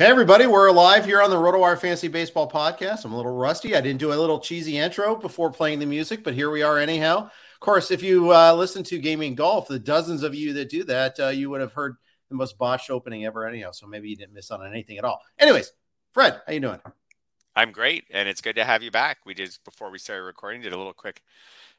Hey, 0.00 0.06
everybody, 0.06 0.46
we're 0.46 0.70
live 0.70 1.04
here 1.04 1.20
on 1.20 1.28
the 1.28 1.36
RotoWire 1.36 1.78
Fantasy 1.78 2.08
Baseball 2.08 2.50
Podcast. 2.50 3.04
I'm 3.04 3.12
a 3.12 3.16
little 3.18 3.36
rusty. 3.36 3.76
I 3.76 3.82
didn't 3.82 4.00
do 4.00 4.14
a 4.14 4.16
little 4.16 4.40
cheesy 4.40 4.78
intro 4.78 5.14
before 5.14 5.52
playing 5.52 5.78
the 5.78 5.84
music, 5.84 6.24
but 6.24 6.32
here 6.32 6.50
we 6.50 6.62
are 6.62 6.78
anyhow. 6.78 7.24
Of 7.26 7.60
course, 7.60 7.90
if 7.90 8.02
you 8.02 8.32
uh, 8.32 8.54
listen 8.54 8.82
to 8.84 8.96
Gaming 8.96 9.34
Golf, 9.34 9.68
the 9.68 9.78
dozens 9.78 10.22
of 10.22 10.34
you 10.34 10.54
that 10.54 10.70
do 10.70 10.84
that, 10.84 11.20
uh, 11.20 11.28
you 11.28 11.50
would 11.50 11.60
have 11.60 11.74
heard 11.74 11.96
the 12.30 12.34
most 12.34 12.56
botched 12.56 12.88
opening 12.88 13.26
ever 13.26 13.46
anyhow. 13.46 13.72
So 13.72 13.86
maybe 13.86 14.08
you 14.08 14.16
didn't 14.16 14.32
miss 14.32 14.50
on 14.50 14.66
anything 14.66 14.96
at 14.96 15.04
all. 15.04 15.20
Anyways, 15.38 15.70
Fred, 16.14 16.40
how 16.46 16.52
you 16.54 16.60
doing? 16.60 16.80
I'm 17.54 17.70
great, 17.70 18.04
and 18.10 18.26
it's 18.26 18.40
good 18.40 18.56
to 18.56 18.64
have 18.64 18.82
you 18.82 18.90
back. 18.90 19.18
We 19.26 19.34
did 19.34 19.54
before 19.66 19.90
we 19.90 19.98
started 19.98 20.22
recording, 20.22 20.62
did 20.62 20.72
a 20.72 20.78
little 20.78 20.94
quick 20.94 21.20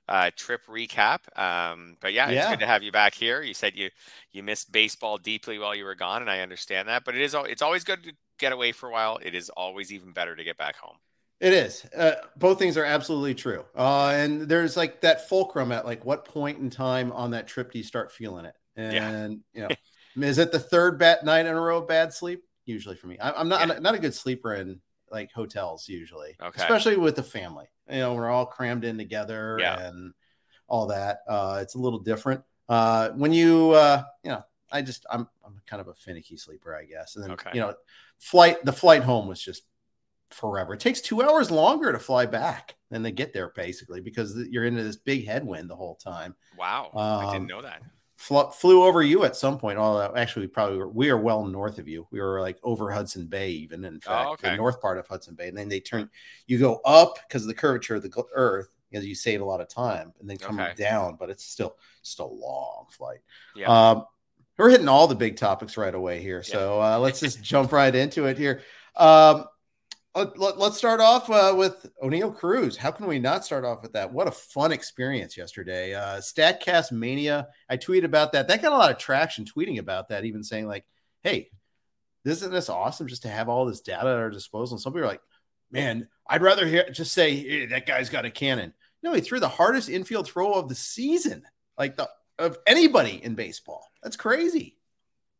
uh, 0.07 0.31
trip 0.35 0.61
recap. 0.67 1.19
Um, 1.39 1.97
but 2.02 2.13
yeah, 2.13 2.30
yeah, 2.30 2.41
it's 2.41 2.49
good 2.49 2.59
to 2.59 2.67
have 2.67 2.83
you 2.83 2.91
back 2.91 3.13
here. 3.13 3.41
You 3.41 3.53
said 3.53 3.75
you 3.75 3.89
you 4.31 4.43
missed 4.43 4.71
baseball 4.71 5.17
deeply 5.17 5.58
while 5.58 5.75
you 5.75 5.85
were 5.85 5.95
gone, 5.95 6.21
and 6.21 6.30
I 6.30 6.39
understand 6.41 6.88
that. 6.89 7.03
But 7.05 7.16
it 7.16 7.21
is 7.21 7.35
it's 7.38 7.61
always 7.61 7.83
good 7.83 8.03
to 8.03 8.11
get 8.39 8.52
away 8.52 8.71
for 8.71 8.89
a 8.89 8.91
while. 8.91 9.19
It 9.23 9.35
is 9.35 9.49
always 9.49 9.91
even 9.91 10.11
better 10.11 10.35
to 10.35 10.43
get 10.43 10.58
back 10.58 10.75
home. 10.77 10.97
It 11.39 11.53
is. 11.53 11.85
Uh, 11.97 12.13
both 12.38 12.59
things 12.59 12.77
are 12.77 12.85
absolutely 12.85 13.33
true. 13.33 13.66
Uh, 13.75 14.11
and 14.16 14.41
there's 14.41 14.77
like 14.77 15.02
that 15.02 15.27
fulcrum 15.27 15.71
at 15.71 15.85
like 15.85 16.05
what 16.05 16.23
point 16.25 16.59
in 16.59 16.69
time 16.69 17.11
on 17.11 17.31
that 17.31 17.47
trip 17.47 17.71
do 17.71 17.80
you 17.80 17.83
start 17.83 18.11
feeling 18.11 18.45
it? 18.45 18.55
And 18.75 19.41
yeah. 19.53 19.61
you 19.61 19.75
know, 20.15 20.27
is 20.27 20.38
it 20.38 20.52
the 20.52 20.59
third 20.59 20.99
bad 20.99 21.23
night 21.23 21.47
in 21.47 21.53
a 21.53 21.59
row 21.59 21.80
of 21.80 21.88
bad 21.88 22.13
sleep? 22.13 22.43
Usually 22.65 22.95
for 22.95 23.08
me, 23.08 23.17
I, 23.17 23.41
am 23.41 23.49
not 23.49 23.67
yeah. 23.67 23.75
I'm 23.75 23.83
not 23.83 23.95
a 23.95 23.99
good 23.99 24.13
sleeper 24.13 24.53
in 24.53 24.81
like 25.11 25.32
hotels 25.32 25.88
usually, 25.89 26.36
okay. 26.42 26.61
especially 26.61 26.98
with 26.98 27.16
the 27.16 27.23
family. 27.23 27.66
You 27.89 27.99
know, 27.99 28.14
we're 28.14 28.30
all 28.30 28.45
crammed 28.45 28.86
in 28.86 28.98
together 28.98 29.58
yeah. 29.60 29.88
and 29.88 30.14
all 30.67 30.88
that. 30.88 31.20
Uh, 31.27 31.60
it's 31.61 31.76
a 31.76 31.80
little 31.80 31.99
different. 31.99 32.42
Uh, 32.70 33.10
when 33.10 33.33
you, 33.33 33.71
uh, 33.71 34.04
you 34.23 34.32
know, 34.32 34.44
I 34.71 34.82
just, 34.82 35.05
I'm, 35.11 35.27
I'm 35.45 35.61
kind 35.67 35.82
of 35.82 35.89
a 35.89 35.94
finicky 35.94 36.38
sleeper, 36.38 36.76
I 36.76 36.86
guess. 36.86 37.16
And 37.16 37.23
then, 37.23 37.32
okay. 37.32 37.52
you 37.54 37.60
know, 37.60 37.73
flight, 38.17 38.64
the 38.64 38.71
flight 38.71 39.04
home 39.04 39.27
was 39.27 39.42
just 39.42 39.64
forever. 40.30 40.73
It 40.76 40.80
takes 40.80 41.02
two 41.02 41.21
hours 41.21 41.52
longer 41.52 41.92
to 41.92 42.00
fly 42.00 42.26
back 42.26 42.76
than 42.89 43.04
to 43.04 43.11
get 43.11 43.33
there, 43.33 43.52
basically, 43.54 44.00
because 44.00 44.38
you're 44.50 44.64
into 44.64 44.83
this 44.83 44.95
big 44.95 45.27
headwind 45.27 45.70
the 45.70 45.76
whole 45.76 45.95
time. 45.95 46.36
Wow, 46.58 46.92
um, 46.94 47.27
I 47.27 47.33
didn't 47.33 47.48
know 47.48 47.61
that 47.61 47.82
fl- 48.21 48.52
flew 48.52 48.83
over 48.83 49.02
you 49.02 49.23
at 49.23 49.36
some 49.36 49.58
point. 49.58 49.80
Although 49.80 50.15
actually, 50.15 50.45
we 50.45 50.49
probably 50.49 50.77
were, 50.77 50.87
we 50.87 51.09
are 51.09 51.17
well 51.17 51.45
north 51.45 51.80
of 51.80 51.87
you. 51.87 52.08
We 52.11 52.21
were 52.21 52.39
like 52.39 52.58
over 52.64 52.92
Hudson 52.92 53.26
Bay, 53.26 53.49
even 53.52 53.83
in 53.83 53.99
fact, 53.99 54.27
oh, 54.27 54.33
okay. 54.33 54.52
the 54.52 54.58
north 54.58 54.80
part 54.80 54.99
of 54.99 55.08
Hudson 55.08 55.36
Bay. 55.36 55.48
And 55.48 55.58
then 55.58 55.67
they 55.67 55.80
turn, 55.80 56.09
you 56.45 56.59
go 56.59 56.82
up 56.86 57.17
because 57.27 57.42
of 57.42 57.48
the 57.48 57.54
curvature 57.55 57.95
of 57.95 58.04
the 58.04 58.23
Earth, 58.33 58.70
because 58.89 59.05
you 59.05 59.15
save 59.15 59.42
a 59.42 59.45
lot 59.45 59.61
of 59.61 59.67
time, 59.67 60.14
and 60.20 60.30
then 60.30 60.37
come 60.37 60.59
okay. 60.59 60.73
down. 60.76 61.15
But 61.20 61.30
it's 61.30 61.43
still 61.43 61.77
still 62.04 62.32
a 62.32 62.39
long 62.45 62.86
flight. 62.92 63.20
Yeah. 63.55 63.67
Um, 63.67 64.05
we're 64.58 64.70
hitting 64.70 64.89
all 64.89 65.08
the 65.08 65.15
big 65.15 65.38
topics 65.38 65.76
right 65.76 65.95
away 65.95 66.21
here, 66.21 66.43
so 66.43 66.80
uh, 66.80 66.99
let's 66.99 67.20
just 67.20 67.42
jump 67.42 67.71
right 67.71 67.95
into 67.95 68.26
it 68.26 68.38
here. 68.38 68.61
Um, 68.95 69.45
let, 70.16 70.58
us 70.58 70.77
start 70.77 70.99
off 70.99 71.30
uh, 71.30 71.54
with 71.55 71.89
Oneil 72.04 72.36
Cruz. 72.36 72.76
How 72.76 72.92
can 72.92 73.08
we 73.08 73.20
not 73.20 73.45
start 73.45 73.64
off 73.64 73.82
with 73.82 73.94
that? 73.94 74.11
What 74.11 74.27
a 74.27 74.32
fun 74.32 74.72
experience 74.72 75.38
yesterday. 75.38 75.94
Uh, 75.94 76.17
Statcast 76.17 76.92
Mania. 76.92 77.48
I 77.70 77.77
tweeted 77.77 78.04
about 78.04 78.33
that. 78.33 78.48
That 78.48 78.61
got 78.61 78.73
a 78.73 78.77
lot 78.77 78.92
of 78.92 78.98
traction 78.98 79.45
tweeting 79.45 79.80
about 79.80 80.10
that, 80.10 80.26
even 80.26 80.44
saying, 80.44 80.67
like, 80.67 80.86
hey, 81.23 81.50
isn't 82.26 82.52
this 82.52 82.70
awesome 82.70 83.08
just 83.08 83.23
to 83.23 83.30
have 83.30 83.48
all 83.48 83.66
this 83.66 83.82
data 83.82 84.10
at 84.10 84.17
our 84.17 84.30
disposal? 84.30 84.76
And 84.76 84.82
some 84.82 84.94
people 84.94 85.05
are 85.05 85.11
like, 85.11 85.21
man, 85.71 86.08
I'd 86.27 86.42
rather 86.42 86.67
hear 86.67 86.89
just 86.89 87.14
say 87.14 87.36
hey, 87.36 87.66
that 87.67 87.86
guy's 87.86 88.10
got 88.10 88.26
a 88.26 88.32
cannon. 88.32 88.73
No, 89.04 89.14
he 89.14 89.21
threw 89.21 89.39
the 89.39 89.48
hardest 89.48 89.89
infield 89.89 90.27
throw 90.27 90.54
of 90.54 90.70
the 90.70 90.76
season, 90.76 91.44
like 91.77 91.95
the 91.95 92.10
of 92.38 92.58
anybody 92.67 93.23
in 93.23 93.36
baseball. 93.36 93.88
That's 94.04 94.17
crazy. 94.17 94.77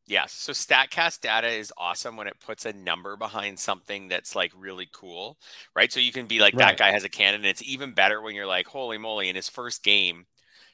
Yes. 0.07 0.34
So 0.34 0.51
StatCast 0.51 1.22
data 1.22 1.47
is 1.47 1.72
awesome 1.78 2.17
when 2.17 2.28
it 2.28 2.39
puts 2.39 2.66
a 2.66 2.73
number 2.73 3.16
behind 3.16 3.59
something 3.59 4.07
that's 4.07 4.35
like 4.35 4.51
really 4.57 4.89
cool, 4.91 5.38
right? 5.75 5.91
So 5.91 6.00
you 6.00 6.12
can 6.12 6.25
be 6.25 6.39
like, 6.39 6.53
right. 6.53 6.67
that 6.67 6.78
guy 6.78 6.91
has 6.91 7.03
a 7.03 7.09
cannon. 7.09 7.41
And 7.41 7.45
it's 7.45 7.63
even 7.63 7.94
better 7.94 8.22
when 8.22 8.35
you're 8.35 8.47
like, 8.47 8.67
holy 8.67 8.97
moly, 8.97 9.29
in 9.29 9.35
his 9.35 9.47
first 9.47 9.84
game, 9.84 10.25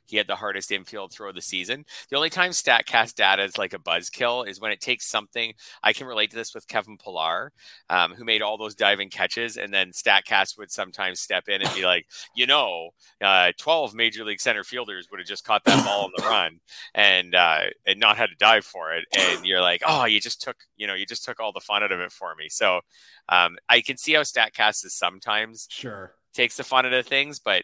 he 0.07 0.17
had 0.17 0.27
the 0.27 0.35
hardest 0.35 0.71
infield 0.71 1.11
throw 1.11 1.29
of 1.29 1.35
the 1.35 1.41
season. 1.41 1.85
The 2.09 2.15
only 2.15 2.29
time 2.29 2.51
Statcast 2.51 3.15
data 3.15 3.43
is 3.43 3.57
like 3.57 3.73
a 3.73 3.79
buzzkill 3.79 4.47
is 4.47 4.59
when 4.59 4.71
it 4.71 4.81
takes 4.81 5.05
something. 5.05 5.53
I 5.83 5.93
can 5.93 6.07
relate 6.07 6.31
to 6.31 6.35
this 6.35 6.53
with 6.55 6.67
Kevin 6.67 6.97
Pillar, 6.97 7.51
um, 7.89 8.13
who 8.13 8.23
made 8.23 8.41
all 8.41 8.57
those 8.57 8.75
diving 8.75 9.09
catches, 9.09 9.57
and 9.57 9.73
then 9.73 9.91
Statcast 9.91 10.57
would 10.57 10.71
sometimes 10.71 11.19
step 11.19 11.47
in 11.47 11.61
and 11.61 11.73
be 11.75 11.85
like, 11.85 12.07
you 12.35 12.45
know, 12.45 12.91
uh, 13.21 13.51
twelve 13.57 13.93
major 13.93 14.23
league 14.23 14.41
center 14.41 14.63
fielders 14.63 15.07
would 15.11 15.19
have 15.19 15.27
just 15.27 15.43
caught 15.43 15.63
that 15.65 15.85
ball 15.85 16.05
on 16.05 16.11
the 16.15 16.23
run 16.23 16.59
and 16.93 17.35
uh, 17.35 17.63
and 17.85 17.99
not 17.99 18.17
had 18.17 18.29
to 18.29 18.35
dive 18.37 18.65
for 18.65 18.93
it, 18.93 19.05
and 19.17 19.45
you're 19.45 19.61
like, 19.61 19.81
oh, 19.85 20.05
you 20.05 20.19
just 20.19 20.41
took, 20.41 20.57
you 20.75 20.87
know, 20.87 20.93
you 20.93 21.05
just 21.05 21.23
took 21.23 21.39
all 21.39 21.51
the 21.51 21.59
fun 21.59 21.83
out 21.83 21.91
of 21.91 21.99
it 21.99 22.11
for 22.11 22.33
me. 22.35 22.49
So 22.49 22.81
um, 23.29 23.57
I 23.69 23.81
can 23.81 23.97
see 23.97 24.13
how 24.13 24.21
Statcast 24.21 24.85
is 24.85 24.93
sometimes 24.93 25.67
sure 25.69 26.13
takes 26.33 26.57
the 26.57 26.63
fun 26.63 26.85
out 26.85 26.93
of 26.93 27.05
things, 27.05 27.39
but 27.39 27.63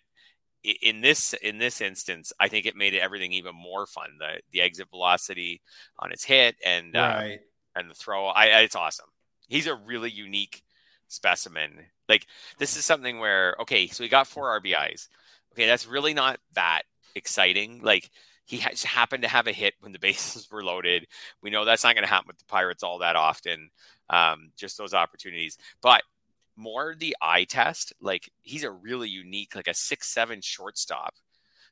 in 0.64 1.02
this 1.02 1.34
in 1.34 1.58
this 1.58 1.82
instance, 1.82 2.32
I 2.40 2.48
think 2.48 2.66
it 2.66 2.76
made 2.76 2.96
everything 2.96 3.34
even 3.34 3.56
more 3.56 3.86
fun. 3.86 4.18
The 4.20 4.42
the 4.52 4.62
exit 4.62 4.90
velocity 4.90 5.62
on 6.00 6.12
his 6.12 6.24
hit 6.24 6.56
and 6.66 6.96
uh, 6.96 7.00
right. 7.00 7.40
uh, 7.76 7.80
and 7.80 7.90
the 7.90 7.96
throw. 7.96 8.28
I, 8.28 8.46
I, 8.46 8.60
it's 8.62 8.76
awesome. 8.76 9.08
He's 9.48 9.68
a 9.68 9.76
really 9.76 10.10
unique 10.10 10.64
specimen. 11.08 11.80
Like 12.08 12.28
this 12.58 12.78
is 12.78 12.86
something 12.86 13.20
where 13.20 13.56
okay, 13.62 13.88
so 13.88 14.04
he 14.04 14.10
got 14.10 14.28
four 14.28 14.60
RBIs. 14.60 15.10
Okay, 15.54 15.68
that's 15.68 15.88
really 15.88 16.14
not 16.14 16.40
that 16.54 16.84
exciting. 17.16 17.82
Like 17.84 18.10
he 18.46 18.58
has 18.58 18.84
happened 18.84 19.24
to 19.24 19.30
have 19.30 19.48
a 19.48 19.54
hit 19.54 19.74
when 19.82 19.92
the 19.92 20.00
bases 20.00 20.50
were 20.50 20.64
loaded. 20.64 21.08
We 21.42 21.50
know 21.50 21.66
that's 21.66 21.84
not 21.84 21.96
going 21.96 22.06
to 22.06 22.14
happen 22.14 22.28
with 22.28 22.40
the 22.40 22.46
Pirates 22.46 22.84
all 22.84 23.00
that 23.00 23.16
often. 23.16 23.70
Um, 24.10 24.52
just 24.58 24.78
those 24.78 24.94
opportunities, 24.94 25.58
but 25.82 26.04
more 26.56 26.96
the 26.98 27.16
eye 27.22 27.46
test. 27.46 27.94
Like 28.02 28.32
he's 28.42 28.64
a 28.64 28.72
really 28.72 29.10
unique, 29.10 29.56
like 29.56 29.68
a 29.68 29.74
six 29.74 30.08
seven 30.08 30.42
shortstop 30.42 31.16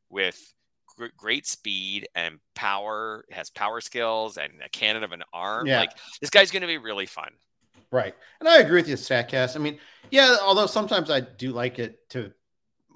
with 0.09 0.53
gr- 0.97 1.05
great 1.17 1.47
speed 1.47 2.07
and 2.15 2.39
power. 2.55 3.25
Has 3.31 3.49
power 3.49 3.81
skills 3.81 4.37
and 4.37 4.53
a 4.63 4.69
cannon 4.69 5.03
of 5.03 5.11
an 5.11 5.23
arm. 5.33 5.67
Yeah. 5.67 5.79
Like 5.79 5.91
this 6.19 6.29
guy's 6.29 6.51
going 6.51 6.61
to 6.61 6.67
be 6.67 6.77
really 6.77 7.05
fun. 7.05 7.31
Right, 7.91 8.15
and 8.39 8.47
I 8.47 8.59
agree 8.59 8.79
with 8.79 8.87
you, 8.87 8.95
Statcast. 8.95 9.57
I 9.57 9.59
mean, 9.59 9.77
yeah. 10.11 10.37
Although 10.41 10.65
sometimes 10.65 11.11
I 11.11 11.19
do 11.19 11.51
like 11.51 11.77
it 11.77 12.09
to 12.11 12.31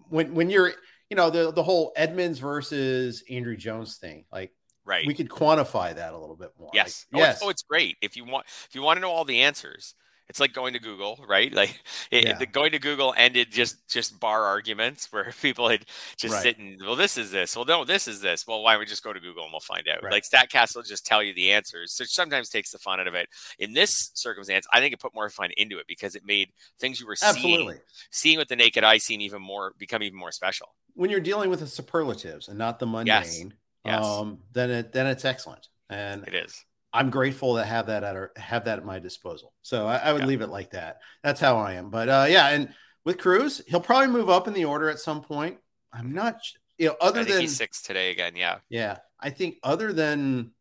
when 0.07 0.33
when 0.33 0.49
you're 0.49 0.71
you 1.09 1.17
know 1.17 1.29
the 1.29 1.51
the 1.51 1.63
whole 1.63 1.91
Edmonds 1.97 2.39
versus 2.39 3.21
Andruw 3.29 3.57
Jones 3.57 3.97
thing. 3.97 4.23
Like 4.31 4.53
right, 4.85 5.05
we 5.05 5.13
could 5.13 5.27
quantify 5.27 5.93
that 5.93 6.13
a 6.13 6.17
little 6.17 6.37
bit 6.37 6.51
more. 6.57 6.69
Yes, 6.73 7.05
like, 7.11 7.19
oh, 7.21 7.25
yes. 7.25 7.35
It's, 7.35 7.43
oh, 7.43 7.49
it's 7.49 7.63
great 7.63 7.97
if 8.01 8.15
you 8.15 8.23
want 8.23 8.45
if 8.47 8.73
you 8.73 8.81
want 8.81 8.95
to 8.95 9.01
know 9.01 9.11
all 9.11 9.25
the 9.25 9.41
answers 9.41 9.95
It's 10.27 10.39
like 10.39 10.53
going 10.53 10.73
to 10.73 10.79
Google, 10.79 11.23
right? 11.27 11.53
Like 11.53 11.81
it, 12.11 12.25
yeah. 12.25 12.37
the 12.37 12.45
going 12.45 12.71
to 12.71 12.79
Google 12.79 13.13
ended 13.15 13.51
just 13.51 13.87
just 13.87 14.19
bar 14.19 14.43
arguments 14.43 15.07
where 15.11 15.33
people 15.41 15.69
had 15.69 15.85
just 16.17 16.33
right. 16.33 16.43
sitting. 16.43 16.77
Well, 16.81 16.95
this 16.95 17.17
is 17.17 17.31
this. 17.31 17.55
Well, 17.55 17.65
no, 17.65 17.85
this 17.85 18.07
is 18.07 18.21
this. 18.21 18.47
Well, 18.47 18.61
why 18.63 18.73
don't 18.73 18.79
we 18.79 18.85
just 18.85 19.03
go 19.03 19.13
to 19.13 19.19
Google 19.19 19.43
and 19.43 19.53
we'll 19.53 19.59
find 19.59 19.87
out? 19.87 20.03
Right. 20.03 20.11
Like 20.11 20.23
Statcast 20.23 20.75
will 20.75 20.83
just 20.83 21.05
tell 21.05 21.21
you 21.23 21.33
the 21.33 21.51
answers. 21.51 21.93
So 21.93 22.03
sometimes 22.05 22.49
takes 22.49 22.71
the 22.71 22.79
fun 22.79 22.99
out 22.99 23.07
of 23.07 23.15
it. 23.15 23.29
In 23.59 23.73
this 23.73 24.11
circumstance, 24.13 24.67
I 24.73 24.79
think 24.79 24.93
it 24.93 24.99
put 24.99 25.13
more 25.13 25.29
fun 25.29 25.51
into 25.57 25.77
it 25.77 25.85
because 25.87 26.15
it 26.15 26.25
made 26.25 26.49
things 26.79 26.99
you 26.99 27.07
were 27.07 27.15
Absolutely. 27.21 27.65
seeing 27.65 27.79
seeing 28.11 28.37
with 28.37 28.47
the 28.47 28.55
naked 28.55 28.83
eye 28.83 28.97
seem 28.97 29.21
even 29.21 29.41
more 29.41 29.73
become 29.77 30.03
even 30.03 30.17
more 30.17 30.31
special. 30.31 30.75
When 30.95 31.09
you're 31.09 31.19
dealing 31.19 31.49
with 31.49 31.59
the 31.59 31.67
superlatives 31.67 32.47
and 32.47 32.57
not 32.57 32.79
the 32.79 32.87
mundane, 32.87 33.05
yes. 33.05 33.45
Yes. 33.85 34.03
Um, 34.03 34.39
then 34.53 34.71
it 34.71 34.91
then 34.91 35.07
it's 35.07 35.23
excellent. 35.23 35.69
And 35.89 36.27
it 36.27 36.33
is. 36.33 36.65
I'm 36.95 37.09
grateful 37.09 37.57
to 37.57 37.65
have 37.65 37.87
that 37.87 38.03
at 38.05 38.15
our, 38.15 38.31
have 38.37 38.65
that 38.65 38.79
at 38.79 38.85
my 38.85 38.99
disposal. 38.99 39.53
So 39.61 39.85
I, 39.85 39.97
I 39.97 40.13
would 40.13 40.21
yeah. 40.21 40.27
leave 40.27 40.41
it 40.41 40.47
like 40.47 40.71
that. 40.71 40.99
That's 41.23 41.41
how 41.41 41.57
I 41.57 41.73
am. 41.73 41.89
But 41.89 42.07
uh, 42.07 42.25
yeah, 42.29 42.47
and 42.49 42.73
with 43.03 43.17
Cruz, 43.17 43.61
he'll 43.67 43.81
probably 43.81 44.07
move 44.07 44.29
up 44.29 44.47
in 44.47 44.53
the 44.53 44.65
order 44.65 44.89
at 44.89 44.99
some 44.99 45.21
point. 45.21 45.57
I'm 45.91 46.13
not, 46.13 46.37
you 46.77 46.87
know, 46.87 46.95
other 47.01 47.25
than 47.25 47.49
six 47.49 47.81
today 47.81 48.11
again. 48.11 48.37
Yeah, 48.37 48.59
yeah. 48.69 48.97
I 49.19 49.29
think 49.29 49.57
other 49.61 49.91
than 49.91 50.51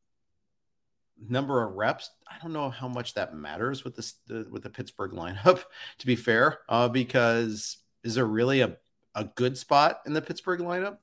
number 1.28 1.62
of 1.62 1.74
reps, 1.74 2.10
I 2.28 2.36
don't 2.42 2.52
know 2.52 2.68
how 2.68 2.88
much 2.88 3.14
that 3.14 3.34
matters 3.34 3.84
with 3.84 3.94
this 3.94 4.14
the, 4.26 4.46
with 4.50 4.64
the 4.64 4.70
Pittsburgh 4.70 5.12
lineup. 5.12 5.62
To 5.98 6.06
be 6.06 6.16
fair, 6.16 6.58
uh, 6.68 6.88
because 6.88 7.78
is 8.02 8.16
there 8.16 8.26
really 8.26 8.60
a 8.60 8.76
a 9.14 9.24
good 9.24 9.56
spot 9.56 10.00
in 10.06 10.12
the 10.12 10.22
Pittsburgh 10.22 10.60
lineup? 10.60 10.98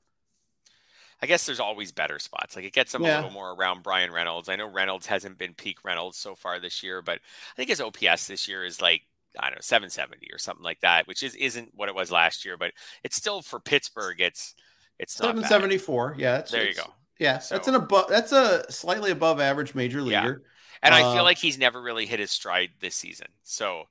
I 1.22 1.26
guess 1.26 1.46
there's 1.46 1.60
always 1.60 1.92
better 1.92 2.18
spots. 2.18 2.56
Like 2.56 2.64
it 2.64 2.72
gets 2.72 2.90
them 2.90 3.04
yeah. 3.04 3.14
a 3.14 3.18
little 3.18 3.30
more 3.30 3.52
around 3.52 3.84
Bryan 3.84 4.12
Reynolds. 4.12 4.48
I 4.48 4.56
know 4.56 4.68
Reynolds 4.68 5.06
hasn't 5.06 5.38
been 5.38 5.54
peak 5.54 5.84
Reynolds 5.84 6.18
so 6.18 6.34
far 6.34 6.58
this 6.58 6.82
year, 6.82 7.00
but 7.00 7.18
I 7.18 7.54
think 7.56 7.70
his 7.70 7.80
OPS 7.80 8.26
this 8.26 8.48
year 8.48 8.64
is 8.64 8.82
like 8.82 9.02
I 9.38 9.46
don't 9.46 9.54
know 9.54 9.62
770 9.62 10.28
or 10.32 10.38
something 10.38 10.64
like 10.64 10.80
that, 10.80 11.06
which 11.06 11.22
is 11.22 11.36
isn't 11.36 11.70
what 11.74 11.88
it 11.88 11.94
was 11.94 12.10
last 12.10 12.44
year, 12.44 12.56
but 12.56 12.72
it's 13.04 13.16
still 13.16 13.40
for 13.40 13.60
Pittsburgh. 13.60 14.20
It's 14.20 14.54
it's 14.98 15.14
774. 15.14 16.16
Yeah, 16.18 16.38
it's, 16.38 16.50
there 16.50 16.66
you 16.66 16.74
go. 16.74 16.92
Yeah, 17.18 17.38
so, 17.38 17.54
that's 17.54 17.68
an 17.68 17.76
above. 17.76 18.08
That's 18.08 18.32
a 18.32 18.70
slightly 18.70 19.12
above 19.12 19.40
average 19.40 19.76
major 19.76 20.02
leaguer. 20.02 20.42
Yeah. 20.42 20.48
And 20.82 20.92
uh, 20.92 20.98
I 20.98 21.00
feel 21.14 21.20
uh, 21.20 21.24
like 21.24 21.38
he's 21.38 21.56
never 21.56 21.80
really 21.80 22.06
hit 22.06 22.18
his 22.18 22.32
stride 22.32 22.70
this 22.80 22.96
season. 22.96 23.28
So 23.44 23.84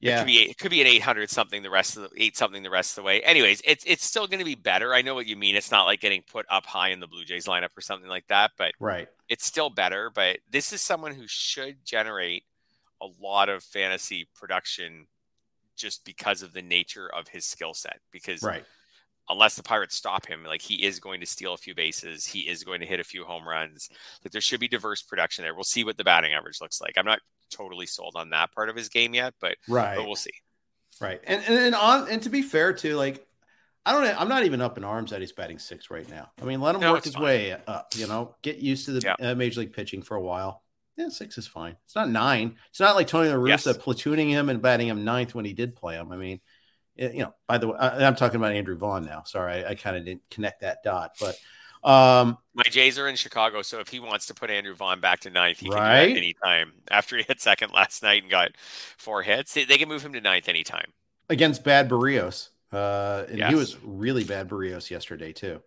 yeah, 0.00 0.14
it 0.14 0.18
could 0.18 0.26
be 0.26 0.38
it 0.50 0.58
could 0.58 0.70
be 0.70 0.80
an 0.80 0.86
eight 0.86 1.02
hundred 1.02 1.30
something 1.30 1.62
the 1.62 1.70
rest 1.70 1.96
of 1.96 2.04
the 2.04 2.10
eight 2.16 2.36
something 2.36 2.62
the 2.62 2.70
rest 2.70 2.92
of 2.92 3.02
the 3.02 3.06
way. 3.06 3.20
Anyways, 3.22 3.60
it's 3.64 3.84
it's 3.86 4.04
still 4.04 4.26
going 4.26 4.38
to 4.38 4.44
be 4.44 4.54
better. 4.54 4.94
I 4.94 5.02
know 5.02 5.14
what 5.14 5.26
you 5.26 5.36
mean. 5.36 5.56
It's 5.56 5.70
not 5.70 5.84
like 5.84 6.00
getting 6.00 6.22
put 6.22 6.46
up 6.48 6.64
high 6.64 6.88
in 6.88 7.00
the 7.00 7.06
Blue 7.06 7.24
Jays 7.24 7.46
lineup 7.46 7.76
or 7.76 7.82
something 7.82 8.08
like 8.08 8.26
that, 8.28 8.52
but 8.56 8.72
right, 8.80 9.08
it's 9.28 9.44
still 9.44 9.68
better. 9.68 10.10
But 10.12 10.38
this 10.50 10.72
is 10.72 10.80
someone 10.80 11.12
who 11.12 11.24
should 11.26 11.84
generate 11.84 12.44
a 13.02 13.06
lot 13.20 13.48
of 13.48 13.62
fantasy 13.62 14.26
production 14.34 15.06
just 15.76 16.04
because 16.04 16.42
of 16.42 16.52
the 16.52 16.62
nature 16.62 17.08
of 17.14 17.28
his 17.28 17.44
skill 17.44 17.74
set. 17.74 18.00
Because 18.10 18.42
right. 18.42 18.64
Unless 19.28 19.54
the 19.54 19.62
Pirates 19.62 19.94
stop 19.94 20.26
him, 20.26 20.42
like 20.42 20.60
he 20.60 20.84
is 20.84 20.98
going 20.98 21.20
to 21.20 21.26
steal 21.26 21.54
a 21.54 21.56
few 21.56 21.72
bases, 21.72 22.26
he 22.26 22.40
is 22.40 22.64
going 22.64 22.80
to 22.80 22.86
hit 22.86 22.98
a 22.98 23.04
few 23.04 23.22
home 23.22 23.46
runs. 23.46 23.88
Like 24.24 24.32
there 24.32 24.40
should 24.40 24.58
be 24.58 24.66
diverse 24.66 25.02
production 25.02 25.44
there. 25.44 25.54
We'll 25.54 25.62
see 25.62 25.84
what 25.84 25.96
the 25.96 26.02
batting 26.02 26.32
average 26.32 26.60
looks 26.60 26.80
like. 26.80 26.94
I'm 26.96 27.04
not 27.04 27.20
totally 27.50 27.86
sold 27.86 28.14
on 28.16 28.30
that 28.30 28.52
part 28.52 28.68
of 28.68 28.76
his 28.76 28.88
game 28.88 29.14
yet, 29.14 29.34
but 29.40 29.56
right, 29.68 29.96
but 29.96 30.06
we'll 30.06 30.16
see. 30.16 30.30
Right, 31.00 31.20
and 31.24 31.42
and, 31.46 31.58
and 31.58 31.74
on 31.74 32.08
and 32.08 32.22
to 32.22 32.30
be 32.30 32.42
fair 32.42 32.72
too, 32.72 32.96
like 32.96 33.26
I 33.84 33.92
don't. 33.92 34.20
I'm 34.20 34.28
not 34.28 34.44
even 34.44 34.60
up 34.60 34.76
in 34.76 34.84
arms 34.84 35.10
that 35.10 35.20
he's 35.20 35.32
batting 35.32 35.58
six 35.58 35.90
right 35.90 36.08
now. 36.08 36.30
I 36.40 36.44
mean, 36.44 36.60
let 36.60 36.74
him 36.74 36.82
no, 36.82 36.92
work 36.92 37.04
his 37.04 37.14
fine. 37.14 37.22
way 37.22 37.56
up. 37.66 37.88
You 37.96 38.06
know, 38.06 38.34
get 38.42 38.58
used 38.58 38.86
to 38.86 38.92
the 38.92 39.14
yeah. 39.18 39.30
uh, 39.30 39.34
major 39.34 39.60
league 39.60 39.72
pitching 39.72 40.02
for 40.02 40.16
a 40.16 40.20
while. 40.20 40.62
Yeah, 40.96 41.08
six 41.08 41.38
is 41.38 41.46
fine. 41.46 41.76
It's 41.86 41.96
not 41.96 42.10
nine. 42.10 42.56
It's 42.70 42.80
not 42.80 42.94
like 42.94 43.06
Tony 43.06 43.30
La 43.30 43.36
Russa 43.36 43.66
yes. 43.66 43.78
platooning 43.78 44.28
him 44.28 44.50
and 44.50 44.60
batting 44.60 44.88
him 44.88 45.04
ninth 45.04 45.34
when 45.34 45.46
he 45.46 45.54
did 45.54 45.76
play 45.76 45.94
him. 45.94 46.12
I 46.12 46.16
mean, 46.16 46.40
it, 46.94 47.14
you 47.14 47.20
know. 47.20 47.34
By 47.48 47.56
the 47.56 47.68
way, 47.68 47.78
I, 47.78 48.06
am 48.06 48.16
talking 48.16 48.36
about 48.36 48.52
Andrew 48.52 48.76
Vaughn 48.76 49.06
now. 49.06 49.22
Sorry, 49.24 49.64
I, 49.64 49.70
I 49.70 49.74
kind 49.76 49.96
of 49.96 50.04
didn't 50.04 50.22
connect 50.30 50.60
that 50.60 50.82
dot, 50.84 51.12
but 51.18 51.36
um, 51.82 52.38
My 52.54 52.64
Jays 52.70 52.98
are 52.98 53.08
in 53.08 53.16
Chicago, 53.16 53.62
so 53.62 53.80
if 53.80 53.88
he 53.88 54.00
wants 54.00 54.26
to 54.26 54.34
put 54.34 54.50
Andrew 54.50 54.74
Vaughn 54.74 55.00
back 55.00 55.20
to 55.20 55.30
ninth, 55.30 55.60
he 55.60 55.68
right? 55.68 56.06
can 56.06 56.10
do 56.10 56.16
anytime. 56.16 56.72
After 56.90 57.16
he 57.16 57.22
hit 57.22 57.40
second 57.40 57.72
last 57.72 58.02
night 58.02 58.22
and 58.22 58.30
got 58.30 58.50
four 58.96 59.22
hits, 59.22 59.54
they, 59.54 59.64
they 59.64 59.78
can 59.78 59.88
move 59.88 60.02
him 60.02 60.12
to 60.12 60.20
ninth 60.20 60.48
anytime. 60.48 60.92
Against 61.28 61.64
Bad 61.64 61.88
Berrios. 61.88 62.48
Uh, 62.72 63.24
and 63.28 63.38
yes. 63.38 63.50
he 63.50 63.54
was 63.54 63.76
really 63.82 64.24
bad 64.24 64.48
Berrios 64.48 64.90
yesterday, 64.90 65.32
too. 65.32 65.60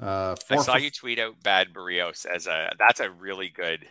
Uh, 0.00 0.36
I 0.50 0.56
saw 0.58 0.76
you 0.76 0.90
tweet 0.90 1.18
out 1.18 1.42
Bad 1.42 1.72
Berrios 1.72 2.26
as 2.26 2.46
a 2.46 2.70
that's 2.78 3.00
a 3.00 3.10
really 3.10 3.48
good 3.48 3.86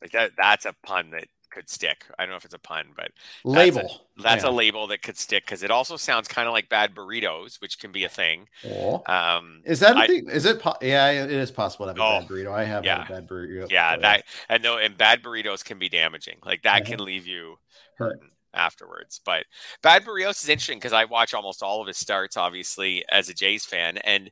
like 0.00 0.12
that. 0.12 0.32
That's 0.38 0.64
a 0.64 0.74
pun 0.82 1.10
that 1.10 1.28
could 1.50 1.68
stick. 1.68 2.04
I 2.18 2.22
don't 2.22 2.30
know 2.30 2.36
if 2.36 2.44
it's 2.44 2.54
a 2.54 2.58
pun, 2.58 2.86
but 2.96 3.10
label. 3.44 3.82
That's 3.82 3.94
a, 3.94 4.22
that's 4.22 4.44
yeah. 4.44 4.50
a 4.50 4.52
label 4.52 4.86
that 4.88 5.02
could 5.02 5.16
stick 5.16 5.44
because 5.44 5.62
it 5.62 5.70
also 5.70 5.96
sounds 5.96 6.28
kind 6.28 6.48
of 6.48 6.52
like 6.52 6.68
bad 6.68 6.94
burritos, 6.94 7.60
which 7.60 7.78
can 7.78 7.92
be 7.92 8.04
a 8.04 8.08
thing. 8.08 8.48
Oh. 8.66 9.02
Um, 9.06 9.62
is 9.64 9.80
that 9.80 9.96
a 9.96 10.00
I, 10.00 10.06
thing? 10.06 10.28
Is 10.28 10.44
it? 10.44 10.60
Po- 10.60 10.76
yeah, 10.82 11.10
it 11.10 11.30
is 11.30 11.50
possible 11.50 11.86
to 11.86 11.90
have 11.90 11.98
a 11.98 12.02
oh, 12.02 12.20
bad 12.20 12.28
burrito. 12.28 12.52
I 12.52 12.64
have 12.64 12.84
yeah. 12.84 13.04
a 13.04 13.08
bad 13.08 13.28
burrito. 13.28 13.70
Yeah, 13.70 13.96
that 13.96 14.24
and 14.48 14.62
no, 14.62 14.78
and 14.78 14.96
bad 14.96 15.22
burritos 15.22 15.64
can 15.64 15.78
be 15.78 15.88
damaging. 15.88 16.38
Like 16.44 16.62
that 16.62 16.84
can 16.84 17.00
leave 17.00 17.26
you 17.26 17.56
hurting 17.96 18.30
afterwards. 18.54 19.20
But 19.24 19.44
bad 19.82 20.04
burritos 20.04 20.42
is 20.42 20.48
interesting 20.48 20.78
because 20.78 20.92
I 20.92 21.04
watch 21.04 21.34
almost 21.34 21.62
all 21.62 21.80
of 21.80 21.86
his 21.86 21.96
starts, 21.96 22.36
obviously, 22.36 23.04
as 23.10 23.28
a 23.28 23.34
Jays 23.34 23.64
fan, 23.64 23.98
and 23.98 24.30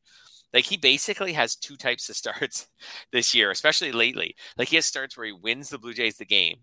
like 0.52 0.64
he 0.64 0.76
basically 0.76 1.32
has 1.34 1.56
two 1.56 1.76
types 1.76 2.08
of 2.08 2.16
starts 2.16 2.68
this 3.12 3.34
year, 3.34 3.50
especially 3.50 3.92
lately. 3.92 4.36
Like 4.56 4.68
he 4.68 4.76
has 4.76 4.86
starts 4.86 5.16
where 5.16 5.26
he 5.26 5.32
wins 5.32 5.70
the 5.70 5.78
Blue 5.78 5.94
Jays 5.94 6.16
the 6.16 6.24
game 6.24 6.58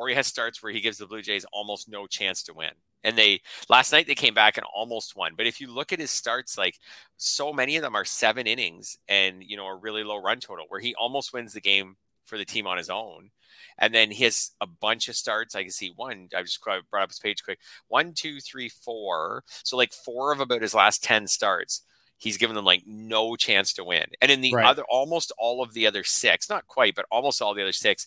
or 0.00 0.08
he 0.08 0.14
has 0.14 0.26
starts 0.26 0.62
where 0.62 0.72
he 0.72 0.80
gives 0.80 0.96
the 0.96 1.06
Blue 1.06 1.20
Jays 1.20 1.44
almost 1.52 1.86
no 1.86 2.06
chance 2.06 2.42
to 2.44 2.54
win. 2.54 2.70
And 3.04 3.18
they 3.18 3.42
last 3.68 3.92
night 3.92 4.06
they 4.06 4.14
came 4.14 4.32
back 4.32 4.56
and 4.56 4.64
almost 4.74 5.14
won. 5.14 5.34
But 5.36 5.46
if 5.46 5.60
you 5.60 5.70
look 5.70 5.92
at 5.92 6.00
his 6.00 6.10
starts, 6.10 6.56
like 6.56 6.78
so 7.18 7.52
many 7.52 7.76
of 7.76 7.82
them 7.82 7.94
are 7.94 8.06
seven 8.06 8.46
innings 8.46 8.96
and 9.08 9.44
you 9.44 9.58
know 9.58 9.66
a 9.66 9.76
really 9.76 10.02
low 10.02 10.16
run 10.16 10.40
total 10.40 10.64
where 10.68 10.80
he 10.80 10.94
almost 10.94 11.34
wins 11.34 11.52
the 11.52 11.60
game 11.60 11.96
for 12.24 12.38
the 12.38 12.46
team 12.46 12.66
on 12.66 12.78
his 12.78 12.88
own. 12.88 13.30
And 13.76 13.94
then 13.94 14.10
he 14.10 14.24
has 14.24 14.52
a 14.62 14.66
bunch 14.66 15.08
of 15.10 15.16
starts. 15.16 15.54
I 15.54 15.62
can 15.62 15.70
see 15.70 15.92
one. 15.94 16.30
I 16.34 16.42
just 16.42 16.62
brought 16.62 16.82
up 16.92 17.10
his 17.10 17.18
page 17.18 17.44
quick. 17.44 17.58
One, 17.88 18.14
two, 18.14 18.40
three, 18.40 18.70
four. 18.70 19.44
So 19.64 19.76
like 19.76 19.92
four 19.92 20.32
of 20.32 20.40
about 20.40 20.62
his 20.62 20.74
last 20.74 21.04
ten 21.04 21.26
starts 21.26 21.82
he's 22.20 22.36
given 22.36 22.54
them 22.54 22.66
like 22.66 22.82
no 22.86 23.34
chance 23.34 23.72
to 23.72 23.82
win. 23.82 24.04
And 24.20 24.30
in 24.30 24.42
the 24.42 24.52
right. 24.52 24.66
other, 24.66 24.84
almost 24.90 25.32
all 25.38 25.62
of 25.62 25.72
the 25.72 25.86
other 25.86 26.04
six, 26.04 26.50
not 26.50 26.66
quite, 26.66 26.94
but 26.94 27.06
almost 27.10 27.40
all 27.40 27.54
the 27.54 27.62
other 27.62 27.72
six, 27.72 28.06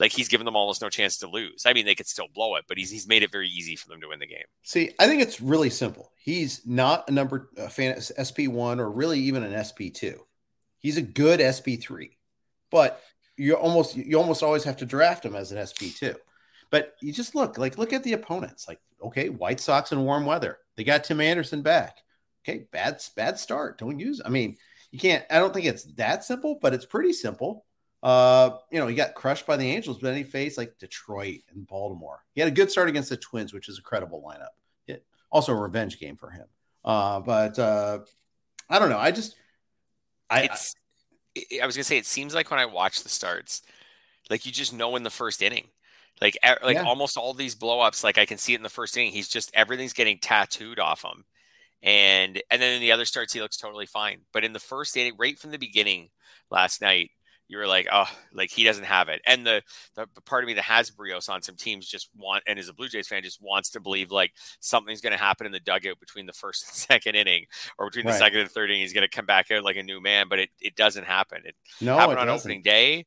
like 0.00 0.12
he's 0.12 0.28
given 0.28 0.44
them 0.44 0.56
almost 0.56 0.82
no 0.82 0.88
chance 0.88 1.18
to 1.18 1.28
lose. 1.28 1.64
I 1.66 1.72
mean, 1.72 1.86
they 1.86 1.94
could 1.94 2.08
still 2.08 2.28
blow 2.34 2.56
it, 2.56 2.64
but 2.68 2.78
he's 2.78 2.90
he's 2.90 3.06
made 3.06 3.22
it 3.22 3.32
very 3.32 3.48
easy 3.48 3.76
for 3.76 3.88
them 3.88 4.00
to 4.00 4.08
win 4.08 4.18
the 4.18 4.26
game. 4.26 4.44
See, 4.62 4.90
I 4.98 5.06
think 5.06 5.22
it's 5.22 5.40
really 5.40 5.70
simple. 5.70 6.12
He's 6.16 6.66
not 6.66 7.08
a 7.08 7.12
number 7.12 7.50
a 7.56 7.68
fan 7.68 8.00
SP 8.00 8.48
one 8.48 8.80
or 8.80 8.90
really 8.90 9.20
even 9.20 9.42
an 9.42 9.64
SP 9.64 9.94
two. 9.94 10.20
He's 10.78 10.96
a 10.96 11.02
good 11.02 11.40
SP 11.40 11.80
three, 11.80 12.18
but 12.70 13.00
you 13.36 13.54
almost 13.54 13.96
you 13.96 14.18
almost 14.18 14.42
always 14.42 14.64
have 14.64 14.76
to 14.78 14.86
draft 14.86 15.24
him 15.24 15.36
as 15.36 15.52
an 15.52 15.64
SP 15.64 15.94
two. 15.94 16.16
But 16.70 16.94
you 17.00 17.12
just 17.12 17.34
look 17.34 17.58
like 17.58 17.78
look 17.78 17.92
at 17.92 18.02
the 18.02 18.14
opponents. 18.14 18.66
Like 18.66 18.80
okay, 19.02 19.28
White 19.28 19.60
Sox 19.60 19.92
in 19.92 20.04
warm 20.04 20.26
weather. 20.26 20.58
They 20.76 20.84
got 20.84 21.04
Tim 21.04 21.20
Anderson 21.20 21.62
back. 21.62 21.98
Okay, 22.42 22.66
bad 22.72 23.02
bad 23.16 23.38
start. 23.38 23.78
Don't 23.78 23.98
use. 24.00 24.20
I 24.24 24.28
mean, 24.28 24.56
you 24.90 24.98
can't. 24.98 25.24
I 25.30 25.38
don't 25.38 25.54
think 25.54 25.66
it's 25.66 25.84
that 25.94 26.24
simple, 26.24 26.58
but 26.60 26.74
it's 26.74 26.86
pretty 26.86 27.12
simple. 27.12 27.63
Uh, 28.04 28.58
you 28.70 28.78
know, 28.78 28.86
he 28.86 28.94
got 28.94 29.14
crushed 29.14 29.46
by 29.46 29.56
the 29.56 29.66
Angels, 29.66 29.96
but 29.98 30.08
then 30.08 30.16
he 30.18 30.24
faced 30.24 30.58
like 30.58 30.76
Detroit 30.78 31.40
and 31.50 31.66
Baltimore. 31.66 32.22
He 32.34 32.40
had 32.42 32.48
a 32.48 32.54
good 32.54 32.70
start 32.70 32.90
against 32.90 33.08
the 33.08 33.16
Twins, 33.16 33.54
which 33.54 33.66
is 33.70 33.78
a 33.78 33.82
credible 33.82 34.22
lineup. 34.22 34.48
It, 34.86 35.06
also 35.32 35.52
a 35.52 35.56
revenge 35.56 35.98
game 35.98 36.16
for 36.16 36.28
him. 36.28 36.44
Uh, 36.84 37.20
but 37.20 37.58
uh, 37.58 38.00
I 38.68 38.78
don't 38.78 38.90
know. 38.90 38.98
I 38.98 39.10
just, 39.10 39.36
I, 40.28 40.42
it's, 40.42 40.74
I, 41.34 41.60
I 41.62 41.66
was 41.66 41.76
gonna 41.76 41.84
say, 41.84 41.96
it 41.96 42.04
seems 42.04 42.34
like 42.34 42.50
when 42.50 42.60
I 42.60 42.66
watch 42.66 43.02
the 43.02 43.08
starts, 43.08 43.62
like 44.28 44.44
you 44.44 44.52
just 44.52 44.74
know 44.74 44.96
in 44.96 45.02
the 45.02 45.08
first 45.08 45.40
inning, 45.40 45.68
like 46.20 46.36
like 46.62 46.76
yeah. 46.76 46.84
almost 46.84 47.16
all 47.16 47.32
these 47.32 47.54
blowups, 47.54 48.04
like 48.04 48.18
I 48.18 48.26
can 48.26 48.36
see 48.36 48.52
it 48.52 48.56
in 48.56 48.62
the 48.62 48.68
first 48.68 48.98
inning. 48.98 49.12
He's 49.12 49.28
just 49.28 49.50
everything's 49.54 49.94
getting 49.94 50.18
tattooed 50.18 50.78
off 50.78 51.02
him, 51.02 51.24
and 51.82 52.42
and 52.50 52.60
then 52.60 52.74
in 52.74 52.82
the 52.82 52.92
other 52.92 53.06
starts 53.06 53.32
he 53.32 53.40
looks 53.40 53.56
totally 53.56 53.86
fine. 53.86 54.20
But 54.34 54.44
in 54.44 54.52
the 54.52 54.60
first 54.60 54.94
inning, 54.94 55.14
right 55.18 55.38
from 55.38 55.52
the 55.52 55.58
beginning 55.58 56.10
last 56.50 56.82
night, 56.82 57.10
you 57.48 57.58
were 57.58 57.66
like, 57.66 57.86
oh, 57.92 58.08
like 58.32 58.50
he 58.50 58.64
doesn't 58.64 58.84
have 58.84 59.08
it. 59.08 59.20
And 59.26 59.46
the, 59.46 59.62
the 59.96 60.06
part 60.24 60.44
of 60.44 60.48
me 60.48 60.54
that 60.54 60.64
has 60.64 60.90
Berrios 60.90 61.28
on 61.28 61.42
some 61.42 61.56
teams 61.56 61.86
just 61.86 62.08
want, 62.16 62.42
and 62.46 62.58
is 62.58 62.68
a 62.68 62.72
Blue 62.72 62.88
Jays 62.88 63.08
fan, 63.08 63.22
just 63.22 63.42
wants 63.42 63.70
to 63.70 63.80
believe 63.80 64.10
like 64.10 64.32
something's 64.60 65.00
going 65.00 65.12
to 65.12 65.18
happen 65.18 65.46
in 65.46 65.52
the 65.52 65.60
dugout 65.60 66.00
between 66.00 66.26
the 66.26 66.32
first 66.32 66.66
and 66.66 66.74
second 66.74 67.14
inning, 67.14 67.44
or 67.78 67.86
between 67.86 68.06
the 68.06 68.12
right. 68.12 68.18
second 68.18 68.40
and 68.40 68.50
third 68.50 68.70
inning. 68.70 68.82
He's 68.82 68.92
going 68.92 69.08
to 69.08 69.14
come 69.14 69.26
back 69.26 69.50
out 69.50 69.64
like 69.64 69.76
a 69.76 69.82
new 69.82 70.00
man, 70.00 70.26
but 70.28 70.38
it, 70.38 70.50
it 70.60 70.74
doesn't 70.76 71.04
happen. 71.04 71.42
It 71.44 71.54
no, 71.80 71.96
happened 71.96 72.18
it 72.18 72.22
on 72.22 72.26
doesn't. 72.28 72.50
opening 72.50 72.62
day 72.62 73.06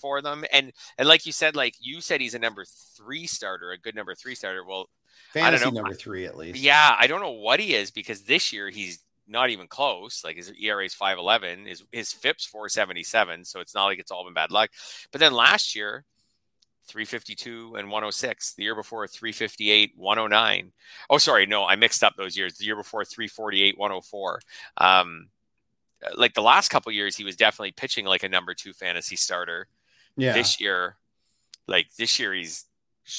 for 0.00 0.20
them. 0.22 0.44
And 0.52 0.72
and 0.98 1.08
like 1.08 1.26
you 1.26 1.32
said, 1.32 1.56
like 1.56 1.74
you 1.80 2.00
said, 2.00 2.20
he's 2.20 2.34
a 2.34 2.38
number 2.38 2.64
three 2.96 3.26
starter, 3.26 3.70
a 3.70 3.78
good 3.78 3.94
number 3.94 4.14
three 4.14 4.34
starter. 4.34 4.64
Well, 4.64 4.88
fantasy 5.32 5.70
number 5.70 5.94
three 5.94 6.26
at 6.26 6.36
least. 6.36 6.58
Yeah, 6.58 6.96
I 6.98 7.06
don't 7.06 7.20
know 7.20 7.32
what 7.32 7.60
he 7.60 7.74
is 7.74 7.90
because 7.90 8.22
this 8.22 8.52
year 8.52 8.70
he's 8.70 9.00
not 9.26 9.50
even 9.50 9.66
close. 9.66 10.22
Like 10.24 10.36
his 10.36 10.52
ERA 10.52 10.84
is 10.84 10.94
511, 10.94 11.66
his 11.66 11.84
his 11.92 12.12
FIP's 12.12 12.46
477, 12.46 13.44
so 13.44 13.60
it's 13.60 13.74
not 13.74 13.86
like 13.86 13.98
it's 13.98 14.10
all 14.10 14.24
been 14.24 14.34
bad 14.34 14.50
luck. 14.50 14.70
But 15.12 15.20
then 15.20 15.32
last 15.32 15.74
year, 15.74 16.04
352 16.86 17.76
and 17.76 17.88
106. 17.88 18.54
The 18.54 18.62
year 18.62 18.74
before, 18.74 19.06
358, 19.06 19.92
109. 19.96 20.72
Oh, 21.10 21.18
sorry, 21.18 21.46
no, 21.46 21.64
I 21.64 21.76
mixed 21.76 22.04
up 22.04 22.14
those 22.16 22.36
years. 22.36 22.54
The 22.54 22.64
year 22.64 22.76
before, 22.76 23.04
348, 23.04 23.78
104. 23.78 24.40
Um, 24.78 25.28
like 26.16 26.34
the 26.34 26.42
last 26.42 26.68
couple 26.68 26.92
years, 26.92 27.16
he 27.16 27.24
was 27.24 27.36
definitely 27.36 27.72
pitching 27.72 28.04
like 28.04 28.22
a 28.22 28.28
number 28.28 28.54
two 28.54 28.72
fantasy 28.72 29.16
starter. 29.16 29.68
Yeah. 30.16 30.34
This 30.34 30.60
year, 30.60 30.96
like 31.66 31.86
this 31.96 32.18
year, 32.18 32.34
he's. 32.34 32.66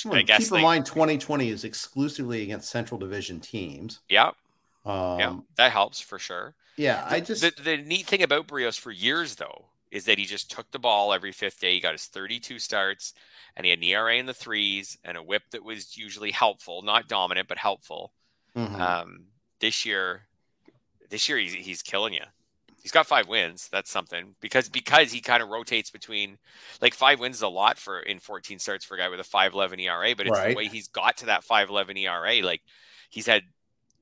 Well, 0.03 0.15
I 0.15 0.23
guess 0.23 0.39
keep 0.39 0.47
in 0.47 0.53
like, 0.55 0.63
mind, 0.63 0.85
2020 0.87 1.49
is 1.49 1.63
exclusively 1.63 2.41
against 2.41 2.71
Central 2.71 2.99
Division 2.99 3.39
teams. 3.39 3.99
Yeah. 4.09 4.31
Um, 4.85 5.19
yeah, 5.19 5.35
that 5.57 5.71
helps 5.71 5.99
for 5.99 6.19
sure. 6.19 6.55
Yeah, 6.77 7.07
the, 7.09 7.15
I 7.15 7.19
just 7.21 7.41
the, 7.41 7.53
the 7.61 7.77
neat 7.77 8.05
thing 8.05 8.21
about 8.21 8.47
Berrios 8.47 8.79
for 8.79 8.91
years 8.91 9.35
though 9.35 9.65
is 9.91 10.05
that 10.05 10.17
he 10.17 10.25
just 10.25 10.51
took 10.51 10.69
the 10.71 10.79
ball 10.79 11.13
every 11.13 11.31
fifth 11.31 11.59
day. 11.59 11.73
He 11.73 11.79
got 11.79 11.93
his 11.93 12.05
32 12.05 12.59
starts, 12.59 13.13
and 13.55 13.65
he 13.65 13.69
had 13.69 13.79
an 13.79 13.85
ERA 13.85 14.17
in 14.17 14.25
the 14.25 14.33
threes 14.33 14.97
and 15.05 15.17
a 15.17 15.23
WHIP 15.23 15.43
that 15.51 15.63
was 15.63 15.97
usually 15.97 16.31
helpful, 16.31 16.81
not 16.81 17.07
dominant 17.07 17.47
but 17.47 17.57
helpful. 17.57 18.11
Mm-hmm. 18.55 18.81
Um, 18.81 19.25
this 19.59 19.85
year, 19.85 20.23
this 21.09 21.29
year 21.29 21.37
he's 21.37 21.53
he's 21.53 21.81
killing 21.81 22.13
you. 22.13 22.23
He's 22.81 22.91
got 22.91 23.07
five 23.07 23.27
wins. 23.27 23.67
That's 23.71 23.89
something 23.89 24.35
because 24.41 24.69
because 24.69 25.11
he 25.11 25.21
kind 25.21 25.41
of 25.41 25.49
rotates 25.49 25.89
between 25.89 26.37
like 26.81 26.93
five 26.93 27.19
wins 27.19 27.37
is 27.37 27.41
a 27.41 27.47
lot 27.47 27.79
for 27.79 27.99
in 27.99 28.19
14 28.19 28.59
starts 28.59 28.85
for 28.85 28.95
a 28.95 28.97
guy 28.97 29.09
with 29.09 29.19
a 29.19 29.23
5.11 29.23 29.81
ERA, 29.81 30.15
but 30.15 30.27
it's 30.27 30.37
right. 30.37 30.49
the 30.49 30.55
way 30.55 30.67
he's 30.67 30.87
got 30.87 31.17
to 31.17 31.25
that 31.27 31.43
5.11 31.43 31.97
ERA. 31.97 32.45
Like 32.45 32.61
he's 33.09 33.25
had 33.25 33.43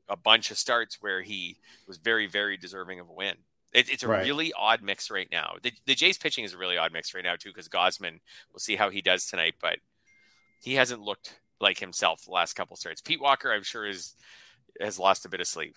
a 0.10 0.18
bunch 0.18 0.52
of 0.52 0.58
starts 0.58 0.98
where 1.02 1.22
he 1.22 1.58
was 1.88 1.98
very 1.98 2.28
very 2.28 2.58
deserving 2.58 3.00
of 3.00 3.10
a 3.10 3.14
win. 3.14 3.36
It, 3.74 3.90
it's 3.90 4.04
a 4.04 4.08
right. 4.08 4.24
really 4.24 4.54
odd 4.54 4.84
mix 4.84 5.10
right 5.10 5.28
now. 5.32 5.56
The, 5.64 5.72
the 5.88 5.96
Jays 5.96 6.18
pitching 6.18 6.44
is 6.44 6.54
a 6.54 6.58
really 6.58 6.78
odd 6.78 6.94
mix 6.94 7.14
right 7.16 7.24
now 7.24 7.36
too 7.36 7.50
because 7.50 7.68
Gausman. 7.68 8.20
We'll 8.52 8.60
see 8.60 8.76
how 8.76 8.90
he 8.90 9.02
does 9.02 9.26
tonight, 9.26 9.56
but 9.60 9.80
he 10.62 10.76
hasn't 10.76 11.02
looked 11.02 11.40
like 11.60 11.80
himself 11.80 12.26
the 12.26 12.32
last 12.32 12.54
couple 12.54 12.76
starts. 12.76 13.02
Pete 13.02 13.22
Walker, 13.22 13.52
I'm 13.52 13.64
sure, 13.64 13.86
is 13.86 14.16
has 14.80 15.00
lost 15.00 15.26
a 15.26 15.30
bit 15.30 15.42
of 15.42 15.48
sleep. 15.48 15.76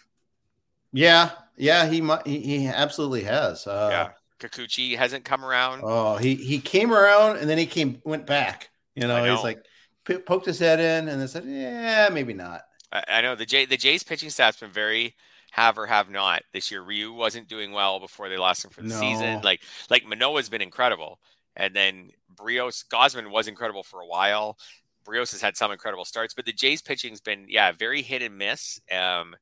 Yeah, 0.93 1.31
yeah, 1.57 1.87
he 1.87 2.03
he, 2.25 2.41
he 2.41 2.67
absolutely 2.67 3.25
has. 3.25 3.67
Uh, 3.67 3.89
yeah, 3.91 4.09
Kikuchi 4.39 4.97
hasn't 4.97 5.25
come 5.25 5.45
around. 5.45 5.83
Oh, 5.85 6.17
he 6.17 6.35
he 6.35 6.61
came 6.61 6.93
around 6.93 7.39
and 7.39 7.49
then 7.49 7.59
he 7.59 7.67
came 7.67 8.01
went 8.05 8.27
back. 8.27 8.71
You 8.95 9.07
know, 9.07 9.25
know. 9.25 9.35
he's 9.35 9.45
like 9.45 9.65
poked 10.05 10.47
his 10.47 10.59
head 10.59 10.81
in 10.81 11.09
and 11.09 11.21
then 11.21 11.29
said, 11.29 11.45
"Yeah, 11.45 12.09
maybe 12.13 12.35
not." 12.35 12.63
I, 12.93 13.05
I 13.09 13.21
know 13.21 13.35
the 13.35 13.47
Jay 13.47 13.65
the 13.65 13.77
Jays 13.77 14.03
pitching 14.03 14.31
staff's 14.31 14.61
been 14.61 14.71
very 14.71 15.15
have 15.53 15.79
or 15.79 15.87
have 15.87 16.11
not 16.11 16.43
this 16.53 16.71
year. 16.71 16.83
Ryu 16.83 17.13
wasn't 17.13 17.49
doing 17.49 17.73
well 17.73 17.99
before 17.99 18.29
they 18.29 18.37
lost 18.37 18.65
him 18.65 18.71
for 18.71 18.83
the 18.83 18.89
no. 18.89 19.01
season. 19.01 19.41
Like 19.43 19.63
like 19.91 20.05
Manoah's 20.05 20.49
been 20.49 20.63
incredible, 20.63 21.19
and 21.57 21.75
then 21.75 22.11
Berrios 22.35 22.87
Gausman 22.87 23.31
was 23.31 23.49
incredible 23.49 23.83
for 23.83 24.01
a 24.01 24.07
while. 24.07 24.59
Berrios 25.07 25.31
has 25.33 25.41
had 25.41 25.57
some 25.57 25.71
incredible 25.71 26.05
starts, 26.05 26.35
but 26.35 26.45
the 26.45 26.53
Jays 26.53 26.83
pitching's 26.83 27.21
been 27.21 27.47
yeah 27.49 27.73
very 27.73 28.03
hit 28.03 28.23
and 28.23 28.37
miss. 28.37 28.81
Um, 28.91 29.37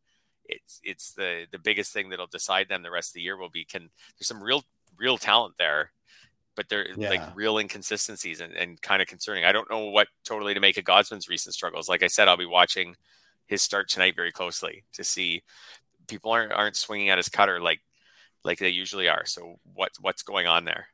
it's 0.44 0.80
it's 0.84 1.12
the 1.12 1.46
the 1.50 1.58
biggest 1.58 1.92
thing 1.92 2.10
that'll 2.10 2.26
decide 2.26 2.68
them 2.68 2.82
the 2.82 2.90
rest 2.90 3.10
of 3.10 3.14
the 3.14 3.22
year 3.22 3.36
will 3.36 3.48
be 3.48 3.64
can 3.64 3.90
there's 4.18 4.28
some 4.28 4.42
real 4.42 4.62
real 4.98 5.16
talent 5.16 5.54
there 5.58 5.90
but 6.56 6.68
they're 6.68 6.86
yeah. 6.96 7.10
like 7.10 7.22
real 7.34 7.58
inconsistencies 7.58 8.40
and, 8.40 8.52
and 8.54 8.80
kind 8.80 9.02
of 9.02 9.08
concerning. 9.08 9.44
I 9.44 9.52
don't 9.52 9.70
know 9.70 9.86
what 9.86 10.08
totally 10.24 10.54
to 10.54 10.60
make 10.60 10.76
of 10.76 10.84
Gausman's 10.84 11.28
recent 11.28 11.54
struggles. 11.54 11.88
Like 11.88 12.02
I 12.02 12.06
said, 12.06 12.28
I'll 12.28 12.36
be 12.36 12.46
watching 12.46 12.96
his 13.46 13.62
start 13.62 13.88
tonight 13.88 14.16
very 14.16 14.32
closely 14.32 14.84
to 14.92 15.04
see 15.04 15.42
people 16.08 16.32
aren't 16.32 16.52
aren't 16.52 16.76
swinging 16.76 17.10
at 17.10 17.18
his 17.18 17.28
cutter 17.28 17.60
like 17.60 17.80
like 18.44 18.58
they 18.58 18.68
usually 18.68 19.08
are. 19.08 19.24
So 19.26 19.58
what 19.74 19.92
what's 20.00 20.22
going 20.22 20.46
on 20.46 20.64
there? 20.64 20.86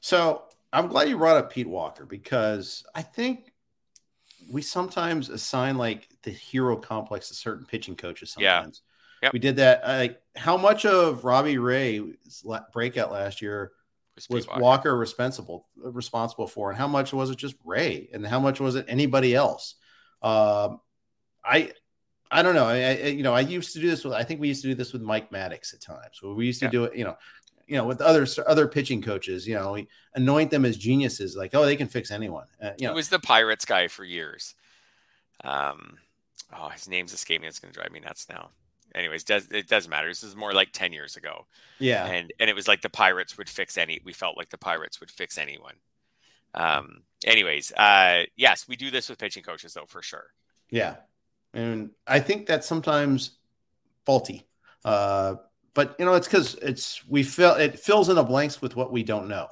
So 0.00 0.42
I'm 0.72 0.88
glad 0.88 1.08
you 1.08 1.18
brought 1.18 1.36
up 1.36 1.52
Pete 1.52 1.68
Walker 1.68 2.06
because 2.06 2.84
I 2.94 3.02
think 3.02 3.52
we 4.50 4.62
sometimes 4.62 5.28
assign 5.28 5.76
like 5.76 6.08
the 6.22 6.30
hero 6.30 6.76
complex 6.76 7.28
to 7.28 7.34
certain 7.34 7.66
pitching 7.66 7.96
coaches. 7.96 8.32
Sometimes, 8.32 8.82
yeah, 9.22 9.26
yep. 9.26 9.32
we 9.32 9.38
did 9.38 9.56
that. 9.56 9.86
Like, 9.86 10.20
how 10.36 10.56
much 10.56 10.86
of 10.86 11.24
Robbie 11.24 11.58
Ray's 11.58 12.44
breakout 12.72 13.12
last 13.12 13.42
year 13.42 13.72
was, 14.14 14.28
was 14.28 14.46
Walker. 14.46 14.60
Walker 14.60 14.96
responsible 14.96 15.66
responsible 15.76 16.46
for, 16.46 16.70
and 16.70 16.78
how 16.78 16.88
much 16.88 17.12
was 17.12 17.30
it 17.30 17.36
just 17.36 17.56
Ray, 17.64 18.08
and 18.12 18.26
how 18.26 18.40
much 18.40 18.60
was 18.60 18.74
it 18.74 18.86
anybody 18.88 19.34
else? 19.34 19.74
Um, 20.22 20.80
I 21.44 21.72
I 22.32 22.42
don't 22.42 22.54
know. 22.54 22.66
I, 22.66 22.76
I, 22.76 22.92
you 23.08 23.22
know, 23.22 23.34
I 23.34 23.40
used 23.40 23.74
to 23.74 23.80
do 23.80 23.88
this 23.88 24.04
with. 24.04 24.14
I 24.14 24.24
think 24.24 24.40
we 24.40 24.48
used 24.48 24.62
to 24.62 24.68
do 24.68 24.74
this 24.74 24.92
with 24.92 25.02
Mike 25.02 25.30
Maddux 25.30 25.74
at 25.74 25.80
times. 25.82 26.22
Where 26.22 26.32
we 26.32 26.46
used 26.46 26.60
to 26.60 26.66
yeah. 26.66 26.70
do 26.70 26.84
it. 26.84 26.96
You 26.96 27.04
know, 27.04 27.16
you 27.66 27.76
know, 27.76 27.84
with 27.84 28.00
other 28.00 28.26
other 28.46 28.66
pitching 28.66 29.02
coaches. 29.02 29.46
You 29.46 29.54
know, 29.54 29.72
we 29.72 29.88
anoint 30.14 30.50
them 30.50 30.64
as 30.64 30.76
geniuses. 30.76 31.36
Like, 31.36 31.54
oh, 31.54 31.64
they 31.64 31.76
can 31.76 31.88
fix 31.88 32.10
anyone. 32.10 32.46
Uh, 32.60 32.70
you 32.78 32.86
know, 32.86 32.92
it 32.92 32.96
was 32.96 33.10
the 33.10 33.18
Pirates 33.18 33.64
guy 33.64 33.88
for 33.88 34.04
years. 34.04 34.54
Um, 35.44 35.98
oh, 36.56 36.70
his 36.70 36.88
name's 36.88 37.12
escaping. 37.12 37.46
It's 37.46 37.58
going 37.58 37.72
to 37.72 37.78
drive 37.78 37.92
me 37.92 38.00
nuts 38.00 38.26
now. 38.28 38.50
Anyways, 38.94 39.24
does 39.24 39.48
it 39.50 39.68
doesn't 39.68 39.90
matter. 39.90 40.08
This 40.08 40.22
is 40.22 40.36
more 40.36 40.52
like 40.52 40.72
ten 40.72 40.92
years 40.92 41.16
ago. 41.16 41.46
Yeah, 41.78 42.06
and 42.06 42.32
and 42.40 42.50
it 42.50 42.54
was 42.54 42.68
like 42.68 42.82
the 42.82 42.90
Pirates 42.90 43.38
would 43.38 43.48
fix 43.48 43.76
any. 43.78 44.00
We 44.04 44.12
felt 44.12 44.36
like 44.36 44.50
the 44.50 44.58
Pirates 44.58 45.00
would 45.00 45.10
fix 45.10 45.38
anyone. 45.38 45.74
Um. 46.54 47.02
Anyways, 47.24 47.72
uh, 47.72 48.24
yes, 48.36 48.66
we 48.66 48.76
do 48.76 48.90
this 48.90 49.08
with 49.08 49.18
pitching 49.18 49.42
coaches 49.42 49.74
though, 49.74 49.86
for 49.86 50.02
sure. 50.02 50.26
Yeah, 50.70 50.96
and 51.54 51.90
I 52.06 52.20
think 52.20 52.46
that's 52.46 52.66
sometimes 52.66 53.32
faulty. 54.04 54.46
Uh, 54.84 55.36
but 55.74 55.96
you 55.98 56.04
know, 56.04 56.14
it's 56.14 56.26
because 56.26 56.54
it's 56.56 57.06
we 57.08 57.22
fill 57.22 57.54
it 57.54 57.78
fills 57.78 58.08
in 58.08 58.16
the 58.16 58.22
blanks 58.22 58.60
with 58.60 58.76
what 58.76 58.92
we 58.92 59.02
don't 59.02 59.28
know. 59.28 59.48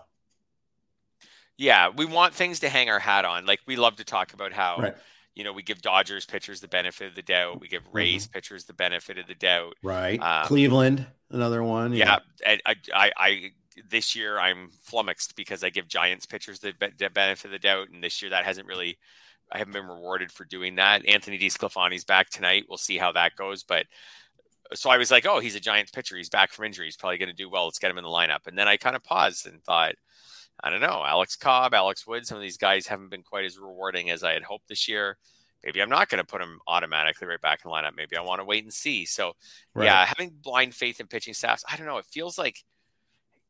Yeah, 1.56 1.90
we 1.94 2.06
want 2.06 2.34
things 2.34 2.60
to 2.60 2.68
hang 2.68 2.88
our 2.88 2.98
hat 2.98 3.24
on. 3.24 3.46
Like 3.46 3.60
we 3.66 3.76
love 3.76 3.96
to 3.96 4.04
talk 4.04 4.32
about 4.32 4.52
how 4.52 4.78
right. 4.78 4.94
you 5.34 5.44
know 5.44 5.52
we 5.52 5.62
give 5.62 5.82
Dodgers 5.82 6.26
pitchers 6.26 6.60
the 6.60 6.68
benefit 6.68 7.08
of 7.08 7.14
the 7.14 7.22
doubt, 7.22 7.60
we 7.60 7.68
give 7.68 7.82
Rays 7.92 8.24
mm-hmm. 8.24 8.32
pitchers 8.32 8.64
the 8.64 8.74
benefit 8.74 9.18
of 9.18 9.26
the 9.26 9.34
doubt. 9.34 9.74
Right. 9.82 10.20
Um, 10.20 10.46
Cleveland, 10.46 11.06
another 11.30 11.62
one. 11.62 11.92
Yeah, 11.92 12.18
yeah. 12.42 12.56
I, 12.66 12.76
I, 12.94 13.12
I 13.16 13.50
this 13.88 14.14
year 14.14 14.38
I'm 14.38 14.70
flummoxed 14.82 15.36
because 15.36 15.64
I 15.64 15.70
give 15.70 15.88
Giants 15.88 16.26
pitchers 16.26 16.60
the, 16.60 16.74
the 16.98 17.08
benefit 17.08 17.46
of 17.46 17.50
the 17.52 17.58
doubt, 17.58 17.88
and 17.90 18.02
this 18.02 18.20
year 18.20 18.30
that 18.30 18.44
hasn't 18.44 18.66
really 18.66 18.98
I 19.52 19.58
haven't 19.58 19.72
been 19.72 19.86
rewarded 19.86 20.30
for 20.30 20.44
doing 20.44 20.76
that. 20.76 21.06
Anthony 21.06 21.38
DeSclafani's 21.38 22.04
back 22.04 22.30
tonight. 22.30 22.66
We'll 22.68 22.78
see 22.78 22.98
how 22.98 23.12
that 23.12 23.36
goes. 23.36 23.62
But 23.62 23.86
so 24.74 24.90
I 24.90 24.96
was 24.96 25.10
like, 25.10 25.26
oh, 25.26 25.40
he's 25.40 25.56
a 25.56 25.60
Giants 25.60 25.90
pitcher. 25.90 26.16
He's 26.16 26.28
back 26.28 26.52
from 26.52 26.66
injury. 26.66 26.86
He's 26.86 26.96
probably 26.96 27.18
going 27.18 27.30
to 27.30 27.34
do 27.34 27.50
well. 27.50 27.64
Let's 27.64 27.78
get 27.78 27.90
him 27.90 27.98
in 27.98 28.04
the 28.04 28.10
lineup. 28.10 28.46
And 28.46 28.56
then 28.56 28.68
I 28.68 28.76
kind 28.76 28.94
of 28.94 29.02
paused 29.02 29.46
and 29.46 29.62
thought, 29.64 29.94
I 30.62 30.70
don't 30.70 30.80
know, 30.80 31.02
Alex 31.04 31.36
Cobb, 31.36 31.74
Alex 31.74 32.06
Wood, 32.06 32.26
some 32.26 32.36
of 32.36 32.42
these 32.42 32.58
guys 32.58 32.86
haven't 32.86 33.10
been 33.10 33.22
quite 33.22 33.46
as 33.46 33.58
rewarding 33.58 34.10
as 34.10 34.22
I 34.22 34.32
had 34.32 34.42
hoped 34.42 34.68
this 34.68 34.88
year. 34.88 35.16
Maybe 35.64 35.82
I'm 35.82 35.90
not 35.90 36.08
going 36.08 36.22
to 36.22 36.26
put 36.26 36.40
him 36.40 36.60
automatically 36.66 37.26
right 37.26 37.40
back 37.40 37.60
in 37.64 37.70
the 37.70 37.74
lineup. 37.74 37.96
Maybe 37.96 38.16
I 38.16 38.22
want 38.22 38.40
to 38.40 38.44
wait 38.44 38.64
and 38.64 38.72
see. 38.72 39.04
So, 39.04 39.32
right. 39.74 39.86
yeah, 39.86 40.04
having 40.06 40.30
blind 40.42 40.74
faith 40.74 41.00
in 41.00 41.06
pitching 41.06 41.34
staffs, 41.34 41.64
I 41.70 41.76
don't 41.76 41.86
know. 41.86 41.98
It 41.98 42.06
feels 42.06 42.38
like 42.38 42.62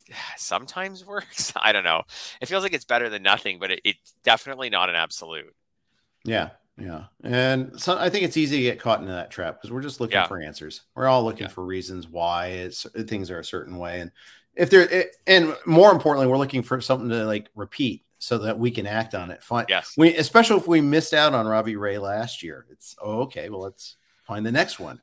sometimes 0.37 1.05
works. 1.07 1.53
I 1.57 1.73
don't 1.73 1.85
know. 1.85 2.03
It 2.41 2.47
feels 2.47 2.63
like 2.63 2.73
it's 2.73 2.85
better 2.85 3.09
than 3.09 3.23
nothing, 3.23 3.59
but 3.59 3.71
it, 3.71 3.81
it's 3.85 4.15
definitely 4.25 4.71
not 4.71 4.89
an 4.89 4.97
absolute. 4.97 5.55
Yeah, 6.25 6.51
yeah, 6.79 7.05
and 7.23 7.79
so 7.81 7.99
I 7.99 8.11
think 8.11 8.25
it's 8.25 8.37
easy 8.37 8.57
to 8.59 8.63
get 8.63 8.81
caught 8.81 9.01
into 9.01 9.13
that 9.13 9.31
trap 9.31 9.57
because 9.57 9.73
we're 9.73 9.83
just 9.83 10.01
looking 10.01 10.17
yeah. 10.17 10.27
for 10.27 10.41
answers. 10.41 10.83
We're 10.95 11.09
all 11.09 11.25
looking 11.25 11.45
yeah. 11.45 11.49
for 11.49 11.65
reasons 11.65 12.09
why 12.09 12.71
things 13.07 13.31
are 13.31 13.41
a 13.41 13.45
certain 13.45 13.79
way, 13.79 14.01
and 14.01 14.11
if 14.55 14.71
there, 14.71 15.07
and 15.27 15.57
more 15.67 15.93
importantly, 15.93 16.27
we're 16.27 16.39
looking 16.39 16.63
for 16.63 16.81
something 16.81 17.09
to 17.09 17.25
like 17.25 17.49
repeat 17.55 18.05
so 18.19 18.39
that 18.39 18.59
we 18.59 18.71
can 18.71 18.87
act 18.87 19.15
on 19.15 19.31
it. 19.31 19.43
Fine. 19.43 19.65
Yes. 19.69 19.95
We, 19.97 20.15
especially 20.17 20.59
if 20.59 20.69
we 20.69 20.83
missed 20.83 21.15
out 21.15 21.33
on 21.33 21.47
Robbie 21.47 21.77
Ray 21.77 21.97
last 21.99 22.43
year, 22.43 22.67
it's 22.71 22.95
oh, 23.03 23.23
okay. 23.23 23.49
Well, 23.49 23.63
let's 23.63 23.97
find 24.27 24.45
the 24.45 24.53
next 24.53 24.79
one. 24.79 25.01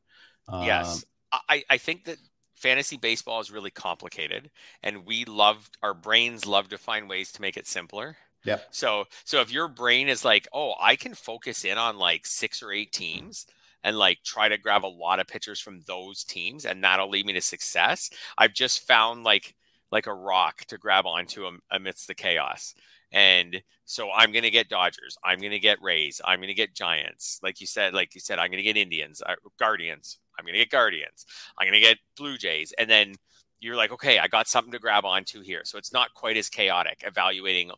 Yes, 0.50 1.05
um, 1.33 1.39
I, 1.50 1.63
I 1.69 1.77
think 1.77 2.05
that 2.05 2.17
fantasy 2.55 2.95
baseball 2.97 3.41
is 3.41 3.51
really 3.51 3.71
complicated, 3.71 4.50
and 4.81 5.05
we 5.05 5.25
love 5.25 5.69
our 5.83 5.93
brains 5.93 6.45
love 6.45 6.69
to 6.69 6.77
find 6.77 7.09
ways 7.09 7.31
to 7.33 7.41
make 7.41 7.57
it 7.57 7.67
simpler. 7.67 8.17
Yeah. 8.44 8.60
So 8.72 9.06
so 9.24 9.41
if 9.41 9.51
your 9.51 9.67
brain 9.67 10.08
is 10.10 10.24
like, 10.24 10.48
oh, 10.53 10.74
I 10.79 10.96
can 10.96 11.13
focus 11.13 11.65
in 11.65 11.77
on 11.77 11.98
like 11.98 12.25
six 12.25 12.63
or 12.63 12.72
eight 12.72 12.91
teams 12.91 13.46
and 13.84 13.98
like 13.98 14.20
try 14.24 14.50
to 14.50 14.58
grab 14.58 14.86
a 14.86 14.88
lot 14.88 15.20
of 15.20 15.27
pitchers 15.27 15.60
from 15.60 15.82
those 15.88 16.24
teams 16.24 16.65
and 16.65 16.84
that'll 16.84 17.10
lead 17.10 17.25
me 17.25 17.34
to 17.34 17.41
success. 17.41 18.10
I've 18.38 18.53
just 18.53 18.88
found 18.88 19.24
like 19.24 19.56
like 19.91 20.08
a 20.08 20.13
rock 20.13 20.65
to 20.65 20.77
grab 20.77 21.06
onto 21.06 21.50
amidst 21.72 22.08
the 22.08 22.15
chaos. 22.15 22.74
And 23.12 23.62
so 23.86 24.12
I'm 24.12 24.32
going 24.34 24.44
to 24.44 24.50
get 24.50 24.67
Dodgers. 24.67 25.17
I'm 25.24 25.39
going 25.39 25.51
to 25.51 25.60
get 25.60 25.82
Rays. 25.82 26.20
I'm 26.25 26.39
going 26.39 26.50
to 26.50 26.53
get 26.53 26.75
Giants. 26.75 27.39
Like 27.41 27.62
you 27.62 27.67
said, 27.67 27.94
like 27.94 28.13
you 28.13 28.22
said, 28.22 28.38
I'm 28.38 28.50
going 28.50 28.58
to 28.58 28.63
get 28.63 28.75
Indians, 28.75 29.22
uh, 29.25 29.36
Guardians. 29.58 30.20
I'm 30.38 30.44
going 30.44 30.53
to 30.53 30.60
get 30.60 30.70
Guardians. 30.70 31.25
I'm 31.58 31.65
going 31.65 31.82
to 31.82 31.88
get 31.88 31.98
Blue 32.17 32.38
Jays. 32.38 32.74
And 32.77 32.89
then 32.89 33.15
you're 33.60 33.77
like, 33.77 33.91
okay, 33.94 34.20
I 34.20 34.27
got 34.27 34.48
something 34.48 34.74
to 34.74 34.79
grab 34.79 35.06
onto 35.06 35.41
here. 35.41 35.62
So 35.63 35.77
it's 35.77 35.94
not 35.94 36.13
quite 36.13 36.38
as 36.38 36.50
chaotic 36.50 37.03
evaluating 37.06 37.72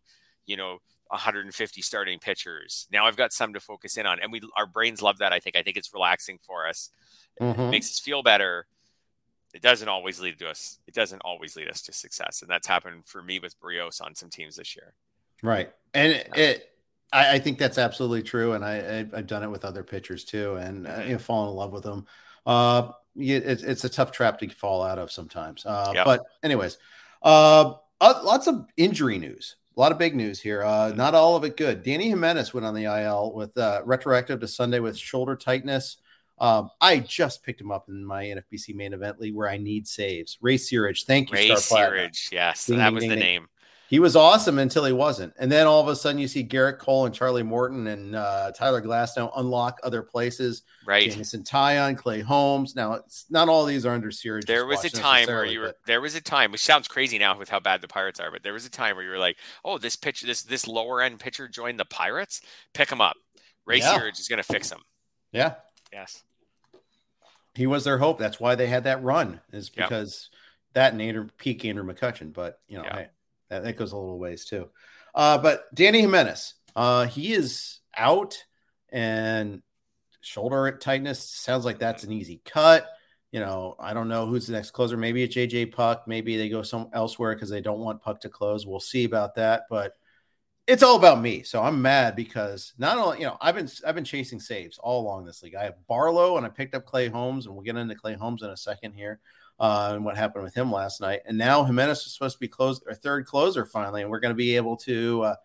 you 0.49 0.57
know 0.57 0.79
150 1.07 1.81
starting 1.81 2.19
pitchers. 2.19 2.87
Now 2.91 3.05
I've 3.05 3.15
got 3.15 3.31
some 3.31 3.53
to 3.53 3.59
focus 3.59 3.97
in 3.97 4.05
on, 4.05 4.19
and 4.19 4.31
we 4.31 4.41
our 4.57 4.65
brains 4.65 5.01
love 5.01 5.19
that. 5.19 5.31
I 5.31 5.39
think 5.39 5.55
I 5.55 5.61
think 5.61 5.77
it's 5.77 5.93
relaxing 5.93 6.39
for 6.45 6.67
us. 6.67 6.89
Mm-hmm. 7.39 7.61
It 7.61 7.69
makes 7.69 7.89
us 7.89 7.99
feel 7.99 8.23
better. 8.23 8.65
It 9.53 9.61
doesn't 9.61 9.87
always 9.87 10.19
lead 10.19 10.37
to 10.39 10.49
us. 10.49 10.79
It 10.87 10.93
doesn't 10.93 11.21
always 11.21 11.55
lead 11.55 11.69
us 11.69 11.81
to 11.83 11.93
success, 11.93 12.41
and 12.41 12.49
that's 12.49 12.67
happened 12.67 13.05
for 13.05 13.21
me 13.21 13.39
with 13.39 13.59
Berrios 13.59 14.01
on 14.01 14.15
some 14.15 14.29
teams 14.29 14.55
this 14.55 14.75
year. 14.75 14.93
Right, 15.41 15.71
and 15.93 16.11
it, 16.13 16.29
it 16.35 16.69
I, 17.13 17.35
I, 17.35 17.39
think 17.39 17.57
that's 17.57 17.77
absolutely 17.77 18.23
true, 18.23 18.53
and 18.53 18.65
I, 18.65 19.05
have 19.15 19.27
done 19.27 19.43
it 19.43 19.49
with 19.49 19.65
other 19.65 19.83
pitchers 19.83 20.23
too, 20.23 20.55
and 20.55 20.87
uh, 20.87 21.01
you 21.05 21.13
know, 21.13 21.17
fall 21.17 21.49
in 21.49 21.55
love 21.55 21.71
with 21.71 21.83
them. 21.83 22.05
Uh, 22.45 22.91
it, 23.15 23.63
it's 23.63 23.83
a 23.83 23.89
tough 23.89 24.11
trap 24.11 24.39
to 24.39 24.49
fall 24.49 24.83
out 24.83 24.99
of 24.99 25.11
sometimes. 25.11 25.65
Uh, 25.65 25.91
yep. 25.95 26.05
But 26.05 26.23
anyways, 26.43 26.77
uh, 27.23 27.73
lots 28.01 28.47
of 28.47 28.67
injury 28.77 29.17
news. 29.17 29.55
A 29.79 29.81
lot 29.81 29.93
of 29.93 29.97
big 29.97 30.13
news 30.13 30.41
here. 30.41 30.61
Uh, 30.61 30.91
not 30.93 31.15
all 31.15 31.37
of 31.37 31.45
it 31.45 31.55
good. 31.55 31.85
Dany 31.85 32.09
Jimenez 32.09 32.53
went 32.53 32.65
on 32.65 32.73
the 32.73 32.83
IL 32.83 33.31
with 33.33 33.57
uh, 33.57 33.81
retroactive 33.85 34.41
to 34.41 34.47
Sunday 34.49 34.81
with 34.81 34.97
shoulder 34.97 35.37
tightness. 35.37 35.99
Um, 36.37 36.69
I 36.81 36.99
just 36.99 37.43
picked 37.43 37.61
him 37.61 37.71
up 37.71 37.87
in 37.87 38.03
my 38.03 38.25
NFBC 38.25 38.75
main 38.75 38.91
event 38.91 39.21
league 39.21 39.33
where 39.33 39.47
I 39.47 39.55
need 39.55 39.87
saves. 39.87 40.37
Ray 40.41 40.57
Searage, 40.57 41.05
thank 41.05 41.31
you, 41.31 41.37
Ray 41.37 41.49
Searage. 41.51 42.29
Yes, 42.29 42.65
ding, 42.65 42.79
that 42.79 42.91
was 42.91 43.03
ding, 43.03 43.09
the 43.09 43.15
ding. 43.15 43.23
name 43.23 43.47
he 43.89 43.97
was 43.97 44.15
awesome 44.15 44.59
until 44.59 44.85
he 44.85 44.93
wasn't. 44.93 45.33
And 45.39 45.51
then 45.51 45.65
all 45.65 45.81
of 45.81 45.87
a 45.87 45.95
sudden, 45.95 46.21
you 46.21 46.27
see 46.27 46.43
Gerrit 46.43 46.77
Cole 46.77 47.07
and 47.07 47.15
Charlie 47.15 47.41
Morton 47.41 47.87
and 47.87 48.15
uh, 48.15 48.51
Tyler 48.51 48.83
Glasnow 48.83 49.31
unlock 49.35 49.79
other 49.81 50.03
places. 50.03 50.61
Right. 50.85 51.09
Jameson 51.09 51.43
Taillon, 51.43 51.97
Clay 51.97 52.19
Holmes. 52.19 52.75
Now, 52.75 52.93
it's 52.93 53.25
not 53.31 53.49
all 53.49 53.65
these 53.65 53.87
are 53.87 53.93
under 53.95 54.09
Searage. 54.11 54.45
There 54.45 54.67
was 54.67 54.85
a 54.85 54.91
time 54.91 55.25
where 55.25 55.43
you 55.43 55.61
were. 55.61 55.65
But... 55.67 55.77
There 55.87 56.01
was 56.01 56.13
a 56.13 56.21
time, 56.21 56.51
which 56.51 56.63
sounds 56.63 56.87
crazy 56.87 57.17
now 57.17 57.35
with 57.35 57.49
how 57.49 57.59
bad 57.59 57.81
the 57.81 57.87
Pirates 57.87 58.19
are, 58.19 58.29
but 58.31 58.43
there 58.43 58.53
was 58.53 58.67
a 58.67 58.69
time 58.69 58.95
where 58.95 59.03
you 59.03 59.09
were 59.09 59.17
like, 59.17 59.37
"Oh, 59.65 59.79
this 59.79 59.95
pitcher, 59.95 60.27
this 60.27 60.43
this 60.43 60.67
lower 60.67 61.01
end 61.01 61.19
pitcher 61.19 61.47
joined 61.47 61.79
the 61.79 61.85
Pirates. 61.85 62.41
Pick 62.75 62.91
him 62.91 63.01
up. 63.01 63.15
Ray 63.65 63.79
yeah. 63.79 63.97
Searage 63.97 64.19
is 64.19 64.27
going 64.27 64.37
to 64.37 64.43
fix 64.43 64.71
him." 64.71 64.81
Yeah. 65.31 65.55
Yes. 65.91 66.21
He 67.55 67.65
was 67.65 67.85
their 67.85 67.97
hope. 67.97 68.19
That's 68.19 68.39
why 68.39 68.53
they 68.53 68.67
had 68.67 68.83
that 68.83 69.03
run. 69.03 69.41
Is 69.51 69.71
because 69.71 70.29
yep. 70.31 70.73
that 70.75 70.93
and 70.93 71.01
Andrew, 71.01 71.27
peak 71.39 71.65
Andrew 71.65 71.83
McCutchen. 71.83 72.31
But 72.31 72.59
you 72.67 72.77
know, 72.77 72.83
yep. 72.83 72.93
I, 72.93 73.09
that, 73.49 73.63
that 73.63 73.77
goes 73.77 73.91
a 73.91 73.97
little 73.97 74.19
ways 74.19 74.45
too. 74.45 74.69
Uh, 75.13 75.37
but 75.37 75.73
Dany 75.75 76.01
Jimenez, 76.01 76.53
uh, 76.75 77.05
he 77.07 77.33
is 77.33 77.79
out 77.97 78.43
and 78.89 79.61
shoulder 80.21 80.77
tightness. 80.79 81.23
Sounds 81.23 81.65
like 81.65 81.79
that's 81.79 82.03
an 82.03 82.11
easy 82.11 82.41
cut. 82.45 82.87
You 83.31 83.39
know, 83.39 83.75
I 83.79 83.93
don't 83.93 84.07
know 84.07 84.25
who's 84.25 84.47
the 84.47 84.53
next 84.53 84.71
closer. 84.71 84.97
Maybe 84.97 85.23
it's 85.23 85.35
JJ 85.35 85.71
Puk. 85.71 86.07
Maybe 86.07 86.35
they 86.37 86.49
go 86.49 86.63
some 86.63 86.89
elsewhere 86.93 87.35
because 87.35 87.49
they 87.49 87.61
don't 87.61 87.79
want 87.79 88.01
Puk 88.01 88.21
to 88.21 88.29
close. 88.29 88.65
We'll 88.65 88.79
see 88.79 89.03
about 89.03 89.35
that. 89.35 89.63
But 89.69 89.93
it's 90.65 90.83
all 90.83 90.95
about 90.95 91.21
me. 91.21 91.43
So 91.43 91.61
I'm 91.61 91.81
mad 91.81 92.15
because 92.15 92.73
not 92.77 92.97
only, 92.97 93.19
you 93.19 93.25
know, 93.25 93.37
I've 93.39 93.55
been 93.55 93.69
I've 93.85 93.95
been 93.95 94.03
chasing 94.03 94.39
saves 94.39 94.79
all 94.79 95.01
along 95.01 95.25
this 95.25 95.43
league. 95.43 95.55
I 95.55 95.63
have 95.63 95.87
Barlow 95.87 96.37
and 96.37 96.45
I 96.45 96.49
picked 96.49 96.75
up 96.75 96.85
Clay 96.85 97.07
Holmes, 97.07 97.45
and 97.45 97.53
we'll 97.53 97.63
get 97.63 97.75
into 97.75 97.95
Clay 97.95 98.13
Holmes 98.13 98.41
in 98.41 98.49
a 98.49 98.57
second 98.57 98.93
here 98.93 99.19
uh, 99.59 99.91
and 99.93 100.05
what 100.05 100.17
happened 100.17 100.43
with 100.43 100.53
him 100.53 100.71
last 100.71 101.01
night. 101.01 101.21
And 101.25 101.37
now 101.37 101.63
Jimenez 101.63 102.05
is 102.05 102.13
supposed 102.13 102.35
to 102.35 102.39
be 102.39 102.47
closed, 102.47 102.83
our 102.87 102.95
third 102.95 103.25
closer 103.25 103.65
finally, 103.65 104.01
and 104.01 104.09
we're 104.09 104.19
going 104.19 104.33
to 104.33 104.37
be 104.37 104.55
able 104.55 104.77
to, 104.77 105.23
uh, 105.23 105.35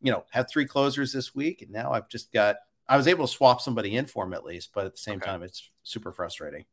you 0.00 0.12
know, 0.12 0.24
have 0.30 0.48
three 0.48 0.66
closers 0.66 1.12
this 1.12 1.34
week. 1.34 1.62
And 1.62 1.70
now 1.70 1.92
I've 1.92 2.08
just 2.08 2.32
got, 2.32 2.56
I 2.88 2.96
was 2.96 3.08
able 3.08 3.26
to 3.26 3.32
swap 3.32 3.60
somebody 3.60 3.96
in 3.96 4.06
for 4.06 4.24
him 4.24 4.34
at 4.34 4.44
least, 4.44 4.70
but 4.74 4.86
at 4.86 4.92
the 4.92 5.00
same 5.00 5.16
okay. 5.16 5.30
time, 5.30 5.42
it's 5.42 5.70
super 5.82 6.12
frustrating. 6.12 6.64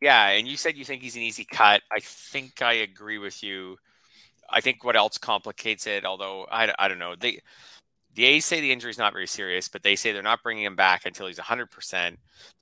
Yeah, 0.00 0.28
and 0.28 0.48
you 0.48 0.56
said 0.56 0.76
you 0.76 0.84
think 0.84 1.02
he's 1.02 1.16
an 1.16 1.22
easy 1.22 1.44
cut. 1.44 1.82
I 1.92 2.00
think 2.00 2.62
I 2.62 2.72
agree 2.74 3.18
with 3.18 3.42
you. 3.42 3.76
I 4.48 4.60
think 4.60 4.82
what 4.82 4.96
else 4.96 5.18
complicates 5.18 5.86
it, 5.86 6.04
although 6.04 6.46
I, 6.50 6.72
I 6.78 6.88
don't 6.88 6.98
know, 6.98 7.14
they 7.18 7.40
the 8.14 8.24
A's 8.24 8.44
say 8.44 8.60
the 8.60 8.72
injury 8.72 8.90
is 8.90 8.98
not 8.98 9.12
very 9.12 9.26
serious, 9.26 9.68
but 9.68 9.82
they 9.82 9.96
say 9.96 10.12
they're 10.12 10.22
not 10.22 10.42
bringing 10.42 10.64
him 10.64 10.76
back 10.76 11.06
until 11.06 11.26
he's 11.26 11.38
100%. 11.38 11.68
There's 11.70 12.16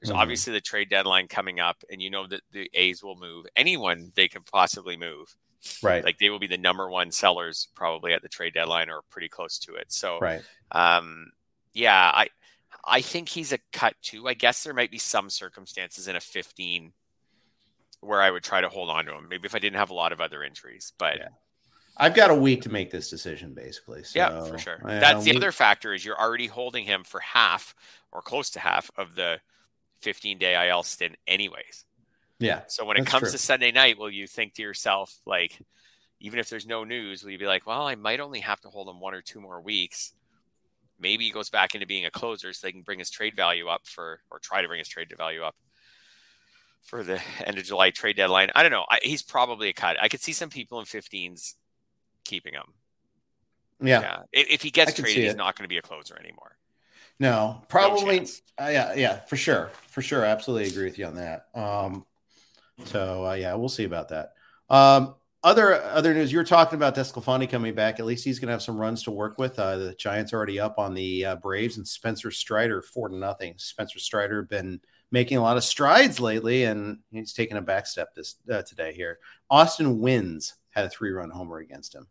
mm-hmm. 0.05 0.12
obviously 0.17 0.52
the 0.52 0.61
trade 0.61 0.90
deadline 0.90 1.28
coming 1.28 1.59
up, 1.59 1.83
and 1.90 2.02
you 2.02 2.11
know 2.11 2.26
that 2.26 2.43
the 2.52 2.71
A's 2.75 3.02
will 3.02 3.17
move 3.17 3.47
anyone 3.57 4.12
they 4.14 4.28
can 4.28 4.43
possibly 4.43 4.97
move. 4.97 5.35
Right. 5.83 6.05
Like 6.05 6.19
they 6.19 6.31
will 6.31 6.38
be 6.38 6.47
the 6.47 6.59
number 6.59 6.88
one 6.88 7.11
sellers 7.11 7.69
probably 7.75 8.12
at 8.12 8.23
the 8.23 8.28
trade 8.28 8.55
deadline 8.55 8.90
or 8.90 9.00
pretty 9.11 9.28
close 9.28 9.59
to 9.61 9.75
it. 9.75 9.93
So, 9.93 10.19
right. 10.21 10.43
Um, 10.71 11.33
yeah, 11.73 12.11
I, 12.14 12.28
I 12.85 13.00
think 13.00 13.28
he's 13.28 13.52
a 13.52 13.59
cut 13.73 13.95
too. 14.02 14.28
I 14.28 14.35
guess 14.35 14.62
there 14.62 14.75
might 14.75 14.90
be 14.90 14.99
some 14.99 15.31
circumstances 15.31 16.09
in 16.09 16.17
a 16.17 16.21
15 16.21 16.93
where 18.00 18.21
I 18.21 18.31
would 18.31 18.45
try 18.45 18.61
to 18.61 18.69
hold 18.69 18.90
on 18.90 19.07
to 19.07 19.14
him. 19.14 19.26
Maybe 19.28 19.47
if 19.47 19.55
I 19.55 19.59
didn't 19.59 19.78
have 19.78 19.90
a 19.90 19.95
lot 19.95 20.12
of 20.12 20.21
other 20.21 20.43
injuries, 20.43 20.93
but 20.99 21.19
yeah. 21.19 21.28
I've 21.99 22.14
got 22.14 22.31
a 22.31 22.35
week 22.35 22.62
to 22.62 22.71
make 22.71 22.90
this 22.90 23.11
decision, 23.11 23.55
basically. 23.55 24.05
So, 24.05 24.19
yeah, 24.19 24.45
for 24.45 24.59
sure. 24.59 24.79
That's 24.85 25.25
the 25.25 25.33
we... 25.33 25.37
other 25.37 25.53
factor 25.53 25.92
is 25.92 26.05
you're 26.05 26.18
already 26.18 26.46
holding 26.46 26.85
him 26.85 27.05
for 27.05 27.20
half 27.20 27.75
or 28.12 28.23
close 28.23 28.51
to 28.51 28.61
half 28.61 28.90
of 28.96 29.14
the 29.14 29.40
15 30.01 30.38
day 30.38 30.68
IL 30.68 30.83
stint, 30.85 31.16
anyways. 31.27 31.85
Yeah. 32.38 32.62
So 32.68 32.85
when 32.85 32.96
it 32.96 33.07
comes 33.07 33.23
true. 33.23 33.33
to 33.33 33.38
Sunday 33.38 33.73
night, 33.73 33.99
will 33.99 34.11
you 34.11 34.27
think 34.27 34.55
to 34.55 34.62
yourself, 34.62 35.18
like, 35.27 35.59
even 36.20 36.38
if 36.38 36.49
there's 36.49 36.66
no 36.66 36.85
news, 36.85 37.23
will 37.23 37.33
you 37.33 37.38
be 37.38 37.46
like, 37.46 37.66
well, 37.66 37.87
I 37.87 37.96
might 37.96 38.20
only 38.20 38.40
have 38.40 38.61
to 38.61 38.68
hold 38.68 38.88
him 38.88 39.01
one 39.01 39.14
or 39.14 39.20
two 39.20 39.40
more 39.40 39.61
weeks? 39.61 40.12
Maybe 41.01 41.25
he 41.25 41.31
goes 41.31 41.51
back 41.51 41.75
into 41.75 41.87
being 41.87 42.07
a 42.07 42.11
closer 42.11 42.53
so 42.53 42.66
they 42.66 42.73
can 42.73 42.83
bring 42.83 42.99
his 42.99 43.11
trade 43.11 43.35
value 43.35 43.68
up 43.68 43.87
for, 43.87 44.20
or 44.31 44.38
try 44.38 44.62
to 44.62 44.68
bring 44.68 44.79
his 44.79 44.88
trade 44.88 45.12
value 45.16 45.42
up 45.42 45.57
for 46.83 47.03
the 47.03 47.20
end 47.44 47.59
of 47.59 47.64
July 47.64 47.90
trade 47.90 48.16
deadline. 48.16 48.51
I 48.55 48.62
don't 48.62 48.73
know. 48.73 48.85
I, 48.88 48.99
he's 49.03 49.23
probably 49.23 49.68
a 49.68 49.73
cut. 49.73 49.96
I 50.01 50.09
could 50.09 50.20
see 50.20 50.33
some 50.33 50.51
people 50.51 50.79
in 50.81 50.87
15s 50.87 51.55
keeping 52.29 52.55
him. 52.55 52.73
Yeah. 53.81 54.01
yeah. 54.01 54.19
If, 54.33 54.62
he 54.62 54.71
gets 54.71 54.93
traded, 54.93 55.25
he's 55.25 55.35
not 55.35 55.57
going 55.57 55.64
to 55.64 55.69
be 55.69 55.79
a 55.79 55.83
closer 55.83 56.17
anymore. 56.19 56.57
No, 57.21 57.62
probably. 57.69 58.21
No 58.21 58.27
uh, 58.61 58.69
yeah, 58.69 58.95
yeah, 58.95 59.21
for 59.27 59.37
sure, 59.37 59.71
for 59.88 60.03
sure. 60.03 60.25
Absolutely 60.25 60.69
agree 60.69 60.85
with 60.85 60.99
you 60.99 61.07
on 61.07 61.17
that. 61.17 61.47
Um, 61.55 62.07
so 62.85 63.27
uh, 63.27 63.35
yeah, 63.35 63.55
we'll 63.55 63.69
see 63.69 63.85
about 63.85 64.09
that. 64.11 64.35
Um, 64.71 65.17
other 65.43 65.83
other 65.83 66.14
news, 66.14 66.33
you 66.33 66.38
were 66.38 66.45
talking 66.45 66.77
about 66.77 66.95
DeSclafani 66.95 67.49
coming 67.49 67.75
back. 67.75 67.99
At 67.99 68.07
least 68.07 68.25
he's 68.25 68.38
going 68.38 68.49
to 68.49 68.53
have 68.53 68.62
some 68.62 68.77
runs 68.77 69.03
to 69.05 69.11
work 69.11 69.38
with. 69.38 69.59
Uh, 69.59 69.79
the 69.79 69.95
Giants 69.95 70.33
already 70.33 70.61
up 70.61 70.79
on 70.79 70.95
the 70.95 71.25
uh, 71.25 71.37
Braves 71.37 71.77
and 71.77 71.87
Spencer 71.87 72.31
Strider 72.31 72.83
four 72.83 73.09
to 73.09 73.17
nothing. 73.17 73.55
Spencer 73.57 73.99
Strider 73.99 74.43
been 74.43 74.81
making 75.11 75.38
a 75.38 75.43
lot 75.43 75.57
of 75.57 75.64
strides 75.64 76.21
lately, 76.21 76.64
and 76.64 76.99
he's 77.11 77.33
taken 77.33 77.57
a 77.57 77.62
back 77.62 77.87
step 77.87 78.14
this 78.14 78.37
uh, 78.53 78.62
today 78.62 78.93
here. 78.93 79.19
Austin 79.49 79.99
Wynns 79.99 80.55
had 80.71 80.85
a 80.85 80.91
three 80.91 81.11
run 81.11 81.31
homer 81.31 81.59
against 81.59 81.95
him. 81.95 82.07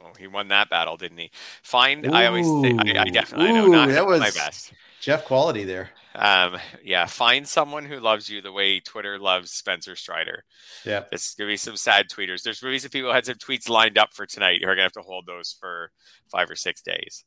Oh, 0.00 0.12
he 0.18 0.26
won 0.26 0.48
that 0.48 0.70
battle, 0.70 0.96
didn't 0.96 1.18
he? 1.18 1.30
Find. 1.62 2.06
Ooh, 2.06 2.12
I 2.12 2.26
always. 2.26 2.46
Think, 2.46 2.80
I, 2.86 3.02
I, 3.02 3.10
definitely. 3.10 3.46
Ooh, 3.46 3.50
I 3.50 3.52
know. 3.52 3.66
Not 3.66 3.88
that 3.88 4.06
was 4.06 4.20
my 4.20 4.30
best. 4.30 4.72
Jeff 5.00 5.24
quality 5.24 5.64
there. 5.64 5.90
Um. 6.14 6.56
Yeah. 6.82 7.06
Find 7.06 7.46
someone 7.46 7.84
who 7.84 8.00
loves 8.00 8.28
you 8.28 8.40
the 8.40 8.52
way 8.52 8.80
Twitter 8.80 9.18
loves 9.18 9.50
Spencer 9.50 9.96
Strider. 9.96 10.44
Yeah. 10.84 11.04
There's 11.10 11.34
gonna 11.34 11.50
be 11.50 11.56
some 11.56 11.76
sad 11.76 12.08
tweeters. 12.08 12.42
There's 12.42 12.60
gonna 12.60 12.72
be 12.72 12.78
some 12.78 12.90
people 12.90 13.10
who 13.10 13.14
had 13.14 13.26
some 13.26 13.36
tweets 13.36 13.68
lined 13.68 13.98
up 13.98 14.12
for 14.12 14.26
tonight 14.26 14.62
who 14.62 14.68
are 14.68 14.74
gonna 14.74 14.82
have 14.82 14.92
to 14.92 15.02
hold 15.02 15.26
those 15.26 15.56
for 15.58 15.90
five 16.30 16.50
or 16.50 16.56
six 16.56 16.82
days. 16.82 17.24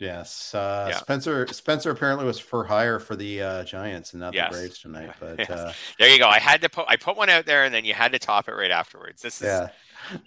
Yes, 0.00 0.54
uh, 0.54 0.86
yeah. 0.88 0.96
Spencer. 0.96 1.46
Spencer 1.48 1.90
apparently 1.90 2.24
was 2.24 2.38
for 2.38 2.64
hire 2.64 2.98
for 2.98 3.16
the 3.16 3.42
uh, 3.42 3.64
Giants 3.64 4.14
and 4.14 4.20
not 4.20 4.32
yes. 4.32 4.50
the 4.50 4.58
Braves 4.58 4.78
tonight. 4.80 5.10
But 5.20 5.38
yes. 5.38 5.50
uh, 5.50 5.72
there 5.98 6.08
you 6.08 6.18
go. 6.18 6.26
I 6.26 6.38
had 6.38 6.62
to 6.62 6.70
put. 6.70 6.86
I 6.88 6.96
put 6.96 7.18
one 7.18 7.28
out 7.28 7.44
there, 7.44 7.64
and 7.64 7.74
then 7.74 7.84
you 7.84 7.92
had 7.92 8.12
to 8.12 8.18
top 8.18 8.48
it 8.48 8.52
right 8.52 8.70
afterwards. 8.70 9.20
This 9.20 9.42
is. 9.42 9.48
Yeah. 9.48 9.68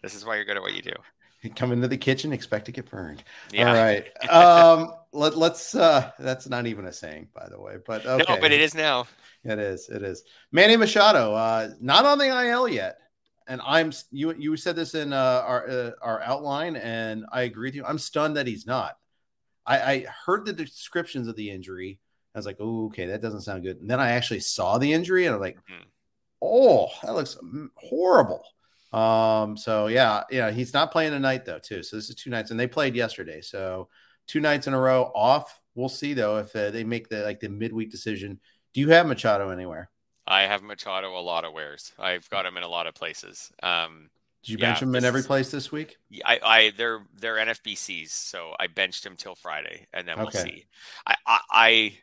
This 0.03 0.13
is 0.13 0.23
why 0.23 0.35
you're 0.35 0.45
good 0.45 0.55
at 0.55 0.61
what 0.61 0.75
you 0.75 0.83
do. 0.83 0.93
Come 1.55 1.71
into 1.71 1.87
the 1.87 1.97
kitchen, 1.97 2.33
expect 2.33 2.65
to 2.65 2.71
get 2.71 2.89
burned. 2.89 3.23
Yeah. 3.51 3.69
All 3.69 3.75
right. 3.75 4.05
Um, 4.29 4.93
let, 5.11 5.35
us 5.35 5.75
uh, 5.75 6.11
That's 6.17 6.49
not 6.49 6.65
even 6.65 6.85
a 6.85 6.93
saying, 6.93 7.27
by 7.35 7.47
the 7.49 7.59
way. 7.59 7.75
But 7.85 8.05
okay. 8.05 8.33
No, 8.33 8.39
but 8.41 8.51
it 8.51 8.61
is 8.61 8.73
now. 8.73 9.05
It 9.43 9.59
is. 9.59 9.89
It 9.89 10.01
is. 10.01 10.23
Manny 10.51 10.75
Machado, 10.75 11.33
uh, 11.33 11.69
not 11.79 12.05
on 12.05 12.17
the 12.17 12.27
IL 12.27 12.67
yet 12.67 12.97
and 13.47 13.61
I'm 13.65 13.91
you 14.09 14.33
you 14.37 14.55
said 14.55 14.77
this 14.77 14.95
in 14.95 15.11
uh, 15.11 15.43
our 15.45 15.69
uh, 15.69 15.91
our 16.01 16.21
outline, 16.21 16.77
and 16.77 17.25
I 17.31 17.41
agree 17.41 17.67
with 17.67 17.75
you. 17.75 17.83
I'm 17.85 17.97
stunned 17.97 18.37
that 18.37 18.47
he's 18.47 18.65
not. 18.65 18.97
I, 19.65 19.77
I 19.79 20.05
heard 20.25 20.45
the 20.45 20.53
descriptions 20.53 21.27
of 21.27 21.35
the 21.35 21.49
injury. 21.49 21.99
I 22.35 22.39
was 22.39 22.45
like, 22.45 22.57
oh, 22.59 22.87
okay, 22.87 23.05
that 23.07 23.21
doesn't 23.21 23.41
sound 23.41 23.63
good. 23.63 23.77
And 23.77 23.89
then 23.89 23.99
I 23.99 24.11
actually 24.11 24.39
saw 24.39 24.77
the 24.77 24.91
injury 24.91 25.25
and 25.25 25.35
I'm 25.35 25.41
like, 25.41 25.57
mm-hmm. 25.57 25.83
oh, 26.41 26.89
that 27.03 27.13
looks 27.13 27.37
horrible. 27.75 28.43
Um, 28.93 29.57
so 29.57 29.87
yeah, 29.87 30.23
yeah, 30.29 30.51
he's 30.51 30.73
not 30.73 30.91
playing 30.91 31.11
tonight 31.11 31.45
though, 31.45 31.59
too. 31.59 31.83
So 31.83 31.95
this 31.95 32.09
is 32.09 32.15
two 32.15 32.29
nights, 32.29 32.51
and 32.51 32.59
they 32.59 32.67
played 32.67 32.95
yesterday. 32.95 33.41
So 33.41 33.89
two 34.27 34.39
nights 34.39 34.67
in 34.67 34.73
a 34.73 34.79
row 34.79 35.11
off. 35.15 35.59
We'll 35.75 35.89
see 35.89 36.13
though 36.13 36.37
if 36.37 36.55
uh, 36.55 36.69
they 36.69 36.83
make 36.83 37.09
the 37.09 37.23
like 37.23 37.39
the 37.39 37.49
midweek 37.49 37.89
decision. 37.89 38.39
Do 38.73 38.81
you 38.81 38.89
have 38.89 39.07
Machado 39.07 39.49
anywhere? 39.49 39.89
I 40.25 40.43
have 40.43 40.63
Machado 40.63 41.17
a 41.17 41.21
lot 41.21 41.43
of 41.43 41.53
wheres. 41.53 41.91
I've 41.99 42.29
got 42.29 42.45
him 42.45 42.55
in 42.57 42.63
a 42.63 42.67
lot 42.67 42.87
of 42.87 42.93
places. 42.93 43.51
Um, 43.61 44.09
did 44.43 44.51
you 44.51 44.57
bench 44.57 44.81
him 44.81 44.95
in 44.95 45.05
every 45.05 45.21
is, 45.21 45.27
place 45.27 45.51
this 45.51 45.71
week? 45.71 45.97
I, 46.23 46.39
I, 46.43 46.73
they're 46.77 47.05
they're 47.15 47.37
NFBCs, 47.37 48.09
so 48.09 48.53
I 48.59 48.67
benched 48.67 49.05
him 49.05 49.15
till 49.15 49.35
Friday, 49.35 49.87
and 49.93 50.07
then 50.07 50.17
we'll 50.17 50.27
okay. 50.27 50.39
see. 50.39 50.65
I, 51.07 51.15
I, 51.25 51.97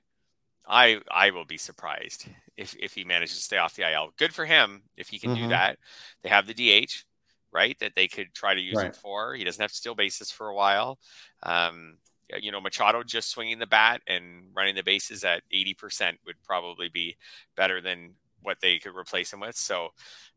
I, 0.66 1.00
I 1.10 1.30
will 1.30 1.44
be 1.44 1.58
surprised 1.58 2.26
if 2.60 2.76
if 2.78 2.94
he 2.94 3.04
manages 3.04 3.36
to 3.36 3.42
stay 3.42 3.56
off 3.56 3.74
the 3.74 3.90
IL. 3.90 4.12
Good 4.18 4.34
for 4.34 4.44
him 4.44 4.82
if 4.96 5.08
he 5.08 5.18
can 5.18 5.30
mm-hmm. 5.30 5.44
do 5.44 5.48
that. 5.48 5.78
They 6.22 6.28
have 6.28 6.46
the 6.46 6.54
DH, 6.54 7.04
right? 7.52 7.76
That 7.80 7.92
they 7.96 8.06
could 8.06 8.34
try 8.34 8.54
to 8.54 8.60
use 8.60 8.76
right. 8.76 8.86
him 8.86 8.92
for. 8.92 9.34
He 9.34 9.44
doesn't 9.44 9.60
have 9.60 9.70
to 9.70 9.76
steal 9.76 9.94
bases 9.94 10.30
for 10.30 10.48
a 10.48 10.54
while. 10.54 10.98
Um, 11.42 11.96
you 12.38 12.52
know, 12.52 12.60
Machado 12.60 13.02
just 13.02 13.30
swinging 13.30 13.58
the 13.58 13.66
bat 13.66 14.02
and 14.06 14.50
running 14.54 14.74
the 14.74 14.84
bases 14.84 15.24
at 15.24 15.42
eighty 15.50 15.74
percent 15.74 16.18
would 16.26 16.36
probably 16.44 16.90
be 16.90 17.16
better 17.56 17.80
than 17.80 18.14
what 18.42 18.58
they 18.60 18.78
could 18.78 18.94
replace 18.94 19.32
him 19.32 19.40
with. 19.40 19.56
So 19.56 19.88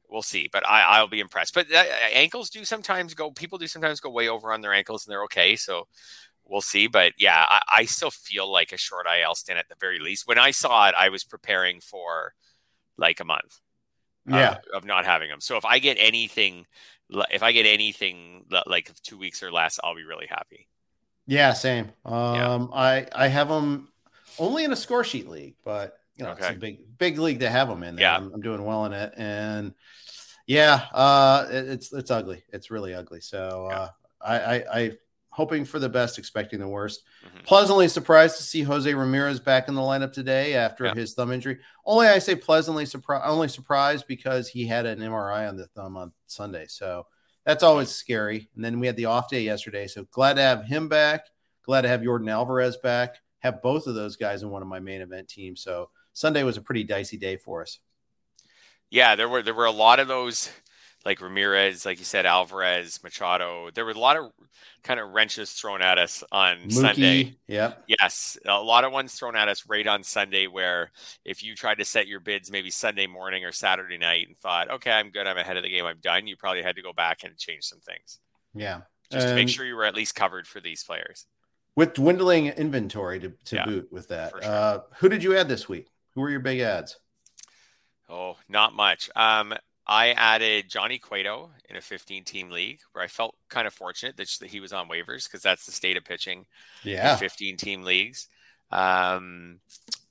we'll 0.10 0.22
see. 0.22 0.50
But 0.52 0.68
I, 0.68 0.82
I'll 0.84 1.08
be 1.08 1.20
impressed. 1.20 1.54
But 1.54 1.72
uh, 1.72 1.84
ankles 2.14 2.50
do 2.50 2.64
sometimes 2.64 3.14
go. 3.14 3.32
People 3.32 3.58
do 3.58 3.68
sometimes 3.68 4.00
go 4.00 4.10
way 4.10 4.30
over 4.30 4.54
on 4.54 4.62
their 4.62 4.74
ankles, 4.74 5.06
and 5.06 5.12
they're 5.12 5.24
okay. 5.26 5.58
So 5.58 5.88
we'll 6.48 6.62
see. 6.62 6.88
But 6.88 7.14
yeah, 7.18 7.46
I, 7.50 7.62
I, 7.78 7.86
still 7.86 8.12
feel 8.12 8.52
like 8.52 8.72
a 8.72 8.78
short 8.78 9.08
IL 9.08 9.36
stint 9.36 9.60
at 9.60 9.70
the 9.70 9.76
very 9.80 10.00
least. 10.00 10.28
When 10.28 10.38
I 10.38 10.52
saw 10.52 10.88
it, 10.88 10.96
I 10.98 11.10
was 11.10 11.24
preparing 11.24 11.80
for 11.80 12.34
like 12.98 13.20
a 13.20 13.26
month. 13.26 13.60
Yeah. 14.26 14.52
Uh, 14.52 14.78
of 14.78 14.86
not 14.86 15.06
having 15.06 15.30
them. 15.30 15.42
So 15.42 15.58
if 15.58 15.66
I 15.66 15.80
get 15.80 15.98
anything, 16.00 16.66
if 17.30 17.44
I 17.44 17.52
get 17.52 17.66
anything 17.66 18.46
like 18.66 18.92
two 19.04 19.18
weeks 19.18 19.44
or 19.44 19.52
less, 19.52 19.80
I'll 19.84 19.96
be 19.96 20.06
really 20.06 20.28
happy. 20.28 20.70
Yeah, 21.26 21.54
same. 21.54 21.92
Um, 22.06 22.36
yeah. 22.36 22.68
I 22.74 23.08
I 23.14 23.28
have 23.28 23.50
them 23.50 23.90
only 24.40 24.64
in 24.64 24.72
a 24.72 24.76
score 24.76 25.04
sheet 25.04 25.28
league, 25.28 25.56
but 25.64 25.98
you 26.16 26.26
know 26.26 26.32
okay. 26.32 26.48
it's 26.48 26.56
a 26.56 26.60
big 26.60 26.98
big 26.98 27.18
league 27.18 27.40
to 27.42 27.50
have 27.50 27.68
them 27.68 27.84
in. 27.84 27.96
There. 27.96 28.04
Yeah, 28.04 28.18
I'm, 28.18 28.34
I'm 28.34 28.42
doing 28.42 28.64
well 28.64 28.86
in 28.86 28.94
it, 28.94 29.14
and 29.16 29.74
yeah, 30.48 30.86
uh, 30.92 31.48
it, 31.50 31.70
it's 31.70 31.94
it's 31.94 32.12
ugly. 32.12 32.44
It's 32.52 32.72
really 32.72 32.94
ugly. 32.94 33.22
So 33.22 33.68
yeah. 33.70 33.78
uh, 33.78 33.90
I, 34.22 34.38
I 34.38 34.64
I 34.74 34.92
hoping 35.34 35.66
for 35.66 35.80
the 35.80 35.90
best, 35.90 36.20
expecting 36.20 36.60
the 36.60 36.68
worst. 36.68 37.02
Mm-hmm. 37.26 37.40
Pleasantly 37.46 37.88
surprised 37.88 38.38
to 38.38 38.44
see 38.44 38.62
Jose 38.62 38.94
Ramirez 38.94 39.40
back 39.40 39.68
in 39.68 39.74
the 39.74 39.82
lineup 39.82 40.14
today 40.14 40.54
after 40.54 40.86
yeah. 40.86 40.94
his 40.94 41.16
thumb 41.16 41.32
injury. 41.32 41.58
Only 41.86 42.08
I 42.08 42.20
say 42.20 42.36
pleasantly 42.36 42.86
surprised, 42.86 43.26
only 43.26 43.48
surprised 43.48 44.06
because 44.08 44.48
he 44.48 44.68
had 44.68 44.86
an 44.86 45.00
MRI 45.00 45.50
on 45.50 45.58
the 45.58 45.66
thumb 45.66 45.98
on 45.98 46.12
Sunday. 46.28 46.68
So 46.68 47.08
that's 47.46 47.64
always 47.64 47.90
scary. 47.90 48.48
And 48.56 48.64
then 48.64 48.80
we 48.80 48.86
had 48.86 48.96
the 48.96 49.06
off 49.06 49.28
day 49.28 49.42
yesterday. 49.42 49.88
So 49.88 50.06
glad 50.12 50.36
to 50.36 50.44
have 50.44 50.66
him 50.66 50.88
back. 50.88 51.26
Glad 51.66 51.82
to 51.82 51.88
have 51.88 52.02
Yordan 52.02 52.30
Alvarez 52.30 52.78
back. 52.78 53.16
Have 53.40 53.64
both 53.64 53.88
of 53.88 53.96
those 53.96 54.16
guys 54.16 54.44
in 54.44 54.52
one 54.52 54.62
of 54.62 54.68
my 54.68 54.80
main 54.80 55.02
event 55.02 55.28
teams. 55.28 55.64
So 55.64 55.90
Sunday 56.14 56.44
was 56.44 56.58
a 56.58 56.62
pretty 56.62 56.84
dicey 56.84 57.18
day 57.18 57.38
for 57.38 57.64
us. 57.64 57.80
Yeah, 58.92 59.16
there 59.16 59.28
were 59.28 59.42
there 59.42 59.56
were 59.56 59.66
a 59.66 59.72
lot 59.72 60.00
of 60.00 60.08
those 60.08 60.52
like 61.06 61.22
Ramirez, 61.22 61.86
like 61.86 62.00
you 62.00 62.06
said, 62.06 62.26
Alvarez, 62.26 63.00
Machado. 63.04 63.70
There 63.74 63.86
were 63.86 63.92
a 63.92 64.00
lot 64.00 64.18
of 64.18 64.32
kind 64.84 65.00
of 65.00 65.10
wrenches 65.10 65.52
thrown 65.52 65.82
at 65.82 65.98
us 65.98 66.24
on 66.32 66.58
Mookie, 66.68 66.72
Sunday. 66.72 67.36
Yeah. 67.48 67.74
Yes. 67.88 68.38
A 68.46 68.60
lot 68.60 68.84
of 68.84 68.92
ones 68.92 69.14
thrown 69.14 69.36
at 69.36 69.50
us 69.50 69.66
right 69.68 69.86
on 69.86 70.04
Sunday 70.04 70.48
where 70.48 70.92
if 71.26 71.44
you 71.44 71.56
tried 71.56 71.80
to 71.80 71.86
set 71.86 72.08
your 72.08 72.20
bids 72.20 72.52
maybe 72.52 72.70
Sunday 72.70 73.08
morning 73.08 73.44
or 73.44 73.52
Saturday 73.52 73.98
night 73.98 74.28
and 74.28 74.38
thought, 74.38 74.72
okay, 74.72 74.92
I'm 74.92 75.10
good, 75.10 75.28
I'm 75.28 75.38
ahead 75.38 75.58
of 75.58 75.64
the 75.64 75.70
game, 75.70 75.86
I'm 75.86 76.00
done, 76.02 76.28
you 76.28 76.38
probably 76.38 76.64
had 76.64 76.76
to 76.78 76.82
go 76.82 76.94
back 76.94 77.24
and 77.24 77.38
change 77.38 77.64
some 77.64 77.80
things. 77.80 78.20
Yeah. 78.54 78.82
Just 79.12 79.28
to 79.28 79.36
make 79.36 79.50
sure 79.50 79.66
you 79.66 79.76
were 79.76 79.86
at 79.86 79.96
least 79.96 80.16
covered 80.16 80.48
for 80.48 80.60
these 80.60 80.84
players. 80.84 81.28
With 81.76 81.94
dwindling 81.94 82.48
inventory 82.48 83.20
to, 83.20 83.34
to 83.46 83.56
yeah, 83.56 83.66
boot 83.66 83.90
with 83.92 84.08
that. 84.08 84.32
Sure. 84.32 84.44
Uh, 84.44 84.80
who 84.98 85.10
did 85.10 85.24
you 85.24 85.36
add 85.36 85.50
this 85.50 85.68
week? 85.68 85.88
Who 86.16 86.22
were 86.22 86.30
your 86.30 86.40
big 86.40 86.60
ads? 86.60 86.98
Oh, 88.10 88.38
not 88.48 88.74
much. 88.74 89.10
Um, 89.16 89.54
I 89.86 90.12
added 90.12 90.70
Johnny 90.70 90.98
Cueto 90.98 91.52
in 91.70 91.76
a 91.76 91.82
15 91.82 92.24
team 92.24 92.50
league 92.50 92.80
where 92.94 93.04
I 93.04 93.08
felt 93.08 93.36
kind 93.50 93.68
of 93.68 93.74
fortunate 93.74 94.16
that 94.18 94.30
he 94.30 94.60
was 94.60 94.72
on 94.72 94.88
waivers 94.88 95.26
because 95.26 95.42
that's 95.42 95.66
the 95.66 95.72
state 95.72 95.98
of 95.98 96.06
pitching. 96.06 96.46
Yeah. 96.84 97.18
15 97.18 97.58
team 97.58 97.84
leagues. 97.84 98.30
Um, 98.72 99.60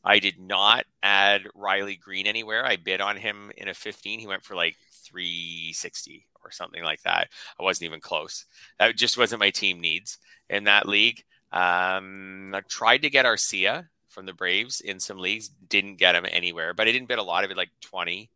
I 0.04 0.18
did 0.18 0.38
not 0.38 0.84
add 1.02 1.48
Riley 1.54 1.96
Greene 1.96 2.26
anywhere. 2.26 2.66
I 2.66 2.76
bid 2.76 3.00
on 3.00 3.16
him 3.16 3.50
in 3.56 3.68
a 3.68 3.74
15. 3.74 4.20
He 4.20 4.26
went 4.26 4.44
for 4.44 4.54
like 4.54 4.76
360 5.04 6.26
or 6.44 6.50
something 6.50 6.82
like 6.82 7.02
that. 7.02 7.28
I 7.58 7.62
wasn't 7.62 7.88
even 7.88 8.00
close. 8.00 8.44
That 8.78 8.96
just 8.96 9.16
wasn't 9.16 9.40
my 9.40 9.50
team 9.50 9.80
needs 9.80 10.18
in 10.50 10.64
that 10.64 10.88
league. 10.88 11.24
Um, 11.52 12.52
I 12.54 12.60
tried 12.68 13.02
to 13.02 13.10
get 13.10 13.24
Arcia 13.26 13.88
from 14.08 14.26
the 14.26 14.32
Braves 14.32 14.80
in 14.80 15.00
some 15.00 15.18
leagues, 15.18 15.48
didn't 15.48 15.96
get 15.96 16.14
him 16.14 16.26
anywhere, 16.30 16.74
but 16.74 16.88
I 16.88 16.92
didn't 16.92 17.08
bid 17.08 17.18
a 17.18 17.22
lot 17.22 17.44
of 17.44 17.50
it, 17.50 17.56
like 17.56 17.70
20 17.80 18.30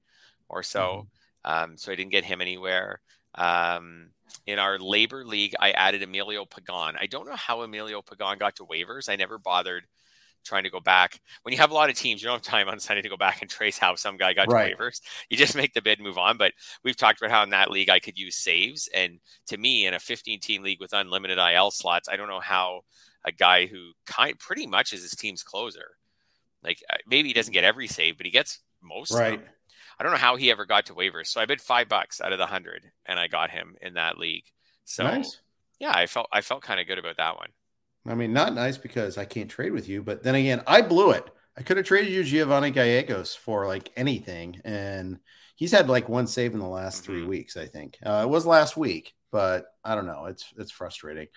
or 0.48 0.62
so. 0.62 0.80
Mm-hmm. 0.80 1.08
Um, 1.46 1.76
so 1.78 1.92
I 1.92 1.94
didn't 1.94 2.10
get 2.12 2.24
him 2.24 2.40
anywhere. 2.40 3.00
Um, 3.34 4.10
in 4.46 4.58
our 4.58 4.78
labor 4.78 5.24
league, 5.24 5.54
I 5.58 5.70
added 5.70 6.02
Emilio 6.02 6.44
Pagan. 6.44 6.96
I 7.00 7.06
don't 7.06 7.26
know 7.26 7.36
how 7.36 7.62
Emilio 7.62 8.02
Pagan 8.02 8.38
got 8.38 8.56
to 8.56 8.64
waivers. 8.64 9.08
I 9.08 9.16
never 9.16 9.38
bothered 9.38 9.84
trying 10.44 10.64
to 10.64 10.70
go 10.70 10.80
back. 10.80 11.20
When 11.42 11.52
you 11.52 11.58
have 11.58 11.70
a 11.70 11.74
lot 11.74 11.90
of 11.90 11.96
teams, 11.96 12.22
you 12.22 12.26
don't 12.26 12.36
have 12.36 12.42
time 12.42 12.68
on 12.68 12.78
Sunday 12.78 13.02
to 13.02 13.08
go 13.08 13.16
back 13.16 13.42
and 13.42 13.50
trace 13.50 13.78
how 13.78 13.94
some 13.96 14.16
guy 14.16 14.32
got 14.32 14.50
right. 14.50 14.70
to 14.70 14.76
waivers. 14.76 15.00
You 15.28 15.36
just 15.36 15.56
make 15.56 15.74
the 15.74 15.82
bid, 15.82 16.00
move 16.00 16.18
on. 16.18 16.36
But 16.36 16.52
we've 16.84 16.96
talked 16.96 17.20
about 17.20 17.30
how 17.30 17.42
in 17.42 17.50
that 17.50 17.70
league 17.70 17.90
I 17.90 17.98
could 17.98 18.18
use 18.18 18.36
saves. 18.36 18.88
And 18.94 19.18
to 19.48 19.58
me, 19.58 19.86
in 19.86 19.94
a 19.94 19.98
15 19.98 20.40
team 20.40 20.62
league 20.62 20.80
with 20.80 20.92
unlimited 20.92 21.38
IL 21.38 21.70
slots, 21.70 22.08
I 22.08 22.16
don't 22.16 22.28
know 22.28 22.40
how 22.40 22.82
a 23.24 23.32
guy 23.32 23.66
who 23.66 23.92
kind 24.06 24.38
pretty 24.38 24.66
much 24.66 24.92
is 24.92 25.02
his 25.02 25.12
team's 25.12 25.42
closer. 25.42 25.96
Like 26.62 26.78
uh, 26.90 26.96
maybe 27.06 27.28
he 27.28 27.34
doesn't 27.34 27.52
get 27.52 27.64
every 27.64 27.88
save, 27.88 28.16
but 28.16 28.26
he 28.26 28.32
gets 28.32 28.60
most. 28.82 29.12
Right. 29.12 29.40
I 29.98 30.02
don't 30.02 30.12
know 30.12 30.18
how 30.18 30.36
he 30.36 30.50
ever 30.50 30.66
got 30.66 30.86
to 30.86 30.94
waivers. 30.94 31.28
So 31.28 31.40
I 31.40 31.46
bid 31.46 31.60
five 31.60 31.88
bucks 31.88 32.20
out 32.20 32.32
of 32.32 32.38
the 32.38 32.46
hundred, 32.46 32.90
and 33.06 33.18
I 33.18 33.28
got 33.28 33.50
him 33.50 33.76
in 33.80 33.94
that 33.94 34.18
league. 34.18 34.44
So 34.84 35.04
nice. 35.04 35.40
yeah, 35.78 35.92
I 35.94 36.06
felt 36.06 36.28
I 36.32 36.40
felt 36.42 36.62
kind 36.62 36.80
of 36.80 36.86
good 36.86 36.98
about 36.98 37.16
that 37.16 37.36
one. 37.36 37.50
I 38.06 38.14
mean, 38.14 38.32
not 38.32 38.54
nice 38.54 38.78
because 38.78 39.18
I 39.18 39.24
can't 39.24 39.50
trade 39.50 39.72
with 39.72 39.88
you, 39.88 40.02
but 40.02 40.22
then 40.22 40.36
again, 40.36 40.62
I 40.66 40.80
blew 40.82 41.10
it. 41.10 41.24
I 41.58 41.62
could 41.62 41.76
have 41.76 41.86
traded 41.86 42.12
you 42.12 42.22
Giovanni 42.22 42.70
Gallegos 42.70 43.34
for 43.34 43.66
like 43.66 43.90
anything, 43.96 44.60
and 44.64 45.18
he's 45.56 45.72
had 45.72 45.88
like 45.88 46.08
one 46.08 46.26
save 46.26 46.52
in 46.52 46.60
the 46.60 46.66
last 46.66 47.02
mm-hmm. 47.02 47.12
three 47.12 47.24
weeks. 47.24 47.56
I 47.56 47.66
think 47.66 47.98
uh, 48.04 48.22
it 48.24 48.28
was 48.28 48.46
last 48.46 48.76
week, 48.76 49.14
but 49.32 49.66
I 49.82 49.94
don't 49.94 50.06
know. 50.06 50.26
It's 50.26 50.52
it's 50.58 50.70
frustrating 50.70 51.28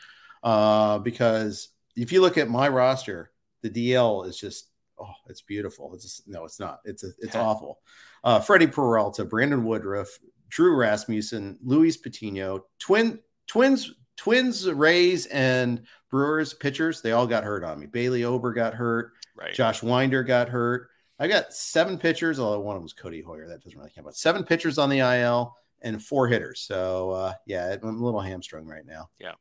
uh, 0.43 0.99
because 0.99 1.69
if 1.95 2.11
you 2.11 2.21
look 2.21 2.37
at 2.37 2.49
my 2.49 2.67
roster, 2.67 3.31
the 3.61 3.69
DL 3.69 4.27
is 4.27 4.37
just 4.37 4.67
oh, 4.99 5.13
it's 5.27 5.41
beautiful. 5.41 5.93
It's 5.93 6.03
just, 6.03 6.27
no, 6.27 6.43
it's 6.43 6.59
not. 6.59 6.79
It's 6.83 7.03
a, 7.03 7.11
it's 7.19 7.35
awful 7.37 7.79
uh, 8.23 8.39
Freddie 8.39 8.67
Peralta, 8.67 9.25
Brandon 9.25 9.63
Woodruff, 9.63 10.09
Drew 10.49 10.75
Rasmussen, 10.75 11.57
Luis 11.63 11.97
Patino, 11.97 12.65
twin 12.79 13.19
twins, 13.47 13.93
twins, 14.17 14.69
Rays 14.69 15.25
and 15.27 15.83
Brewers 16.09 16.53
pitchers. 16.53 17.01
They 17.01 17.11
all 17.11 17.27
got 17.27 17.43
hurt 17.43 17.63
on 17.63 17.79
me. 17.79 17.87
Bailey 17.87 18.23
Ober 18.23 18.53
got 18.53 18.73
hurt. 18.73 19.13
Right. 19.35 19.53
Josh 19.53 19.81
Winder 19.83 20.23
got 20.23 20.49
hurt. 20.49 20.89
I 21.19 21.27
got 21.27 21.53
seven 21.53 21.97
pitchers, 21.97 22.39
although 22.39 22.61
one 22.61 22.75
of 22.75 22.79
them 22.79 22.83
was 22.83 22.93
Cody 22.93 23.21
Hoyer. 23.21 23.47
That 23.47 23.61
doesn't 23.61 23.77
really 23.77 23.91
count. 23.93 24.05
But 24.05 24.15
seven 24.15 24.43
pitchers 24.43 24.77
on 24.77 24.89
the 24.89 24.99
IL 24.99 25.55
and 25.81 26.01
four 26.01 26.27
hitters. 26.27 26.61
So 26.61 27.11
uh, 27.11 27.33
yeah, 27.45 27.75
I'm 27.81 28.01
a 28.01 28.05
little 28.05 28.21
hamstrung 28.21 28.65
right 28.65 28.85
now. 28.85 29.09
Yeah. 29.19 29.33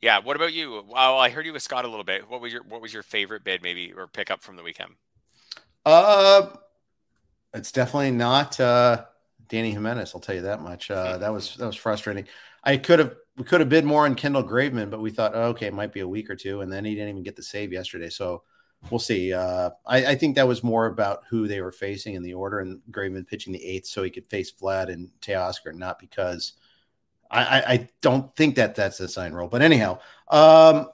Yeah. 0.00 0.18
What 0.20 0.36
about 0.36 0.52
you? 0.52 0.84
Well, 0.88 1.18
I 1.18 1.30
heard 1.30 1.46
you 1.46 1.52
with 1.52 1.62
Scott 1.62 1.84
a 1.84 1.88
little 1.88 2.04
bit. 2.04 2.28
What 2.30 2.40
was 2.40 2.52
your 2.52 2.62
What 2.62 2.80
was 2.80 2.92
your 2.92 3.02
favorite 3.02 3.44
bid, 3.44 3.62
maybe, 3.62 3.92
or 3.92 4.06
pickup 4.06 4.42
from 4.42 4.56
the 4.56 4.62
weekend? 4.62 4.92
Uh, 5.84 6.48
it's 7.54 7.72
definitely 7.72 8.10
not 8.10 8.58
uh, 8.60 9.04
Dany 9.48 9.72
Jimenez. 9.72 10.12
I'll 10.14 10.20
tell 10.20 10.34
you 10.34 10.42
that 10.42 10.60
much. 10.60 10.90
Uh, 10.90 11.18
that 11.18 11.32
was 11.32 11.56
that 11.56 11.66
was 11.66 11.76
frustrating. 11.76 12.26
I 12.64 12.76
could 12.76 12.98
have 12.98 13.14
we 13.36 13.44
could 13.44 13.60
have 13.60 13.68
bid 13.68 13.84
more 13.84 14.04
on 14.04 14.14
Kendall 14.14 14.42
Graveman, 14.42 14.90
but 14.90 15.00
we 15.00 15.10
thought, 15.10 15.32
oh, 15.34 15.48
okay, 15.48 15.66
it 15.66 15.74
might 15.74 15.92
be 15.92 16.00
a 16.00 16.08
week 16.08 16.30
or 16.30 16.36
two, 16.36 16.62
and 16.62 16.72
then 16.72 16.84
he 16.84 16.94
didn't 16.94 17.10
even 17.10 17.22
get 17.22 17.36
the 17.36 17.42
save 17.42 17.72
yesterday. 17.72 18.08
So 18.08 18.42
we'll 18.90 18.98
see. 18.98 19.32
Uh, 19.32 19.70
I, 19.84 20.06
I, 20.06 20.14
think 20.14 20.36
that 20.36 20.48
was 20.48 20.64
more 20.64 20.86
about 20.86 21.24
who 21.28 21.46
they 21.46 21.60
were 21.60 21.72
facing 21.72 22.14
in 22.14 22.22
the 22.22 22.34
order, 22.34 22.60
and 22.60 22.80
Graveman 22.90 23.26
pitching 23.26 23.52
the 23.52 23.64
eighth 23.64 23.86
so 23.86 24.02
he 24.02 24.10
could 24.10 24.26
face 24.26 24.52
Vlad 24.52 24.90
and 24.90 25.10
Teoscar, 25.20 25.74
not 25.74 25.98
because 25.98 26.54
I, 27.30 27.44
I, 27.44 27.72
I 27.72 27.88
don't 28.00 28.34
think 28.36 28.56
that 28.56 28.74
that's 28.74 29.00
a 29.00 29.08
sign 29.08 29.32
roll. 29.32 29.48
But 29.48 29.62
anyhow, 29.62 29.98
um, 30.30 30.88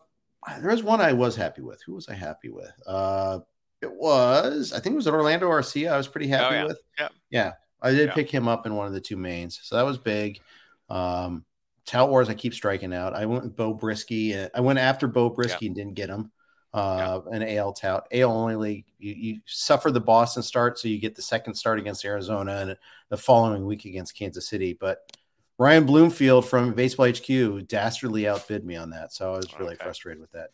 there 0.60 0.70
was 0.70 0.82
one 0.82 1.00
I 1.00 1.12
was 1.12 1.36
happy 1.36 1.62
with. 1.62 1.80
Who 1.84 1.94
was 1.94 2.08
I 2.08 2.14
happy 2.14 2.48
with? 2.48 2.72
Uh, 2.86 3.40
it 3.82 3.92
was, 3.92 4.72
I 4.72 4.80
think 4.80 4.94
it 4.94 4.96
was 4.96 5.08
Orlando 5.08 5.50
Arcia. 5.50 5.92
I 5.92 5.96
was 5.96 6.08
pretty 6.08 6.28
happy 6.28 6.54
oh, 6.54 6.58
yeah. 6.58 6.64
with. 6.64 6.80
Yeah. 6.98 7.08
Yeah. 7.30 7.52
I 7.82 7.90
did 7.90 8.08
yeah. 8.08 8.14
pick 8.14 8.30
him 8.30 8.46
up 8.46 8.64
in 8.64 8.74
one 8.74 8.86
of 8.86 8.92
the 8.92 9.00
two 9.00 9.16
mains. 9.16 9.58
So 9.62 9.76
that 9.76 9.84
was 9.84 9.98
big. 9.98 10.40
Um, 10.88 11.44
Tout 11.84 12.08
Wars, 12.08 12.28
I 12.28 12.34
keep 12.34 12.54
striking 12.54 12.94
out. 12.94 13.14
I 13.14 13.26
went 13.26 13.42
with 13.42 13.56
Beau 13.56 13.74
Brieske. 13.74 14.48
I 14.54 14.60
went 14.60 14.78
after 14.78 15.08
Beau 15.08 15.30
Brieske 15.30 15.62
yeah. 15.62 15.66
and 15.66 15.74
didn't 15.74 15.94
get 15.94 16.08
him. 16.08 16.30
Uh, 16.72 17.20
yeah. 17.30 17.36
an 17.36 17.42
AL 17.58 17.74
tout, 17.74 18.06
AL 18.12 18.30
only 18.30 18.56
league. 18.56 18.86
You, 18.98 19.12
you 19.12 19.40
suffer 19.44 19.90
the 19.90 20.00
Boston 20.00 20.42
start, 20.42 20.78
so 20.78 20.88
you 20.88 20.98
get 20.98 21.14
the 21.14 21.20
second 21.20 21.54
start 21.54 21.78
against 21.78 22.04
Arizona 22.04 22.52
and 22.52 22.76
the 23.10 23.16
following 23.18 23.66
week 23.66 23.84
against 23.84 24.16
Kansas 24.16 24.48
City. 24.48 24.72
But 24.72 25.00
Ryan 25.58 25.84
Bloomfield 25.84 26.48
from 26.48 26.72
Baseball 26.72 27.08
HQ 27.10 27.66
dastardly 27.66 28.26
outbid 28.26 28.64
me 28.64 28.76
on 28.76 28.90
that, 28.90 29.12
so 29.12 29.34
I 29.34 29.36
was 29.36 29.58
really 29.58 29.74
okay. 29.74 29.84
frustrated 29.84 30.20
with 30.20 30.32
that. 30.32 30.50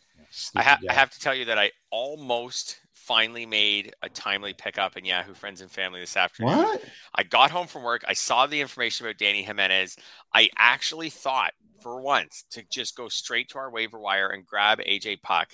I, 0.57 0.62
ha- 0.62 0.81
I, 0.88 0.93
have 0.93 1.11
to 1.11 1.21
tell 1.21 1.35
you 1.35 1.47
that 1.47 1.59
I 1.59 1.71
almost 1.91 2.81
finally 3.09 3.47
made 3.47 3.94
a 4.03 4.09
timely 4.11 4.53
pickup 4.53 4.94
in 4.99 5.05
Yahoo 5.07 5.33
Friends 5.33 5.62
and 5.62 5.71
Family 5.71 6.01
this 6.01 6.14
afternoon. 6.14 6.59
What? 6.59 6.85
I 7.14 7.23
got 7.23 7.51
home 7.51 7.66
from 7.66 7.83
work. 7.83 8.05
I 8.07 8.12
saw 8.12 8.47
the 8.47 8.61
information 8.61 9.07
about 9.07 9.16
Dany 9.16 9.42
Jimenez. 9.42 9.97
I 10.35 10.51
actually 10.59 11.09
thought 11.09 11.55
for 11.81 12.03
once 12.03 12.44
to 12.51 12.62
just 12.71 12.94
go 12.97 13.09
straight 13.09 13.49
to 13.51 13.59
our 13.59 13.71
waiver 13.71 13.99
wire 13.99 14.29
and 14.29 14.44
grab 14.44 14.81
AJ 14.81 15.23
Puk. 15.23 15.49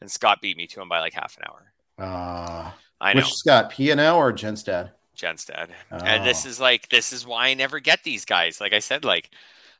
And 0.00 0.10
Scott 0.10 0.40
beat 0.40 0.56
me 0.56 0.66
to 0.68 0.80
him 0.80 0.88
by 0.88 1.00
like 1.00 1.12
half 1.12 1.36
an 1.36 1.44
hour. 1.46 1.72
Uh, 1.98 2.70
I 2.98 3.12
know. 3.12 3.20
Which 3.20 3.34
Scott, 3.34 3.70
Piano 3.70 4.16
or 4.16 4.32
Jenstad? 4.32 4.92
Jenstad. 5.14 5.68
Oh. 5.90 5.98
And 5.98 6.24
this 6.24 6.46
oh. 6.46 6.48
is 6.48 6.58
like, 6.58 6.88
this 6.88 7.12
is 7.12 7.26
why 7.26 7.48
I 7.48 7.54
never 7.54 7.80
get 7.80 8.02
these 8.02 8.24
guys. 8.24 8.62
Like 8.62 8.72
I 8.72 8.78
said, 8.78 9.04
like, 9.04 9.28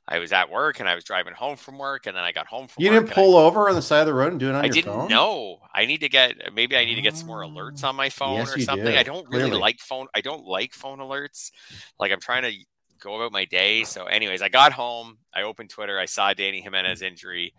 I 0.07 0.19
was 0.19 0.33
at 0.33 0.51
work 0.51 0.81
and 0.81 0.89
I 0.89 0.95
was 0.95 1.05
driving 1.05 1.33
home 1.33 1.57
from 1.57 1.79
work, 1.79 2.07
and 2.07 2.17
then 2.17 2.25
I 2.25 2.33
got 2.33 2.47
home 2.47 2.67
from. 2.67 2.83
Work. 2.83 2.93
You 2.93 2.99
didn't 2.99 3.15
pull 3.15 3.37
I, 3.37 3.43
over 3.43 3.69
on 3.69 3.75
the 3.75 3.83
side 3.83 4.01
of 4.01 4.07
the 4.07 4.15
road 4.15 4.33
and 4.33 4.41
do 4.41 4.49
it 4.49 4.55
on 4.55 4.63
I 4.63 4.65
your 4.65 4.75
didn't 4.75 4.93
phone? 4.93 5.09
know. 5.09 5.59
I 5.73 5.87
need 5.87 6.01
to 6.01 6.09
get 6.09 6.33
uh, 6.45 6.51
maybe 6.53 6.77
I 6.77 6.85
need 6.85 6.97
to 6.97 7.03
get 7.03 7.17
some 7.17 7.29
more 7.29 7.43
alerts 7.43 7.85
on 7.85 7.95
my 7.95 8.09
phone 8.09 8.39
yes, 8.39 8.57
or 8.57 8.61
something. 8.61 8.93
Do. 8.93 8.99
I 8.99 9.05
don't 9.05 9.29
really 9.29 9.45
Clearly. 9.45 9.61
like 9.61 9.79
phone. 9.79 10.09
I 10.15 10.21
don't 10.21 10.45
like 10.45 10.75
phone 10.75 10.99
alerts. 10.99 11.51
Mm. 11.51 11.83
Like 12.01 12.13
I'm 12.13 12.21
trying 12.21 12.43
to 12.43 12.53
go 13.01 13.17
about 13.17 13.33
my 13.33 13.45
day. 13.45 13.85
So, 13.85 14.07
anyways, 14.07 14.43
I 14.43 14.49
got 14.49 14.73
home. 14.73 15.19
I 15.35 15.43
opened 15.43 15.71
Twitter. 15.71 15.99
I 15.99 16.07
saw 16.07 16.35
Dany 16.35 16.63
Jimenez 16.63 17.01
mm. 17.01 17.07
injury. 17.07 17.55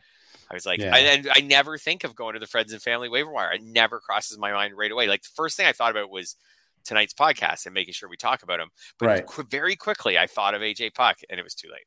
I 0.51 0.53
was 0.53 0.65
like, 0.65 0.79
yeah. 0.79 0.93
I, 0.93 0.99
and 0.99 1.29
I 1.33 1.41
never 1.41 1.77
think 1.77 2.03
of 2.03 2.15
going 2.15 2.33
to 2.33 2.39
the 2.39 2.47
friends 2.47 2.73
and 2.73 2.81
family 2.81 3.09
waiver 3.09 3.31
wire. 3.31 3.53
It 3.53 3.63
never 3.63 3.99
crosses 3.99 4.37
my 4.37 4.51
mind 4.51 4.73
right 4.77 4.91
away. 4.91 5.07
Like 5.07 5.23
the 5.23 5.29
first 5.33 5.57
thing 5.57 5.65
I 5.65 5.71
thought 5.71 5.91
about 5.91 6.11
was 6.11 6.35
tonight's 6.83 7.13
podcast 7.13 7.65
and 7.65 7.73
making 7.73 7.93
sure 7.93 8.09
we 8.09 8.17
talk 8.17 8.43
about 8.43 8.59
him. 8.59 8.69
But 8.99 9.07
right. 9.07 9.25
qu- 9.25 9.43
very 9.43 9.75
quickly, 9.75 10.17
I 10.17 10.27
thought 10.27 10.53
of 10.53 10.61
AJ 10.61 10.93
Puk, 10.93 11.17
and 11.29 11.39
it 11.39 11.43
was 11.43 11.55
too 11.55 11.69
late. 11.71 11.85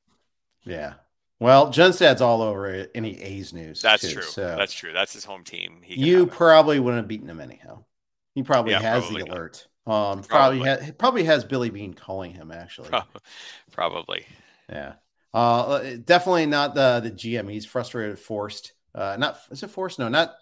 Yeah. 0.67 0.95
Well, 1.39 1.69
Jenstad's 1.69 2.21
all 2.23 2.43
over 2.43 2.89
any 2.95 3.21
A's 3.21 3.53
news. 3.53 3.83
That's 3.83 4.03
too, 4.03 4.15
true. 4.15 4.23
So 4.23 4.57
That's 4.57 4.73
true. 4.73 4.93
That's 4.93 5.13
his 5.13 5.25
home 5.25 5.45
team. 5.45 5.81
you 5.87 6.27
probably 6.27 6.81
wouldn't 6.81 7.03
have 7.03 7.09
beaten 7.09 7.29
him 7.29 7.41
anyhow. 7.41 7.85
He 8.35 8.43
probably 8.43 8.73
yeah, 8.73 8.81
has 8.81 9.05
probably 9.05 9.23
the 9.23 9.29
not. 9.29 9.37
alert. 9.37 9.69
Um, 9.87 10.23
probably 10.23 10.61
probably, 10.61 10.87
ha- 10.87 10.93
probably 10.99 11.25
has 11.25 11.45
Billy 11.45 11.71
Beane 11.71 11.95
calling 11.95 12.33
him 12.33 12.51
actually. 12.51 12.91
probably. 13.73 14.27
Yeah. 14.69 14.95
Uh, 15.33 15.97
definitely 16.05 16.47
not 16.47 16.75
the 16.75 17.01
the 17.01 17.11
GM. 17.11 17.51
He's 17.51 17.67
frustrated, 17.67 18.19
forced. 18.19 18.73
Uh, 18.95 19.17
not 19.19 19.39
is 19.51 19.63
it 19.63 19.71
forced? 19.71 19.99
No, 19.99 20.09
not. 20.09 20.35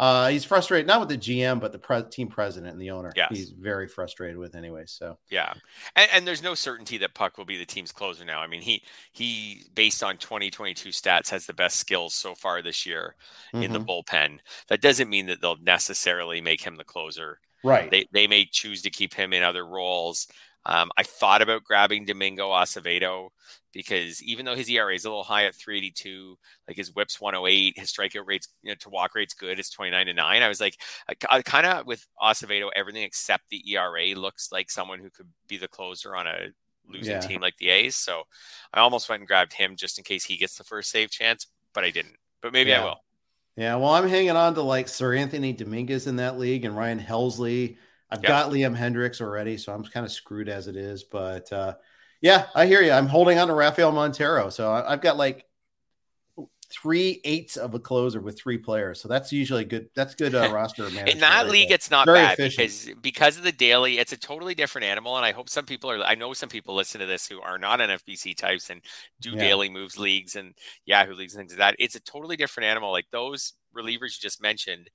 Uh, 0.00 0.28
he's 0.28 0.46
frustrated 0.46 0.86
not 0.86 0.98
with 0.98 1.10
the 1.10 1.18
GM, 1.18 1.60
but 1.60 1.72
the 1.72 1.78
pre- 1.78 2.02
team 2.04 2.28
president 2.28 2.72
and 2.72 2.80
the 2.80 2.90
owner. 2.90 3.12
Yes. 3.14 3.28
he's 3.30 3.50
very 3.50 3.86
frustrated 3.86 4.38
with 4.38 4.54
anyway. 4.54 4.84
So 4.86 5.18
yeah, 5.28 5.52
and, 5.94 6.08
and, 6.14 6.26
there's 6.26 6.42
no 6.42 6.54
certainty 6.54 6.96
that 6.98 7.12
Puk 7.12 7.36
will 7.36 7.44
be 7.44 7.58
the 7.58 7.66
team's 7.66 7.92
closer 7.92 8.24
now. 8.24 8.40
I 8.40 8.46
mean, 8.46 8.62
he 8.62 8.82
he 9.12 9.64
based 9.74 10.02
on 10.02 10.16
2022 10.16 10.88
stats 10.88 11.28
has 11.28 11.44
the 11.44 11.52
best 11.52 11.76
skills 11.76 12.14
so 12.14 12.34
far 12.34 12.62
this 12.62 12.86
year 12.86 13.14
mm-hmm. 13.52 13.62
in 13.62 13.72
the 13.74 13.78
mm-hmm. 13.78 13.90
bullpen. 13.90 14.38
That 14.68 14.80
doesn't 14.80 15.10
mean 15.10 15.26
that 15.26 15.42
they'll 15.42 15.60
necessarily 15.60 16.40
make 16.40 16.62
him 16.62 16.76
the 16.76 16.84
closer. 16.84 17.38
Right. 17.62 17.90
They 17.90 18.06
they 18.10 18.26
may 18.26 18.46
choose 18.50 18.80
to 18.82 18.90
keep 18.90 19.12
him 19.12 19.34
in 19.34 19.42
other 19.42 19.66
roles. 19.66 20.28
Um, 20.66 20.90
I 20.96 21.02
thought 21.02 21.42
about 21.42 21.64
grabbing 21.64 22.04
Domingo 22.04 22.50
Acevedo 22.50 23.30
because 23.72 24.22
even 24.22 24.44
though 24.44 24.54
his 24.54 24.68
ERA 24.68 24.94
is 24.94 25.04
a 25.04 25.08
little 25.08 25.24
high 25.24 25.44
at 25.44 25.54
382, 25.54 26.36
like 26.68 26.76
his 26.76 26.92
whips 26.92 27.20
108, 27.20 27.78
his 27.78 27.92
strikeout 27.92 28.26
rates 28.26 28.48
you 28.62 28.70
know, 28.70 28.74
to 28.80 28.90
walk 28.90 29.14
rate's 29.14 29.34
good. 29.34 29.58
It's 29.58 29.70
29 29.70 30.06
to 30.06 30.14
9. 30.14 30.42
I 30.42 30.48
was 30.48 30.60
like, 30.60 30.76
I, 31.08 31.14
I 31.30 31.42
kind 31.42 31.66
of 31.66 31.86
with 31.86 32.06
Acevedo, 32.20 32.70
everything 32.74 33.04
except 33.04 33.44
the 33.48 33.62
ERA 33.72 34.14
looks 34.14 34.52
like 34.52 34.70
someone 34.70 34.98
who 34.98 35.10
could 35.10 35.28
be 35.48 35.56
the 35.56 35.68
closer 35.68 36.14
on 36.14 36.26
a 36.26 36.48
losing 36.86 37.12
yeah. 37.12 37.20
team 37.20 37.40
like 37.40 37.56
the 37.58 37.70
A's. 37.70 37.96
So 37.96 38.24
I 38.74 38.80
almost 38.80 39.08
went 39.08 39.20
and 39.20 39.28
grabbed 39.28 39.52
him 39.52 39.76
just 39.76 39.98
in 39.98 40.04
case 40.04 40.24
he 40.24 40.36
gets 40.36 40.56
the 40.56 40.64
first 40.64 40.90
save 40.90 41.10
chance, 41.10 41.46
but 41.72 41.84
I 41.84 41.90
didn't. 41.90 42.16
But 42.42 42.52
maybe 42.52 42.70
yeah. 42.70 42.82
I 42.82 42.84
will. 42.84 43.04
Yeah, 43.56 43.76
well, 43.76 43.90
I'm 43.90 44.08
hanging 44.08 44.30
on 44.30 44.54
to 44.54 44.62
like 44.62 44.86
Seranthony 44.86 45.56
Dominguez 45.56 46.06
in 46.06 46.16
that 46.16 46.38
league 46.38 46.64
and 46.64 46.76
Ryan 46.76 46.98
Helsley. 46.98 47.76
I've 48.10 48.22
yep. 48.22 48.28
got 48.28 48.50
Liam 48.50 48.76
Hendriks 48.76 49.20
already, 49.20 49.56
so 49.56 49.72
I'm 49.72 49.84
kind 49.84 50.04
of 50.04 50.12
screwed 50.12 50.48
as 50.48 50.66
it 50.66 50.76
is. 50.76 51.04
But 51.04 51.52
uh, 51.52 51.74
yeah, 52.20 52.46
I 52.54 52.66
hear 52.66 52.82
you. 52.82 52.90
I'm 52.90 53.06
holding 53.06 53.38
on 53.38 53.48
to 53.48 53.54
Rafael 53.54 53.92
Montero, 53.92 54.50
so 54.50 54.72
I, 54.72 54.90
have 54.90 55.00
got 55.00 55.16
like 55.16 55.46
three 56.70 57.20
eighths 57.24 57.56
of 57.56 57.74
a 57.74 57.80
closer 57.80 58.20
with 58.20 58.38
three 58.38 58.58
players. 58.58 59.00
So 59.00 59.08
that's 59.08 59.32
usually 59.32 59.64
good. 59.64 59.88
That's 59.94 60.14
good 60.14 60.34
uh, 60.34 60.50
roster 60.52 60.84
management. 60.84 61.08
In 61.10 61.18
that 61.20 61.42
right 61.42 61.50
league, 61.50 61.68
there. 61.68 61.76
it's 61.76 61.90
not 61.90 62.06
Very 62.06 62.18
bad 62.18 62.38
efficient. 62.38 62.58
because 62.58 63.02
because 63.02 63.36
of 63.36 63.42
the 63.44 63.52
daily, 63.52 63.98
it's 63.98 64.12
a 64.12 64.16
totally 64.16 64.54
different 64.54 64.86
animal. 64.86 65.16
And 65.16 65.24
I 65.24 65.32
hope 65.32 65.48
some 65.48 65.64
people 65.64 65.90
are. 65.90 66.02
I 66.02 66.14
know 66.14 66.32
some 66.32 66.48
people 66.48 66.74
listen 66.74 67.00
to 67.00 67.06
this 67.06 67.26
who 67.26 67.40
are 67.40 67.58
not 67.58 67.80
NFBC 67.80 68.36
types 68.36 68.70
and 68.70 68.80
do 69.20 69.30
yeah. 69.30 69.36
daily 69.36 69.68
moves 69.68 69.98
leagues 69.98 70.36
and 70.36 70.54
Yahoo 70.84 71.14
leagues 71.14 71.34
and 71.34 71.40
things 71.40 71.52
like 71.52 71.58
that. 71.58 71.76
It's 71.78 71.94
a 71.94 72.00
totally 72.00 72.36
different 72.36 72.68
animal. 72.68 72.90
Like 72.90 73.06
those 73.10 73.52
relievers 73.76 74.16
you 74.16 74.20
just 74.20 74.42
mentioned, 74.42 74.90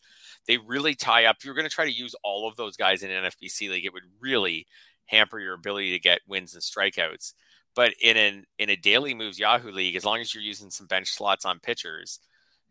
they 0.47 0.57
really 0.57 0.95
tie 0.95 1.25
up. 1.25 1.37
If 1.39 1.45
you're 1.45 1.55
going 1.55 1.67
to 1.67 1.73
try 1.73 1.85
to 1.85 1.91
use 1.91 2.15
all 2.23 2.47
of 2.47 2.55
those 2.55 2.77
guys 2.77 3.03
in 3.03 3.11
an 3.11 3.23
NFBC 3.23 3.69
league, 3.69 3.85
it 3.85 3.93
would 3.93 4.03
really 4.19 4.67
hamper 5.05 5.39
your 5.39 5.53
ability 5.53 5.91
to 5.91 5.99
get 5.99 6.21
wins 6.27 6.53
and 6.53 6.63
strikeouts. 6.63 7.33
But 7.75 7.93
in 8.01 8.15
an 8.15 8.45
in 8.57 8.69
a 8.69 8.75
daily 8.75 9.13
moves 9.13 9.37
Yahoo 9.37 9.71
league, 9.71 9.95
as 9.95 10.05
long 10.05 10.19
as 10.19 10.33
you're 10.33 10.43
using 10.43 10.71
some 10.71 10.87
bench 10.87 11.11
slots 11.11 11.45
on 11.45 11.59
pitchers 11.59 12.19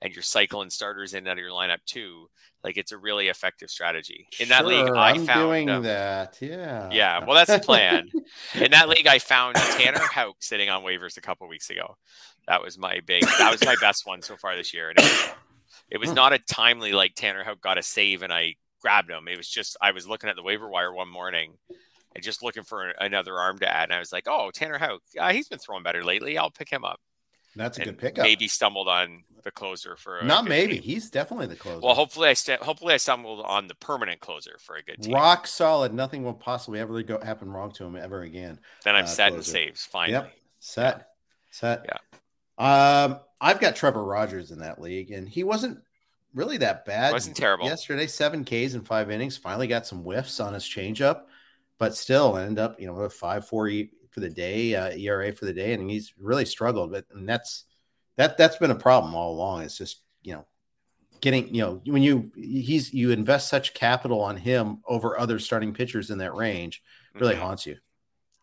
and 0.01 0.15
you're 0.15 0.23
cycling 0.23 0.71
starters 0.71 1.13
in 1.13 1.19
and 1.19 1.29
out 1.29 1.33
of 1.33 1.39
your 1.39 1.51
lineup 1.51 1.85
too, 1.87 2.29
like 2.65 2.79
it's 2.79 2.93
a 2.93 2.97
really 2.97 3.29
effective 3.29 3.69
strategy. 3.69 4.27
In 4.41 4.49
that 4.49 4.67
league, 4.67 4.89
I 4.89 5.11
I'm 5.11 5.27
found 5.27 5.49
doing 5.49 5.71
um, 5.71 5.83
that. 5.83 6.39
Yeah. 6.41 6.89
Yeah. 6.91 7.25
Well, 7.25 7.35
that's 7.35 7.53
the 7.53 7.65
plan. 7.65 8.09
in 8.55 8.71
that 8.71 8.89
league, 8.89 9.07
I 9.07 9.19
found 9.19 9.57
Tanner 9.77 9.99
Houck 9.99 10.37
sitting 10.41 10.71
on 10.71 10.83
waivers 10.83 11.19
a 11.19 11.21
couple 11.21 11.47
weeks 11.49 11.69
ago. 11.69 11.97
That 12.49 12.63
was 12.63 12.79
my 12.79 13.01
big. 13.07 13.23
That 13.39 13.51
was 13.51 13.63
my 13.65 13.77
best 13.81 14.07
one 14.07 14.23
so 14.23 14.37
far 14.37 14.57
this 14.57 14.73
year. 14.73 14.89
And 14.89 14.99
it 14.99 15.03
was, 15.03 15.31
it 15.95 16.01
was 16.01 16.13
not 16.13 16.33
a 16.33 16.39
timely 16.41 16.93
like 16.93 17.15
Tanner 17.15 17.45
Houck 17.45 17.61
got 17.61 17.79
a 17.79 17.83
save 17.83 18.23
and 18.23 18.33
I 18.33 18.57
grabbed 18.83 19.09
him. 19.09 19.29
It 19.29 19.37
was 19.37 19.49
just 19.49 19.77
I 19.81 19.93
was 19.93 20.09
looking 20.09 20.29
at 20.29 20.35
the 20.35 20.43
waiver 20.43 20.69
wire 20.69 20.93
one 20.93 21.09
morning 21.09 21.53
and 22.15 22.25
just 22.25 22.43
looking 22.43 22.65
for 22.65 22.89
another 23.01 23.37
arm 23.37 23.59
to 23.61 23.73
add. 23.73 23.85
And 23.85 23.93
I 23.95 24.01
was 24.01 24.13
like, 24.13 24.25
oh, 24.27 24.51
Tanner 24.53 24.77
Houck, 24.77 25.03
uh, 25.19 25.33
he's 25.33 25.49
been 25.49 25.61
throwing 25.61 25.85
better 25.85 26.03
lately. 26.03 26.37
I'll 26.37 26.51
pick 26.51 26.69
him 26.69 26.85
up. 26.85 27.01
That's 27.55 27.79
a 27.79 27.83
and 27.83 27.91
good 27.91 27.99
pickup. 27.99 28.25
Maybe 28.25 28.49
stumbled 28.49 28.89
on 28.89 29.23
the 29.45 29.53
closer 29.53 29.95
for 29.95 30.21
not 30.25 30.47
maybe. 30.47 30.75
Team. 30.75 30.83
He's 30.83 31.11
definitely 31.11 31.47
the 31.47 31.55
closer. 31.55 31.79
Well, 31.81 31.95
hopefully 31.95 32.29
I 32.29 32.33
st- 32.33 32.61
hopefully 32.61 32.95
I 32.95 32.97
stumbled 32.97 33.45
on 33.47 33.69
the 33.69 33.77
permanent 33.77 34.19
closer 34.19 34.57
for 34.59 34.75
a 34.75 34.83
good 34.83 35.01
team. 35.01 35.15
Rock 35.15 35.47
solid. 35.47 35.95
Nothing 35.95 36.25
will 36.25 36.35
possibly 36.35 36.81
ever 36.81 37.01
go 37.05 37.21
happen 37.23 37.53
wrong 37.53 37.71
to 37.73 37.85
him 37.85 37.95
ever 37.95 38.23
again. 38.23 38.59
Then 38.85 38.97
I'm 38.97 39.05
uh, 39.05 39.07
set 39.07 39.29
closer. 39.29 39.37
and 39.37 39.47
saves. 39.47 39.85
Finally. 39.85 40.15
Yep. 40.15 40.33
Set. 40.59 40.97
Yeah. 40.97 41.03
Set. 41.53 41.83
Yeah. 41.85 42.19
Um, 42.59 43.21
I've 43.41 43.61
got 43.61 43.77
Trevor 43.77 44.05
Rogers 44.05 44.51
in 44.51 44.59
that 44.61 44.81
league, 44.81 45.11
and 45.11 45.29
he 45.29 45.45
wasn't 45.45 45.79
really 46.35 46.57
that 46.59 46.85
bad. 46.85 47.13
Wasn't 47.13 47.37
terrible 47.37 47.67
yesterday. 47.67 48.07
Seven 48.07 48.45
Ks 48.45 48.75
in 48.75 48.83
five 48.83 49.11
innings. 49.11 49.37
Finally 49.37 49.67
got 49.67 49.87
some 49.87 50.03
whiffs 50.03 50.41
on 50.41 50.55
his 50.55 50.65
changeup 50.65 51.23
but 51.79 51.97
still 51.97 52.37
ended 52.37 52.59
up, 52.59 52.81
you 52.81 52.87
know, 52.87 52.97
a 52.97 53.11
five 53.11 53.47
four 53.47 53.71
for 54.11 54.21
the 54.21 54.31
day, 54.31 54.75
uh, 54.75 54.91
ERA 54.91 55.33
for 55.33 55.45
the 55.45 55.53
day, 55.53 55.73
and 55.73 55.91
he's 55.91 56.15
really 56.19 56.45
struggled. 56.45 56.93
But 56.93 57.07
and 57.13 57.29
that's 57.29 57.65
that 58.17 58.37
that's 58.37 58.57
been 58.57 58.71
a 58.71 58.77
problem 58.77 59.15
all 59.15 59.33
along. 59.33 59.63
It's 59.63 59.79
just 59.79 60.03
you 60.23 60.35
know 60.35 60.47
getting 61.21 61.55
you 61.55 61.63
know 61.63 61.83
when 61.87 62.03
you 62.03 62.31
he's 62.37 62.93
you 62.93 63.11
invest 63.11 63.49
such 63.49 63.75
capital 63.75 64.21
on 64.21 64.37
him 64.37 64.79
over 64.87 65.19
other 65.19 65.39
starting 65.39 65.75
pitchers 65.75 66.11
in 66.11 66.19
that 66.19 66.35
range 66.35 66.83
really 67.15 67.35
mm-hmm. 67.35 67.43
haunts 67.43 67.67
you. 67.67 67.77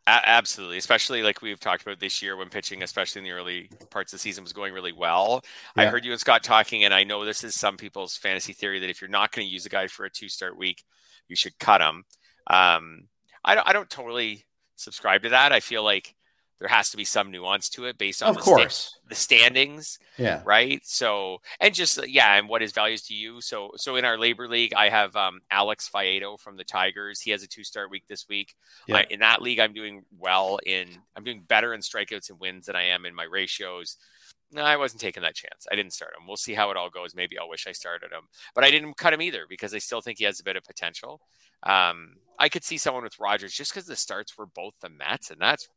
A- 0.08 0.30
absolutely, 0.30 0.78
especially 0.78 1.22
like 1.22 1.42
we've 1.42 1.60
talked 1.60 1.84
about 1.84 2.00
this 2.00 2.22
year 2.22 2.36
when 2.36 2.50
pitching, 2.50 2.82
especially 2.82 3.20
in 3.20 3.24
the 3.24 3.32
early 3.32 3.70
parts 3.90 4.12
of 4.12 4.18
the 4.18 4.22
season, 4.22 4.44
was 4.44 4.54
going 4.54 4.74
really 4.74 4.94
well. 4.94 5.42
Yeah. 5.78 5.84
I 5.84 5.86
heard 5.88 6.04
you 6.04 6.12
and 6.12 6.20
Scott 6.20 6.44
talking, 6.44 6.84
and 6.84 6.94
I 6.94 7.04
know 7.04 7.24
this 7.24 7.44
is 7.44 7.54
some 7.56 7.78
people's 7.78 8.18
fantasy 8.18 8.54
theory 8.54 8.80
that 8.80 8.90
if 8.90 9.00
you're 9.00 9.10
not 9.10 9.32
going 9.32 9.48
to 9.48 9.54
use 9.54 9.66
a 9.66 9.70
guy 9.70 9.88
for 9.88 10.06
a 10.06 10.10
two 10.10 10.28
start 10.28 10.58
week, 10.58 10.84
you 11.28 11.36
should 11.36 11.58
cut 11.60 11.82
him. 11.82 12.04
Um, 12.48 13.08
I 13.46 13.56
don't, 13.56 13.68
I 13.68 13.74
don't 13.74 13.90
totally 13.90 14.46
subscribe 14.76 15.24
to 15.24 15.30
that. 15.30 15.52
I 15.52 15.60
feel 15.60 15.84
like 15.84 16.16
there 16.62 16.70
has 16.70 16.92
to 16.92 16.98
be 16.98 17.04
some 17.04 17.32
nuance 17.32 17.70
to 17.70 17.86
it 17.86 17.98
based 17.98 18.22
on 18.22 18.30
of 18.30 18.36
the, 18.36 18.42
course. 18.44 19.00
The 19.10 19.16
standings. 19.16 19.98
Yeah. 20.20 20.44
Right. 20.46 20.80
So, 20.86 21.40
and 21.60 21.74
just, 21.74 22.08
yeah. 22.08 22.36
And 22.36 22.48
what 22.48 22.62
is 22.62 22.72
values 22.72 23.02
to 23.08 23.16
you? 23.16 23.42
So, 23.42 23.72
so 23.78 23.96
in 23.96 24.06
our 24.06 24.16
labor 24.16 24.48
league, 24.48 24.76
I 24.76 24.90
have 24.90 25.16
um, 25.16 25.42
Alex 25.50 25.90
Faedo 25.92 26.40
from 26.40 26.58
the 26.58 26.64
Tigers. 26.64 27.20
He 27.20 27.32
has 27.32 27.42
a 27.42 27.48
two 27.48 27.64
start 27.64 27.90
week 27.90 28.04
this 28.08 28.30
week. 28.30 28.54
Yeah. 28.88 28.98
I, 28.98 29.08
in 29.10 29.22
that 29.22 29.42
league, 29.42 29.60
I'm 29.60 29.74
doing 29.74 30.04
well 30.20 30.60
in, 30.64 30.88
I'm 31.16 31.24
doing 31.24 31.42
better 31.42 31.74
in 31.74 31.82
strikeouts 31.82 32.30
and 32.30 32.40
wins 32.40 32.68
than 32.68 32.76
I 32.76 32.84
am 32.84 33.08
in 33.08 33.16
my 33.16 33.24
ratios. 33.24 33.98
No, 34.52 34.62
I 34.62 34.78
wasn't 34.78 35.02
taking 35.02 35.24
that 35.24 35.34
chance. 35.34 35.66
I 35.72 35.76
didn't 35.76 35.94
start 35.94 36.12
him. 36.16 36.28
We'll 36.28 36.38
see 36.38 36.54
how 36.54 36.70
it 36.70 36.78
all 36.78 36.92
goes. 36.92 37.16
Maybe 37.16 37.40
I'll 37.40 37.50
wish 37.50 37.66
I 37.66 37.72
started 37.72 38.12
him, 38.12 38.28
but 38.54 38.64
I 38.64 38.70
didn't 38.70 38.98
cut 38.98 39.14
him 39.14 39.22
either 39.24 39.46
because 39.50 39.74
I 39.74 39.80
still 39.80 40.02
think 40.02 40.20
he 40.20 40.26
has 40.26 40.40
a 40.40 40.44
bit 40.44 40.58
of 40.58 40.64
potential. 40.64 41.22
Um, 41.64 42.18
I 42.38 42.50
could 42.50 42.64
see 42.64 42.78
someone 42.78 43.04
with 43.04 43.20
Rogers 43.20 43.54
just 43.54 43.74
because 43.74 43.88
the 43.88 43.96
starts 43.96 44.38
were 44.38 44.46
both 44.46 44.76
the 44.80 44.90
Mets, 44.90 45.32
and 45.32 45.42
that's 45.42 45.70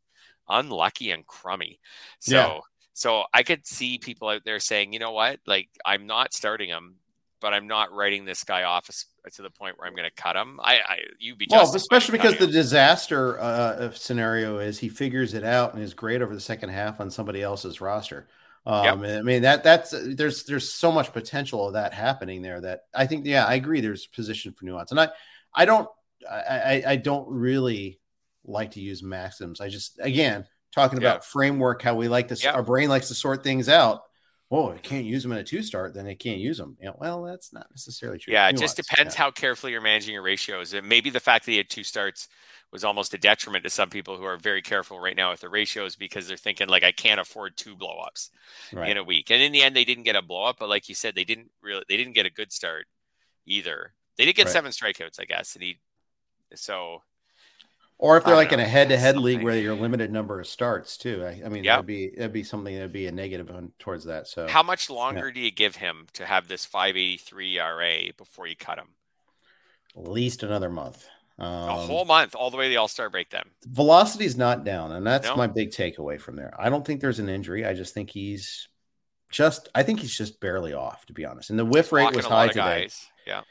unlucky 0.48 1.10
and 1.10 1.26
crummy. 1.26 1.80
So, 2.20 2.34
yeah. 2.34 2.58
so 2.92 3.24
I 3.32 3.42
could 3.42 3.66
see 3.66 3.98
people 3.98 4.28
out 4.28 4.42
there 4.44 4.60
saying, 4.60 4.92
you 4.92 4.98
know 4.98 5.12
what, 5.12 5.40
like 5.46 5.68
I'm 5.84 6.06
not 6.06 6.32
starting 6.34 6.68
him, 6.68 6.96
but 7.40 7.52
I'm 7.52 7.66
not 7.66 7.92
writing 7.92 8.24
this 8.24 8.42
guy 8.42 8.62
off 8.62 8.86
to 8.86 9.42
the 9.42 9.50
point 9.50 9.78
where 9.78 9.86
I'm 9.86 9.94
going 9.94 10.08
to 10.08 10.22
cut 10.22 10.36
him. 10.36 10.58
I, 10.62 10.76
I 10.76 10.98
you'd 11.18 11.38
be 11.38 11.46
well, 11.50 11.74
especially 11.74 12.16
because 12.16 12.38
the 12.38 12.46
disaster 12.46 13.38
uh, 13.38 13.90
scenario 13.92 14.58
is 14.58 14.78
he 14.78 14.88
figures 14.88 15.34
it 15.34 15.44
out 15.44 15.74
and 15.74 15.82
is 15.82 15.92
great 15.92 16.22
over 16.22 16.34
the 16.34 16.40
second 16.40 16.70
half 16.70 17.00
on 17.00 17.10
somebody 17.10 17.42
else's 17.42 17.80
roster. 17.80 18.28
Um, 18.66 19.04
yep. 19.04 19.18
I 19.18 19.22
mean 19.22 19.42
that 19.42 19.62
that's 19.62 19.94
there's 20.14 20.44
there's 20.44 20.72
so 20.72 20.90
much 20.90 21.12
potential 21.12 21.66
of 21.66 21.74
that 21.74 21.92
happening 21.92 22.40
there 22.40 22.62
that 22.62 22.84
I 22.94 23.06
think 23.06 23.26
yeah 23.26 23.44
I 23.44 23.56
agree 23.56 23.82
there's 23.82 24.06
position 24.06 24.52
for 24.52 24.64
nuance 24.64 24.90
and 24.90 24.98
I 24.98 25.08
I 25.52 25.66
don't 25.66 25.86
I, 26.30 26.82
I 26.86 26.96
don't 26.96 27.28
really 27.28 28.00
like 28.44 28.72
to 28.72 28.80
use 28.80 29.02
maxims. 29.02 29.60
I 29.60 29.68
just 29.68 29.98
again 30.00 30.46
talking 30.74 30.98
about 30.98 31.16
yeah. 31.16 31.30
framework, 31.30 31.82
how 31.82 31.94
we 31.94 32.08
like 32.08 32.28
to 32.28 32.36
yep. 32.36 32.54
our 32.54 32.62
brain 32.62 32.88
likes 32.88 33.08
to 33.08 33.14
sort 33.14 33.42
things 33.42 33.68
out. 33.68 34.02
Oh, 34.50 34.70
I 34.70 34.78
can't 34.78 35.04
use 35.04 35.22
them 35.22 35.32
in 35.32 35.38
a 35.38 35.44
two 35.44 35.62
start, 35.62 35.94
then 35.94 36.06
I 36.06 36.14
can't 36.14 36.38
use 36.38 36.58
them. 36.58 36.76
You 36.78 36.86
know, 36.86 36.96
well, 37.00 37.22
that's 37.22 37.52
not 37.52 37.66
necessarily 37.70 38.18
true. 38.18 38.32
Yeah, 38.32 38.48
it 38.48 38.56
just 38.56 38.76
depends 38.76 39.14
yeah. 39.14 39.22
how 39.22 39.30
carefully 39.30 39.72
you're 39.72 39.80
managing 39.80 40.14
your 40.14 40.22
ratios. 40.22 40.74
And 40.74 40.88
maybe 40.88 41.10
the 41.10 41.18
fact 41.18 41.44
that 41.46 41.52
he 41.52 41.56
had 41.56 41.70
two 41.70 41.82
starts 41.82 42.28
was 42.70 42.84
almost 42.84 43.14
a 43.14 43.18
detriment 43.18 43.64
to 43.64 43.70
some 43.70 43.88
people 43.88 44.16
who 44.16 44.24
are 44.24 44.36
very 44.36 44.60
careful 44.60 45.00
right 45.00 45.16
now 45.16 45.30
with 45.30 45.40
the 45.40 45.48
ratios 45.48 45.96
because 45.96 46.28
they're 46.28 46.36
thinking 46.36 46.68
like 46.68 46.84
I 46.84 46.92
can't 46.92 47.20
afford 47.20 47.56
two 47.56 47.76
blowups 47.76 48.30
right. 48.72 48.90
in 48.90 48.96
a 48.96 49.04
week. 49.04 49.30
And 49.30 49.42
in 49.42 49.52
the 49.52 49.62
end, 49.62 49.74
they 49.74 49.84
didn't 49.84 50.04
get 50.04 50.16
a 50.16 50.22
blow 50.22 50.44
up, 50.44 50.56
but 50.58 50.68
like 50.68 50.88
you 50.88 50.94
said, 50.94 51.14
they 51.14 51.24
didn't 51.24 51.50
really 51.62 51.84
they 51.88 51.96
didn't 51.96 52.14
get 52.14 52.26
a 52.26 52.30
good 52.30 52.52
start 52.52 52.86
either. 53.46 53.94
They 54.18 54.24
did 54.24 54.36
get 54.36 54.46
right. 54.46 54.52
seven 54.52 54.72
strikeouts, 54.72 55.20
I 55.20 55.24
guess, 55.24 55.54
and 55.54 55.64
he 55.64 55.80
so 56.54 57.02
Or 57.98 58.16
if 58.16 58.24
they're 58.24 58.34
like 58.34 58.50
know, 58.50 58.54
in 58.54 58.60
a 58.60 58.68
head-to-head 58.68 59.16
league 59.16 59.42
where 59.42 59.56
you're 59.56 59.74
limited 59.74 60.12
number 60.12 60.40
of 60.40 60.46
starts 60.46 60.96
too. 60.96 61.24
I, 61.24 61.42
I 61.44 61.48
mean, 61.48 61.64
yep. 61.64 61.76
that'd 61.76 61.86
be 61.86 62.10
that'd 62.10 62.32
be 62.32 62.42
something 62.42 62.74
that'd 62.74 62.92
be 62.92 63.06
a 63.06 63.12
negative 63.12 63.50
on 63.50 63.72
towards 63.78 64.04
that. 64.04 64.26
So, 64.26 64.48
how 64.48 64.62
much 64.62 64.90
longer 64.90 65.28
yeah. 65.28 65.34
do 65.34 65.40
you 65.40 65.50
give 65.50 65.76
him 65.76 66.08
to 66.14 66.26
have 66.26 66.48
this 66.48 66.66
583 66.66 67.58
ERA 67.58 68.12
before 68.16 68.46
you 68.46 68.56
cut 68.56 68.78
him? 68.78 68.88
At 69.96 70.08
least 70.08 70.42
another 70.42 70.70
month. 70.70 71.06
Um, 71.38 71.48
a 71.48 71.72
whole 71.76 72.04
month, 72.04 72.34
all 72.34 72.50
the 72.50 72.56
way 72.56 72.64
to 72.64 72.68
the 72.68 72.76
All 72.76 72.88
Star 72.88 73.10
break. 73.10 73.30
Then 73.30 73.44
velocity's 73.66 74.36
not 74.36 74.64
down, 74.64 74.92
and 74.92 75.06
that's 75.06 75.28
no. 75.28 75.36
my 75.36 75.46
big 75.46 75.70
takeaway 75.70 76.20
from 76.20 76.36
there. 76.36 76.54
I 76.58 76.70
don't 76.70 76.86
think 76.86 77.00
there's 77.00 77.18
an 77.18 77.28
injury. 77.28 77.64
I 77.64 77.74
just 77.74 77.94
think 77.94 78.10
he's 78.10 78.68
just. 79.30 79.68
I 79.74 79.82
think 79.82 80.00
he's 80.00 80.16
just 80.16 80.40
barely 80.40 80.74
off, 80.74 81.06
to 81.06 81.12
be 81.12 81.24
honest. 81.24 81.50
And 81.50 81.58
the 81.58 81.64
whiff 81.64 81.90
rate 81.90 82.14
was 82.14 82.24
high 82.24 82.48
today. 82.48 82.82
Guys. 82.82 83.06
Yeah. 83.26 83.42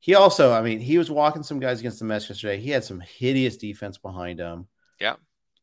He 0.00 0.14
also, 0.14 0.52
I 0.52 0.62
mean, 0.62 0.80
he 0.80 0.98
was 0.98 1.10
walking 1.10 1.42
some 1.42 1.58
guys 1.58 1.80
against 1.80 1.98
the 1.98 2.04
Mets 2.04 2.28
yesterday. 2.28 2.60
He 2.60 2.70
had 2.70 2.84
some 2.84 3.00
hideous 3.00 3.56
defense 3.56 3.98
behind 3.98 4.38
him. 4.38 4.68
Yeah. 5.00 5.14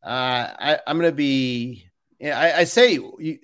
Uh, 0.04 0.54
I, 0.60 0.80
I'm 0.86 0.98
going 1.00 1.10
to 1.10 1.16
be. 1.16 1.88
I, 2.24 2.54
I 2.54 2.64
say 2.66 2.94
you 2.94 3.40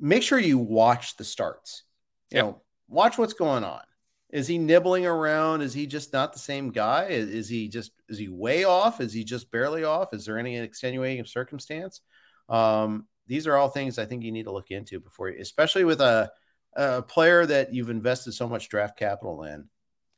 make 0.00 0.22
sure 0.22 0.38
you 0.38 0.58
watch 0.58 1.16
the 1.16 1.24
starts. 1.24 1.84
You 2.30 2.38
know, 2.38 2.62
watch 2.88 3.18
what's 3.18 3.34
going 3.34 3.64
on. 3.64 3.82
Is 4.30 4.46
he 4.46 4.56
nibbling 4.56 5.06
around? 5.06 5.60
Is 5.60 5.74
he 5.74 5.86
just 5.86 6.12
not 6.12 6.32
the 6.32 6.38
same 6.38 6.70
guy? 6.70 7.06
Is, 7.06 7.28
is, 7.28 7.48
he 7.48 7.68
just 7.68 7.92
is 8.08 8.18
he 8.18 8.28
way 8.28 8.64
off? 8.64 9.00
Is 9.00 9.12
he 9.12 9.24
just 9.24 9.50
barely 9.50 9.84
off? 9.84 10.14
Is 10.14 10.24
there 10.24 10.38
any 10.38 10.56
extenuating 10.58 11.24
circumstance? 11.26 12.00
Um, 12.48 13.06
these 13.26 13.46
are 13.46 13.56
all 13.56 13.68
things 13.68 13.98
I 13.98 14.06
think 14.06 14.24
you 14.24 14.32
need 14.32 14.44
to 14.44 14.52
look 14.52 14.70
into 14.70 15.00
before, 15.00 15.28
you, 15.28 15.40
especially 15.40 15.84
with 15.84 16.00
a, 16.00 16.32
a 16.74 17.02
player 17.02 17.44
that 17.44 17.74
you've 17.74 17.90
invested 17.90 18.32
so 18.32 18.48
much 18.48 18.70
draft 18.70 18.98
capital 18.98 19.44
in. 19.44 19.68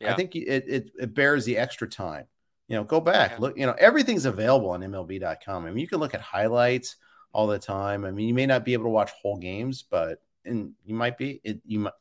Yeah. 0.04 0.12
I 0.12 0.16
think 0.16 0.36
it, 0.36 0.64
it, 0.68 0.90
it 0.98 1.14
bears 1.14 1.44
the 1.44 1.58
extra 1.58 1.88
time. 1.88 2.26
You 2.68 2.76
know, 2.76 2.84
go 2.84 3.00
back, 3.00 3.32
yeah. 3.32 3.36
look. 3.40 3.58
You 3.58 3.66
know, 3.66 3.74
everything's 3.78 4.24
available 4.24 4.70
on 4.70 4.80
MLB.com. 4.80 5.66
I 5.66 5.68
mean, 5.68 5.78
you 5.78 5.86
can 5.86 5.98
look 5.98 6.14
at 6.14 6.20
highlights 6.20 6.96
all 7.32 7.46
the 7.46 7.58
time. 7.58 8.04
I 8.04 8.10
mean, 8.10 8.26
you 8.26 8.34
may 8.34 8.46
not 8.46 8.64
be 8.64 8.72
able 8.72 8.84
to 8.84 8.90
watch 8.90 9.10
whole 9.20 9.36
games, 9.36 9.82
but 9.82 10.22
and 10.46 10.72
you 10.84 10.94
might 10.94 11.18
be 11.18 11.40
it, 11.44 11.60
you 11.66 11.80
might 11.80 11.92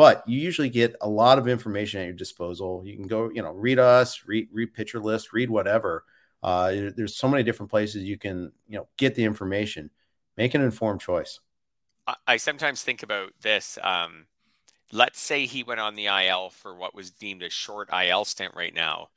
but 0.00 0.26
you 0.26 0.40
usually 0.40 0.70
get 0.70 0.96
a 1.02 1.08
lot 1.08 1.38
of 1.38 1.46
information 1.46 2.00
at 2.00 2.04
your 2.04 2.14
disposal. 2.14 2.82
You 2.86 2.96
can 2.96 3.06
go, 3.06 3.30
you 3.30 3.42
know, 3.42 3.52
read 3.52 3.78
us, 3.78 4.22
read, 4.24 4.48
read 4.50 4.72
pitcher 4.72 4.98
list, 4.98 5.34
read 5.34 5.50
whatever. 5.50 6.04
Uh, 6.42 6.72
there's 6.96 7.16
so 7.16 7.28
many 7.28 7.42
different 7.42 7.70
places 7.70 8.04
you 8.04 8.16
can, 8.16 8.50
you 8.66 8.78
know, 8.78 8.88
get 8.96 9.14
the 9.14 9.24
information. 9.24 9.90
Make 10.38 10.54
an 10.54 10.62
informed 10.62 11.02
choice. 11.02 11.40
I 12.26 12.38
sometimes 12.38 12.82
think 12.82 13.02
about 13.02 13.32
this. 13.42 13.78
Um, 13.82 14.24
let's 14.92 15.20
say 15.20 15.46
he 15.46 15.62
went 15.62 15.80
on 15.80 15.94
the 15.94 16.06
IL 16.06 16.50
for 16.50 16.74
what 16.74 16.94
was 16.94 17.10
deemed 17.10 17.42
a 17.42 17.50
short 17.50 17.88
IL 17.92 18.24
stint 18.24 18.54
right 18.54 18.74
now. 18.74 19.08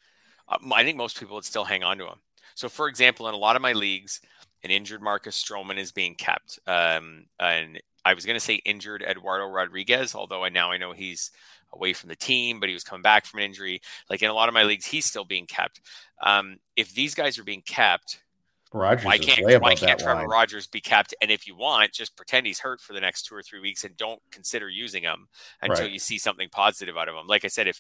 Um, 0.48 0.72
I 0.74 0.84
think 0.84 0.98
most 0.98 1.20
people 1.20 1.36
would 1.36 1.46
still 1.46 1.64
hang 1.64 1.84
on 1.84 1.98
to 1.98 2.06
him. 2.06 2.20
So, 2.56 2.70
for 2.70 2.88
example, 2.88 3.28
in 3.28 3.34
a 3.34 3.38
lot 3.38 3.56
of 3.56 3.62
my 3.62 3.74
leagues, 3.74 4.22
an 4.64 4.72
injured 4.72 5.02
Marcus 5.02 5.42
Stroman 5.42 5.78
is 5.78 5.92
being 5.92 6.16
kept. 6.16 6.60
Um, 6.68 7.26
and 7.40 7.82
I 8.06 8.14
was 8.14 8.26
going 8.26 8.36
to 8.36 8.40
say 8.40 8.56
injured 8.56 9.04
Eduardo 9.04 9.48
Rodriguez, 9.48 10.16
although 10.16 10.44
I 10.44 10.50
now 10.50 10.72
I 10.72 10.78
know 10.78 10.92
he's 10.92 11.32
away 11.74 11.94
from 11.94 12.10
the 12.10 12.16
team, 12.16 12.60
but 12.60 12.70
he 12.70 12.74
was 12.74 12.84
coming 12.84 13.02
back 13.02 13.26
from 13.26 13.40
an 13.40 13.46
injury. 13.46 13.82
Like 14.10 14.22
in 14.22 14.30
a 14.30 14.34
lot 14.34 14.48
of 14.48 14.54
my 14.54 14.64
leagues, 14.64 14.86
he's 14.86 15.06
still 15.06 15.26
being 15.26 15.48
kept. 15.48 15.82
Um, 16.22 16.58
if 16.76 16.94
these 16.94 17.16
guys 17.16 17.38
are 17.38 17.44
being 17.44 17.64
kept, 17.66 18.23
Rogers 18.74 19.06
why 19.06 19.20
can't 19.20 19.62
why 19.62 19.76
can't 19.76 20.00
Trevor 20.00 20.22
line. 20.22 20.30
Rogers 20.30 20.66
be 20.66 20.82
kept? 20.82 21.14
And 21.22 21.30
if 21.30 21.46
you 21.46 21.56
want, 21.56 21.92
just 21.94 22.16
pretend 22.18 22.48
he's 22.48 22.60
hurt 22.60 22.82
for 22.82 22.94
the 22.94 23.00
next 23.00 23.24
two 23.24 23.36
or 23.36 23.44
three 23.44 23.60
weeks 23.60 23.84
and 23.84 23.96
don't 23.96 24.20
consider 24.32 24.68
using 24.68 25.04
him 25.04 25.28
until 25.62 25.86
right. 25.86 25.92
you 25.92 26.00
see 26.00 26.18
something 26.18 26.50
positive 26.50 26.98
out 26.98 27.08
of 27.08 27.16
him. 27.16 27.28
Like 27.28 27.46
I 27.46 27.50
said, 27.50 27.68
if 27.68 27.80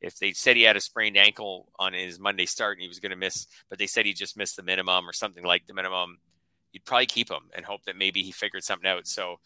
if 0.00 0.18
they 0.18 0.32
said 0.32 0.56
he 0.56 0.62
had 0.62 0.76
a 0.76 0.80
sprained 0.80 1.16
ankle 1.16 1.68
on 1.78 1.92
his 1.92 2.18
Monday 2.18 2.46
start 2.46 2.76
and 2.76 2.82
he 2.82 2.88
was 2.88 2.98
going 2.98 3.10
to 3.10 3.16
miss, 3.16 3.46
but 3.70 3.78
they 3.78 3.86
said 3.86 4.04
he 4.04 4.12
just 4.12 4.36
missed 4.36 4.56
the 4.56 4.64
minimum 4.64 5.08
or 5.08 5.12
something 5.12 5.44
like 5.44 5.66
the 5.66 5.74
minimum, 5.74 6.18
you'd 6.72 6.84
probably 6.84 7.06
keep 7.06 7.30
him 7.30 7.50
and 7.54 7.64
hope 7.64 7.84
that 7.84 7.96
maybe 7.96 8.22
he 8.22 8.32
figured 8.32 8.64
something 8.64 8.88
out. 8.88 9.06
So 9.06 9.36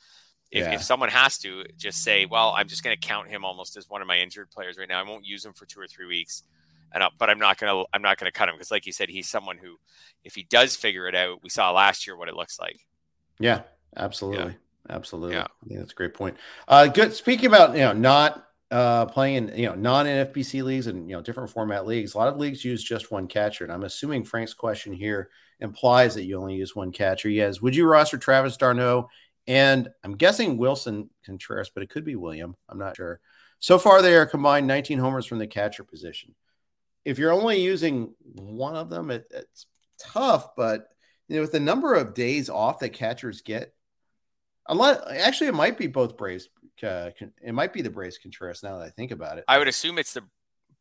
if, 0.51 0.61
yeah. 0.61 0.75
if 0.75 0.83
someone 0.83 1.11
has 1.11 1.39
to 1.39 1.65
just 1.77 2.03
say, 2.03 2.25
well, 2.25 2.55
I'm 2.57 2.69
just 2.69 2.83
going 2.83 2.97
to 2.97 3.07
count 3.07 3.29
him 3.29 3.45
almost 3.45 3.77
as 3.77 3.91
one 3.91 4.01
of 4.01 4.09
my 4.09 4.19
injured 4.19 4.51
players 4.51 4.79
right 4.79 4.89
now. 4.89 5.01
I 5.01 5.09
won't 5.09 5.27
use 5.27 5.45
him 5.45 5.53
for 5.53 5.67
two 5.67 5.81
or 5.81 5.87
three 5.87 6.07
weeks. 6.07 6.45
And 6.93 7.03
I'll, 7.03 7.11
but 7.19 7.29
I'm 7.29 7.39
not 7.39 7.59
going 7.59 7.73
to, 7.73 7.89
I'm 7.93 8.03
not 8.03 8.19
to 8.19 8.33
cut 8.33 8.49
him. 8.49 8.57
Cause 8.57 8.71
like 8.71 8.87
you 8.87 8.93
said, 8.93 9.09
he's 9.09 9.29
someone 9.29 9.59
who, 9.59 9.77
if 10.25 10.35
he 10.35 10.45
does 10.45 10.77
figure 10.77 11.07
it 11.09 11.15
out, 11.15 11.43
we 11.43 11.51
saw 11.51 11.71
last 11.71 12.07
year 12.07 12.17
what 12.17 12.29
it 12.29 12.35
looks 12.35 12.59
like. 12.59 12.81
Yeah, 13.39 13.63
absolutely. 13.97 14.53
Yeah. 14.53 14.53
Absolutely. 14.89 15.35
Yeah. 15.35 15.47
Think 15.67 15.81
that's 15.81 15.93
a 15.93 15.97
great 15.97 16.15
point. 16.15 16.37
Uh, 16.69 16.87
good. 16.87 17.13
Speaking 17.13 17.47
about, 17.47 17.75
you 17.75 17.81
know, 17.81 17.93
not, 17.93 18.47
uh, 18.71 19.07
playing 19.07 19.57
you 19.57 19.67
know 19.67 19.75
non 19.77 20.07
NFBC 20.07 20.63
leagues 20.65 20.89
and 20.89 21.09
you 21.09 21.15
know 21.15 21.23
different 21.23 21.51
format 21.51 21.87
leagues. 21.87 22.15
A 22.15 22.19
lot 22.19 22.29
of 22.29 22.37
leagues 22.37 22.65
use 22.65 22.83
just 22.83 23.13
one 23.13 23.29
catcher, 23.29 23.65
and 23.65 23.73
I'm 23.73 23.85
assuming 23.85 24.25
Frank's 24.25 24.55
question 24.55 24.93
here 24.93 25.31
implies 25.61 26.15
that 26.15 26.25
you 26.25 26.37
only 26.37 26.57
use 26.57 26.75
one 26.75 26.93
catcher. 26.93 27.29
Yes. 27.29 27.61
Would 27.61 27.77
you 27.77 27.87
roster 27.87 28.19
Travis 28.19 28.57
d'Arnaud? 28.57 29.09
And 29.47 29.89
I'm 30.03 30.17
guessing 30.17 30.59
Willson 30.59 31.09
Contreras, 31.25 31.71
but 31.73 31.83
it 31.83 31.91
could 31.91 32.05
be 32.05 32.17
William. 32.17 32.57
I'm 32.69 32.79
not 32.79 32.97
sure. 32.97 33.21
So 33.61 33.79
far, 33.79 34.03
they 34.03 34.15
are 34.17 34.27
combined 34.27 34.67
19 34.67 34.99
homers 34.99 35.25
from 35.25 35.39
the 35.39 35.47
catcher 35.47 35.85
position. 35.85 36.35
If 37.07 37.21
you're 37.21 37.33
only 37.33 37.63
using 37.63 38.13
one 38.35 38.75
of 38.75 38.91
them, 38.91 39.13
it, 39.13 39.27
it's 39.31 39.67
tough. 39.99 40.57
But 40.57 40.89
you 41.29 41.37
know, 41.37 41.43
with 41.43 41.53
the 41.53 41.61
number 41.61 41.95
of 41.95 42.15
days 42.15 42.51
off 42.51 42.81
that 42.81 42.91
catchers 42.91 43.43
get, 43.43 43.73
unless 44.69 45.01
actually, 45.09 45.47
it 45.47 45.55
might 45.55 45.79
be 45.79 45.87
both 45.87 46.17
Braves. 46.17 46.49
Uh, 46.83 47.11
it 47.41 47.55
might 47.55 47.73
be 47.73 47.81
the 47.81 47.91
Braves 47.91 48.19
Contreras. 48.19 48.63
Now 48.63 48.79
that 48.79 48.85
I 48.85 48.91
think 48.91 49.13
about 49.13 49.39
it, 49.39 49.45
I 49.47 49.59
would 49.59 49.69
assume 49.69 49.99
it's 49.99 50.15
the 50.15 50.25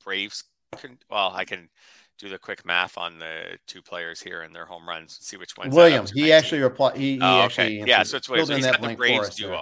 Braves. 0.04 0.44
Well, 1.10 1.32
I 1.34 1.46
can 1.46 1.70
do 2.18 2.28
the 2.28 2.40
quick 2.40 2.66
math 2.66 2.98
on 2.98 3.20
the 3.20 3.60
two 3.68 3.82
players 3.82 4.20
here 4.20 4.42
and 4.42 4.54
their 4.54 4.66
home 4.66 4.90
runs. 4.90 5.18
See 5.22 5.38
which 5.38 5.56
one. 5.56 5.70
Williams. 5.70 6.12
He 6.12 6.34
actually 6.34 6.62
replied. 6.62 6.98
He, 6.98 7.14
he 7.14 7.22
oh, 7.22 7.42
actually 7.42 7.82
okay. 7.82 7.90
yeah. 7.90 8.04
So 8.04 8.18
it's 8.18 8.28
Williams. 8.28 8.50
So 8.50 8.56
he's 8.56 8.66
got 8.66 8.82
the 8.82 8.96
Braves 8.96 9.36
duo. 9.36 9.50
There. 9.50 9.62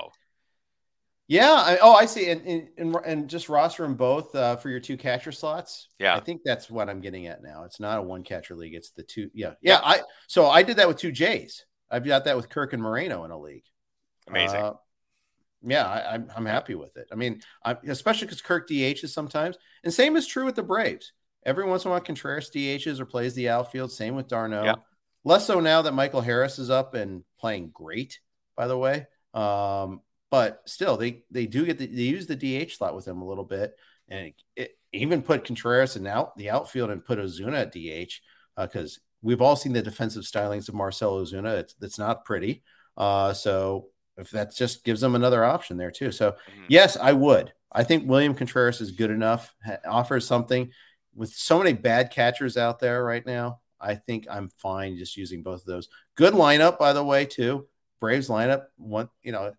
Yeah. 1.28 1.52
I, 1.52 1.78
oh, 1.82 1.94
I 1.94 2.06
see. 2.06 2.30
And, 2.30 2.70
and, 2.78 2.96
and 3.06 3.30
just 3.30 3.50
roster 3.50 3.84
them 3.84 3.96
both 3.96 4.36
uh, 4.36 4.56
for 4.58 4.70
your 4.70 4.80
two 4.80 4.98
catcher 4.98 5.32
slots. 5.32 5.90
Yeah. 6.00 6.16
I 6.16 6.20
think 6.20 6.42
that's 6.44 6.70
what 6.70 6.90
I'm 6.90 7.02
getting 7.02 7.28
at 7.28 7.42
now. 7.42 7.64
It's 7.64 7.80
not 7.80 8.00
a 8.00 8.02
one 8.02 8.24
catcher 8.24 8.56
league. 8.56 8.74
It's 8.74 8.92
the 8.92 9.04
two. 9.04 9.30
Yeah. 9.34 9.54
Yeah. 9.62 9.80
I 9.84 10.02
so 10.28 10.48
I 10.48 10.64
did 10.64 10.78
that 10.78 10.88
with 10.88 10.98
two 10.98 11.12
Jays. 11.12 11.66
I've 11.90 12.06
got 12.06 12.26
that 12.26 12.36
with 12.36 12.50
Kirk 12.50 12.74
and 12.74 12.82
Moreno 12.82 13.24
in 13.24 13.32
a 13.32 13.40
league. 13.40 13.66
Amazing. 14.28 14.62
Uh, 14.62 14.74
yeah, 15.66 15.88
I, 15.88 16.16
am 16.16 16.24
I'm, 16.24 16.32
I'm 16.38 16.46
happy 16.46 16.76
with 16.76 16.98
it. 16.98 17.08
I 17.12 17.16
mean, 17.16 17.42
I, 17.64 17.78
especially 17.88 18.26
because 18.26 18.42
Kirk 18.42 18.68
DHs 18.68 19.10
sometimes, 19.10 19.58
and 19.84 19.94
same 19.94 20.16
is 20.16 20.28
true 20.28 20.46
with 20.46 20.56
the 20.56 20.64
Braves. 20.64 21.14
Every 21.46 21.66
once 21.66 21.86
in 21.86 21.90
a 21.90 21.92
while, 21.92 22.02
Contreras 22.02 22.50
DHs 22.54 23.00
or 23.00 23.06
plays 23.06 23.34
the 23.34 23.50
outfield. 23.50 23.92
Same 23.92 24.16
with 24.16 24.28
d'Arnaud. 24.28 24.64
Yeah. 24.64 24.76
Less 25.24 25.48
so 25.48 25.60
now 25.60 25.82
that 25.82 25.94
Michael 25.94 26.22
Harris 26.22 26.60
is 26.60 26.70
up 26.70 26.96
and 26.96 27.24
playing 27.40 27.72
great, 27.74 28.20
by 28.58 28.68
the 28.68 28.78
way. 28.78 29.08
Um, 29.34 30.02
but 30.34 30.64
still, 30.66 30.98
they 30.98 31.22
they 31.30 31.46
do 31.46 31.64
get 31.64 31.78
the, 31.78 31.86
they 31.86 32.02
use 32.02 32.26
the 32.26 32.36
DH 32.36 32.72
slot 32.72 32.96
with 32.96 33.08
him 33.08 33.22
a 33.22 33.28
little 33.28 33.44
bit, 33.44 33.76
and 34.08 34.30
it, 34.30 34.34
it 34.56 34.72
even 34.92 35.22
put 35.22 35.46
Contreras 35.46 35.96
in 35.96 36.08
out 36.08 36.36
the 36.38 36.50
outfield 36.50 36.90
and 36.90 37.06
put 37.06 37.20
Ozuna 37.20 37.62
at 37.62 37.72
DH 37.72 38.14
because 38.58 38.98
uh, 38.98 39.02
we've 39.22 39.44
all 39.44 39.56
seen 39.56 39.74
the 39.74 39.82
defensive 39.84 40.24
stylings 40.24 40.68
of 40.68 40.74
Marcell 40.74 41.20
Ozuna. 41.20 41.60
It's 41.60 41.76
that's 41.76 42.00
not 42.00 42.26
pretty. 42.26 42.64
Uh, 42.98 43.32
so 43.32 43.90
if 44.18 44.32
that 44.32 44.56
just 44.56 44.84
gives 44.84 45.02
them 45.02 45.14
another 45.14 45.46
option 45.46 45.78
there 45.78 45.92
too. 45.92 46.12
So 46.12 46.32
mm-hmm. 46.32 46.66
yes, 46.68 46.98
I 46.98 47.14
would. 47.14 47.54
I 47.72 47.84
think 47.84 48.10
William 48.10 48.34
Contreras 48.34 48.82
is 48.82 48.90
good 48.90 49.12
enough, 49.12 49.54
offers 49.88 50.26
something 50.26 50.72
with 51.14 51.30
so 51.30 51.60
many 51.60 51.74
bad 51.74 52.10
catchers 52.10 52.58
out 52.58 52.80
there 52.80 53.04
right 53.04 53.24
now, 53.24 53.60
I 53.80 53.94
think 53.94 54.26
I'm 54.32 54.50
fine 54.50 54.98
just 54.98 55.16
using 55.16 55.44
both 55.44 55.62
of 55.62 55.68
those. 55.68 55.90
Good 56.16 56.34
lineup, 56.34 56.80
by 56.80 56.94
the 56.94 57.04
way, 57.04 57.26
too. 57.26 57.68
Braves 58.00 58.30
lineup, 58.30 58.64
one, 58.78 59.10
you 59.22 59.32
know, 59.32 59.54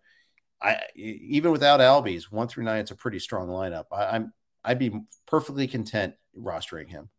I 0.61 0.79
even 0.95 1.51
without 1.51 1.79
Albies, 1.79 2.31
one 2.31 2.47
through 2.47 2.63
nine, 2.63 2.79
it's 2.79 2.91
a 2.91 2.95
pretty 2.95 3.19
strong 3.19 3.47
lineup. 3.47 3.85
I, 3.91 4.15
I'm 4.15 4.33
I'd 4.63 4.79
be 4.79 5.01
perfectly 5.25 5.67
content 5.67 6.15
rostering 6.37 6.89
him. 6.89 7.09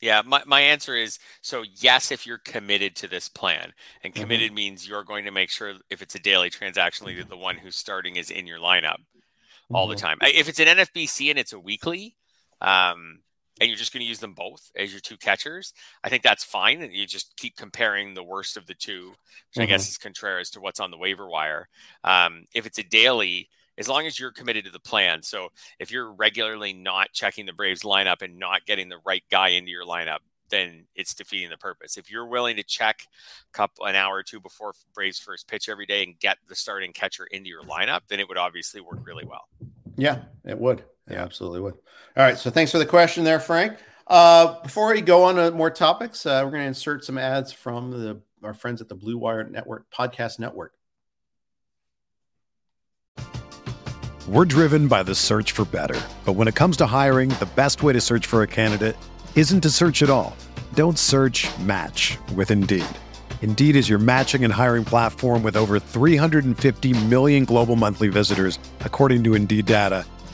Yeah, 0.00 0.20
my, 0.26 0.42
my 0.46 0.60
answer 0.60 0.94
is 0.94 1.18
so 1.40 1.64
yes, 1.76 2.10
if 2.10 2.26
you're 2.26 2.38
committed 2.38 2.96
to 2.96 3.08
this 3.08 3.28
plan, 3.28 3.72
and 4.02 4.12
mm-hmm. 4.12 4.22
committed 4.22 4.48
mm-hmm. 4.48 4.56
means 4.56 4.88
you're 4.88 5.04
going 5.04 5.24
to 5.24 5.30
make 5.30 5.50
sure 5.50 5.74
if 5.90 6.02
it's 6.02 6.14
a 6.14 6.20
daily 6.20 6.50
transaction 6.50 7.06
that 7.06 7.28
the 7.28 7.36
one 7.36 7.56
who's 7.56 7.76
starting 7.76 8.16
is 8.16 8.30
in 8.30 8.46
your 8.46 8.58
lineup 8.58 8.98
all 9.72 9.86
mm-hmm. 9.86 9.94
the 9.94 10.00
time. 10.00 10.18
If 10.22 10.48
it's 10.48 10.60
an 10.60 10.66
NFBC 10.66 11.30
and 11.30 11.38
it's 11.38 11.52
a 11.52 11.58
weekly, 11.58 12.16
um, 12.60 13.20
and 13.60 13.68
you're 13.68 13.78
just 13.78 13.92
going 13.92 14.02
to 14.02 14.08
use 14.08 14.20
them 14.20 14.34
both 14.34 14.70
as 14.76 14.92
your 14.92 15.00
two 15.00 15.16
catchers, 15.16 15.72
I 16.04 16.08
think 16.08 16.22
that's 16.22 16.44
fine. 16.44 16.82
And 16.82 16.92
you 16.92 17.06
just 17.06 17.36
keep 17.36 17.56
comparing 17.56 18.14
the 18.14 18.24
worst 18.24 18.56
of 18.56 18.66
the 18.66 18.74
two, 18.74 19.08
which 19.08 19.16
mm-hmm. 19.54 19.62
I 19.62 19.66
guess 19.66 19.84
mm-hmm. 19.84 19.90
is 19.90 19.98
Contreras 19.98 20.50
to 20.50 20.60
what's 20.60 20.80
on 20.80 20.90
the 20.90 20.98
waiver 20.98 21.28
wire. 21.28 21.68
Um, 22.04 22.46
if 22.54 22.66
it's 22.66 22.78
a 22.78 22.82
daily, 22.82 23.48
as 23.78 23.88
long 23.88 24.06
as 24.06 24.18
you're 24.18 24.32
committed 24.32 24.64
to 24.64 24.70
the 24.70 24.80
plan. 24.80 25.22
So 25.22 25.48
if 25.78 25.90
you're 25.90 26.12
regularly 26.12 26.72
not 26.72 27.12
checking 27.12 27.46
the 27.46 27.52
Braves 27.52 27.82
lineup 27.82 28.22
and 28.22 28.38
not 28.38 28.64
getting 28.66 28.88
the 28.88 29.00
right 29.04 29.22
guy 29.30 29.48
into 29.48 29.70
your 29.70 29.84
lineup, 29.84 30.18
then 30.48 30.86
it's 30.94 31.14
defeating 31.14 31.50
the 31.50 31.56
purpose. 31.56 31.96
If 31.96 32.10
you're 32.10 32.26
willing 32.26 32.56
to 32.56 32.62
check 32.62 33.00
a 33.02 33.56
couple 33.56 33.84
an 33.84 33.96
hour 33.96 34.14
or 34.14 34.22
two 34.22 34.40
before 34.40 34.74
Braves 34.94 35.18
first 35.18 35.48
pitch 35.48 35.68
every 35.68 35.86
day 35.86 36.04
and 36.04 36.18
get 36.18 36.38
the 36.48 36.54
starting 36.54 36.92
catcher 36.92 37.26
into 37.30 37.48
your 37.48 37.62
lineup, 37.62 38.02
then 38.08 38.20
it 38.20 38.28
would 38.28 38.38
obviously 38.38 38.80
work 38.80 39.04
really 39.04 39.24
well. 39.24 39.48
Yeah, 39.96 40.22
it 40.44 40.58
would. 40.58 40.84
Yeah, 41.08 41.22
absolutely 41.22 41.60
would. 41.60 41.74
All 42.16 42.24
right. 42.24 42.38
So 42.38 42.50
thanks 42.50 42.72
for 42.72 42.78
the 42.78 42.86
question 42.86 43.24
there, 43.24 43.40
Frank. 43.40 43.78
Uh, 44.06 44.60
before 44.62 44.92
we 44.92 45.00
go 45.00 45.24
on 45.24 45.36
to 45.36 45.50
more 45.50 45.70
topics, 45.70 46.26
uh, 46.26 46.40
we're 46.44 46.50
going 46.50 46.62
to 46.62 46.68
insert 46.68 47.04
some 47.04 47.18
ads 47.18 47.52
from 47.52 47.90
the 47.90 48.20
our 48.42 48.54
friends 48.54 48.80
at 48.80 48.88
the 48.88 48.94
Blue 48.94 49.18
Wire 49.18 49.44
Network 49.44 49.86
Podcast 49.90 50.38
Network. 50.38 50.72
We're 54.28 54.44
driven 54.44 54.88
by 54.88 55.02
the 55.02 55.14
search 55.14 55.52
for 55.52 55.64
better, 55.64 56.00
but 56.24 56.32
when 56.32 56.48
it 56.48 56.54
comes 56.54 56.76
to 56.78 56.86
hiring, 56.86 57.30
the 57.30 57.48
best 57.54 57.82
way 57.82 57.92
to 57.92 58.00
search 58.00 58.26
for 58.26 58.42
a 58.42 58.46
candidate 58.46 58.96
isn't 59.36 59.60
to 59.60 59.70
search 59.70 60.02
at 60.02 60.10
all. 60.10 60.36
Don't 60.74 60.98
search. 60.98 61.46
Match 61.60 62.18
with 62.34 62.50
Indeed. 62.50 62.84
Indeed 63.42 63.76
is 63.76 63.88
your 63.88 64.00
matching 64.00 64.42
and 64.44 64.52
hiring 64.52 64.84
platform 64.84 65.42
with 65.44 65.56
over 65.56 65.78
350 65.78 67.04
million 67.06 67.44
global 67.44 67.76
monthly 67.76 68.08
visitors, 68.08 68.58
according 68.80 69.22
to 69.24 69.34
Indeed 69.34 69.66
data, 69.66 70.04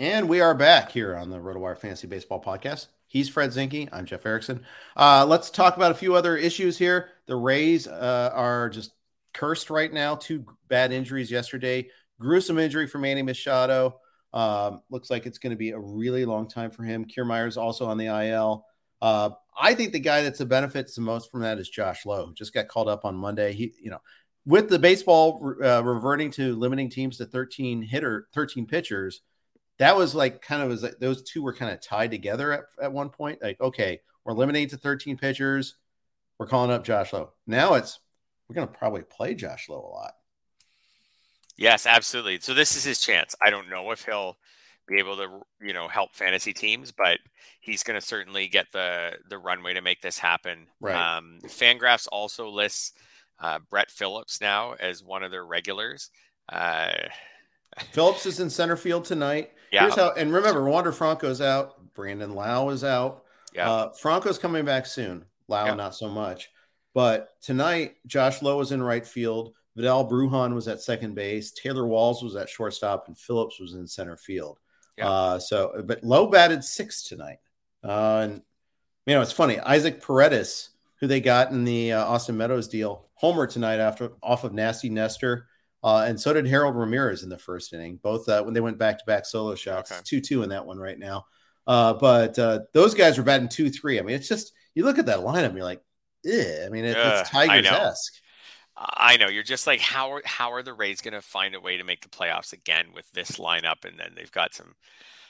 And 0.00 0.30
we 0.30 0.40
are 0.40 0.54
back 0.54 0.90
here 0.90 1.14
on 1.14 1.28
the 1.28 1.36
RotoWire 1.36 1.76
Fantasy 1.76 2.06
Baseball 2.06 2.42
Podcast. 2.42 2.86
He's 3.06 3.28
Fred 3.28 3.50
Zinkie. 3.50 3.86
I'm 3.92 4.06
Jeff 4.06 4.24
Erickson. 4.24 4.62
Uh, 4.96 5.26
let's 5.28 5.50
talk 5.50 5.76
about 5.76 5.90
a 5.90 5.94
few 5.94 6.14
other 6.14 6.38
issues 6.38 6.78
here. 6.78 7.10
The 7.26 7.36
Rays 7.36 7.86
uh, 7.86 8.30
are 8.32 8.70
just 8.70 8.94
cursed 9.34 9.68
right 9.68 9.92
now. 9.92 10.14
Two 10.14 10.46
bad 10.68 10.90
injuries 10.90 11.30
yesterday. 11.30 11.90
Gruesome 12.18 12.58
injury 12.58 12.86
for 12.86 12.96
Manny 12.96 13.20
Margot. 13.20 14.00
Um, 14.32 14.80
looks 14.88 15.10
like 15.10 15.26
it's 15.26 15.36
going 15.36 15.50
to 15.50 15.58
be 15.58 15.72
a 15.72 15.78
really 15.78 16.24
long 16.24 16.48
time 16.48 16.70
for 16.70 16.82
him. 16.82 17.04
Kiermaier's 17.04 17.58
also 17.58 17.84
on 17.84 17.98
the 17.98 18.06
IL. 18.06 18.64
Uh, 19.02 19.28
I 19.60 19.74
think 19.74 19.92
the 19.92 20.00
guy 20.00 20.22
that's 20.22 20.38
the 20.38 20.46
benefits 20.46 20.94
the 20.94 21.02
most 21.02 21.30
from 21.30 21.42
that 21.42 21.58
is 21.58 21.68
Josh 21.68 22.06
Lowe. 22.06 22.32
Just 22.32 22.54
got 22.54 22.68
called 22.68 22.88
up 22.88 23.04
on 23.04 23.16
Monday. 23.16 23.52
He, 23.52 23.74
you 23.78 23.90
know, 23.90 24.00
with 24.46 24.70
the 24.70 24.78
baseball 24.78 25.54
uh, 25.62 25.84
reverting 25.84 26.30
to 26.30 26.56
limiting 26.56 26.88
teams 26.88 27.18
to 27.18 27.26
13 27.26 27.82
hitter, 27.82 28.28
13 28.32 28.64
pitchers 28.64 29.20
that 29.80 29.96
was 29.96 30.14
like 30.14 30.42
kind 30.42 30.62
of 30.62 30.68
was 30.68 30.82
like 30.82 30.98
those 31.00 31.22
two 31.22 31.42
were 31.42 31.54
kind 31.54 31.72
of 31.72 31.80
tied 31.80 32.10
together 32.10 32.52
at, 32.52 32.64
at 32.82 32.92
one 32.92 33.08
point. 33.08 33.42
Like, 33.42 33.58
okay, 33.62 34.00
we're 34.24 34.34
limiting 34.34 34.68
to 34.68 34.76
13 34.76 35.16
pitchers. 35.16 35.76
We're 36.38 36.46
calling 36.46 36.70
up 36.70 36.84
Josh 36.84 37.14
Lowe. 37.14 37.30
Now 37.46 37.74
it's 37.74 37.98
we're 38.46 38.54
going 38.54 38.68
to 38.68 38.74
probably 38.74 39.02
play 39.02 39.34
Josh 39.34 39.70
Lowe 39.70 39.80
a 39.80 39.88
lot. 39.88 40.12
Yes, 41.56 41.86
absolutely. 41.86 42.40
So 42.40 42.52
this 42.52 42.76
is 42.76 42.84
his 42.84 43.00
chance. 43.00 43.34
I 43.42 43.48
don't 43.48 43.70
know 43.70 43.90
if 43.90 44.04
he'll 44.04 44.36
be 44.86 44.98
able 44.98 45.16
to, 45.16 45.40
you 45.62 45.72
know, 45.72 45.88
help 45.88 46.14
fantasy 46.14 46.52
teams, 46.52 46.92
but 46.92 47.18
he's 47.60 47.82
going 47.82 47.98
to 47.98 48.06
certainly 48.06 48.48
get 48.48 48.66
the 48.72 49.12
the 49.30 49.38
runway 49.38 49.72
to 49.72 49.80
make 49.80 50.02
this 50.02 50.18
happen. 50.18 50.66
Right. 50.82 51.16
Um, 51.16 51.38
Fangraphs 51.46 52.06
also 52.12 52.50
lists 52.50 52.92
uh, 53.38 53.60
Brett 53.70 53.90
Phillips 53.90 54.42
now 54.42 54.74
as 54.74 55.02
one 55.02 55.22
of 55.22 55.30
their 55.30 55.46
regulars. 55.46 56.10
Uh, 56.50 56.90
Phillips 57.92 58.26
is 58.26 58.40
in 58.40 58.50
center 58.50 58.76
field 58.76 59.04
tonight. 59.04 59.52
Yeah. 59.72 59.82
Here's 59.82 59.94
how, 59.94 60.12
and 60.12 60.32
remember, 60.32 60.64
Wander 60.64 60.92
Franco's 60.92 61.40
out. 61.40 61.76
Brandon 61.94 62.34
Lowe 62.34 62.70
is 62.70 62.84
out. 62.84 63.24
Yeah. 63.54 63.70
Uh, 63.70 63.92
Franco's 63.92 64.38
coming 64.38 64.64
back 64.64 64.86
soon. 64.86 65.24
Lowe, 65.48 65.66
yeah. 65.66 65.74
not 65.74 65.94
so 65.94 66.08
much. 66.08 66.50
But 66.94 67.30
tonight, 67.40 67.96
Josh 68.06 68.42
Lowe 68.42 68.58
was 68.58 68.72
in 68.72 68.82
right 68.82 69.06
field. 69.06 69.54
Vidal 69.76 70.08
Bruján 70.08 70.54
was 70.54 70.66
at 70.68 70.80
second 70.80 71.14
base. 71.14 71.52
Taylor 71.52 71.86
Walls 71.86 72.22
was 72.22 72.36
at 72.36 72.48
shortstop, 72.48 73.06
and 73.06 73.16
Phillips 73.16 73.60
was 73.60 73.74
in 73.74 73.86
center 73.86 74.16
field. 74.16 74.58
Yeah. 74.98 75.08
Uh, 75.08 75.38
so, 75.38 75.82
but 75.84 76.02
Lowe 76.02 76.26
batted 76.26 76.64
six 76.64 77.04
tonight. 77.04 77.38
Uh, 77.82 78.26
and 78.28 78.42
you 79.06 79.14
know, 79.14 79.22
it's 79.22 79.32
funny. 79.32 79.58
Isaac 79.60 80.02
Paredes, 80.02 80.70
who 80.96 81.06
they 81.06 81.20
got 81.20 81.52
in 81.52 81.64
the 81.64 81.92
uh, 81.92 82.04
Austin 82.04 82.36
Meadows 82.36 82.68
deal, 82.68 83.08
homer 83.14 83.46
tonight 83.46 83.78
after 83.78 84.12
off 84.22 84.44
of 84.44 84.52
nasty 84.52 84.88
Nestor. 84.88 85.46
Uh, 85.82 86.04
and 86.06 86.20
so 86.20 86.32
did 86.32 86.46
Harold 86.46 86.76
Ramirez 86.76 87.22
in 87.22 87.28
the 87.28 87.38
first 87.38 87.72
inning, 87.72 87.98
both 88.02 88.28
uh, 88.28 88.42
when 88.42 88.54
they 88.54 88.60
went 88.60 88.78
back 88.78 88.98
to 88.98 89.04
back 89.06 89.24
solo 89.24 89.54
shots, 89.54 89.90
okay. 89.90 90.00
2 90.04 90.20
2 90.20 90.42
in 90.42 90.50
that 90.50 90.66
one 90.66 90.78
right 90.78 90.98
now. 90.98 91.24
Uh, 91.66 91.94
but 91.94 92.38
uh, 92.38 92.60
those 92.74 92.94
guys 92.94 93.16
were 93.16 93.24
batting 93.24 93.48
2 93.48 93.70
3. 93.70 93.98
I 93.98 94.02
mean, 94.02 94.16
it's 94.16 94.28
just, 94.28 94.52
you 94.74 94.84
look 94.84 94.98
at 94.98 95.06
that 95.06 95.20
lineup, 95.20 95.54
you're 95.54 95.64
like, 95.64 95.82
I 96.26 96.68
mean, 96.70 96.84
it, 96.84 96.96
it's 96.96 97.30
Tigers 97.30 97.66
esque. 97.66 98.14
I 98.76 99.18
know 99.18 99.28
you're 99.28 99.42
just 99.42 99.66
like 99.66 99.80
how 99.80 100.12
are 100.12 100.22
how 100.24 100.52
are 100.52 100.62
the 100.62 100.72
Rays 100.72 101.02
going 101.02 101.12
to 101.12 101.20
find 101.20 101.54
a 101.54 101.60
way 101.60 101.76
to 101.76 101.84
make 101.84 102.00
the 102.00 102.08
playoffs 102.08 102.54
again 102.54 102.86
with 102.94 103.10
this 103.12 103.32
lineup, 103.32 103.84
and 103.84 103.98
then 103.98 104.12
they've 104.16 104.32
got 104.32 104.54
some 104.54 104.74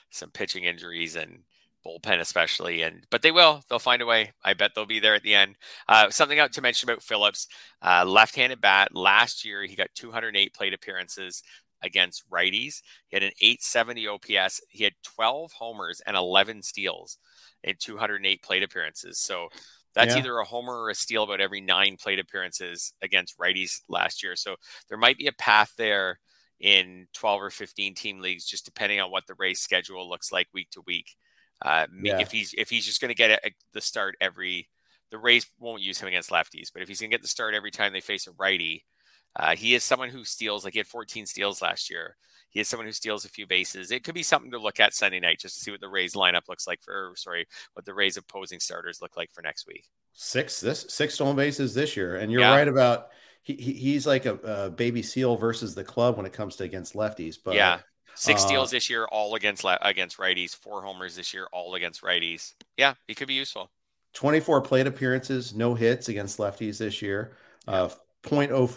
some 0.09 0.29
pitching 0.29 0.63
injuries 0.63 1.15
and 1.15 1.39
bullpen 1.85 2.19
especially 2.19 2.83
and 2.83 3.05
but 3.09 3.21
they 3.21 3.31
will 3.31 3.63
they'll 3.67 3.79
find 3.79 4.01
a 4.01 4.05
way 4.05 4.31
i 4.43 4.53
bet 4.53 4.71
they'll 4.75 4.85
be 4.85 4.99
there 4.99 5.15
at 5.15 5.23
the 5.23 5.33
end. 5.33 5.55
Uh, 5.87 6.09
something 6.09 6.39
out 6.39 6.53
to 6.53 6.61
mention 6.61 6.89
about 6.89 7.03
phillips 7.03 7.47
uh, 7.81 8.05
left-handed 8.05 8.61
bat 8.61 8.95
last 8.95 9.43
year 9.43 9.63
he 9.63 9.75
got 9.75 9.89
208 9.95 10.53
plate 10.53 10.73
appearances 10.73 11.43
against 11.81 12.29
righties. 12.29 12.81
He 13.09 13.15
had 13.15 13.23
an 13.23 13.31
870 13.41 14.07
ops 14.07 14.61
he 14.69 14.83
had 14.83 14.93
12 15.03 15.51
homers 15.51 16.01
and 16.05 16.15
11 16.15 16.63
steals 16.63 17.17
in 17.63 17.75
208 17.79 18.41
plate 18.41 18.63
appearances. 18.63 19.19
So 19.19 19.47
that's 19.93 20.13
yeah. 20.13 20.19
either 20.19 20.37
a 20.37 20.45
homer 20.45 20.83
or 20.83 20.89
a 20.89 20.95
steal 20.95 21.23
about 21.23 21.41
every 21.41 21.61
nine 21.61 21.97
plate 21.97 22.19
appearances 22.19 22.93
against 23.01 23.37
righties 23.37 23.81
last 23.89 24.23
year. 24.23 24.35
So 24.35 24.55
there 24.87 24.97
might 24.97 25.17
be 25.17 25.27
a 25.27 25.33
path 25.33 25.73
there 25.77 26.19
in 26.59 27.07
12 27.13 27.41
or 27.41 27.49
15 27.49 27.95
team 27.95 28.19
leagues 28.19 28.45
just 28.45 28.65
depending 28.65 28.99
on 28.99 29.11
what 29.11 29.25
the 29.27 29.33
race 29.37 29.59
schedule 29.59 30.07
looks 30.07 30.31
like 30.31 30.47
week 30.53 30.69
to 30.71 30.81
week 30.85 31.15
uh, 31.61 31.87
yeah. 32.01 32.19
If 32.19 32.31
he's 32.31 32.53
if 32.57 32.69
he's 32.69 32.85
just 32.85 33.01
going 33.01 33.09
to 33.09 33.15
get 33.15 33.31
a, 33.31 33.47
a, 33.47 33.51
the 33.73 33.81
start 33.81 34.15
every, 34.19 34.69
the 35.11 35.17
Rays 35.17 35.45
won't 35.59 35.81
use 35.81 35.99
him 35.99 36.07
against 36.07 36.29
lefties. 36.29 36.69
But 36.73 36.81
if 36.81 36.87
he's 36.87 36.99
going 36.99 37.11
to 37.11 37.15
get 37.15 37.21
the 37.21 37.27
start 37.27 37.53
every 37.53 37.71
time 37.71 37.93
they 37.93 38.01
face 38.01 38.27
a 38.27 38.31
righty, 38.31 38.85
uh, 39.35 39.55
he 39.55 39.75
is 39.75 39.83
someone 39.83 40.09
who 40.09 40.23
steals. 40.23 40.63
Like 40.63 40.73
he 40.73 40.79
had 40.79 40.87
14 40.87 41.25
steals 41.25 41.61
last 41.61 41.89
year. 41.89 42.17
He 42.49 42.59
is 42.59 42.67
someone 42.67 42.85
who 42.85 42.91
steals 42.91 43.23
a 43.23 43.29
few 43.29 43.47
bases. 43.47 43.91
It 43.91 44.03
could 44.03 44.15
be 44.15 44.23
something 44.23 44.51
to 44.51 44.59
look 44.59 44.79
at 44.79 44.93
Sunday 44.93 45.21
night 45.21 45.39
just 45.39 45.55
to 45.55 45.61
see 45.61 45.71
what 45.71 45.79
the 45.79 45.87
Rays 45.87 46.15
lineup 46.15 46.49
looks 46.49 46.67
like 46.67 46.81
for. 46.81 47.13
sorry, 47.15 47.45
what 47.73 47.85
the 47.85 47.93
Rays 47.93 48.17
opposing 48.17 48.59
starters 48.59 49.01
look 49.01 49.15
like 49.15 49.31
for 49.31 49.41
next 49.41 49.67
week. 49.67 49.85
Six 50.13 50.59
this 50.59 50.85
six 50.89 51.13
stolen 51.13 51.37
bases 51.37 51.73
this 51.73 51.95
year, 51.95 52.17
and 52.17 52.29
you're 52.29 52.41
yeah. 52.41 52.53
right 52.53 52.67
about 52.67 53.07
he, 53.43 53.53
he's 53.55 54.05
like 54.05 54.25
a, 54.25 54.35
a, 54.35 54.69
baby 54.69 55.01
seal 55.01 55.37
versus 55.37 55.73
the 55.73 55.83
club 55.83 56.17
when 56.17 56.25
it 56.25 56.33
comes 56.33 56.57
to 56.57 56.63
against 56.65 56.93
lefties. 56.93 57.37
But 57.43 57.55
yeah, 57.55 57.79
Six 58.15 58.43
uh, 58.43 58.47
steals 58.47 58.71
this 58.71 58.89
year, 58.89 59.05
all 59.05 59.35
against 59.35 59.65
against 59.81 60.17
righties. 60.17 60.55
Four 60.55 60.83
homers 60.83 61.15
this 61.15 61.33
year, 61.33 61.47
all 61.51 61.75
against 61.75 62.01
righties. 62.01 62.53
Yeah, 62.77 62.93
he 63.07 63.15
could 63.15 63.27
be 63.27 63.33
useful. 63.33 63.71
24 64.13 64.61
plate 64.61 64.87
appearances, 64.87 65.53
no 65.55 65.73
hits 65.73 66.09
against 66.09 66.37
lefties 66.37 66.77
this 66.77 67.01
year. 67.01 67.37
Uh, 67.67 67.89
0.043 68.23 68.67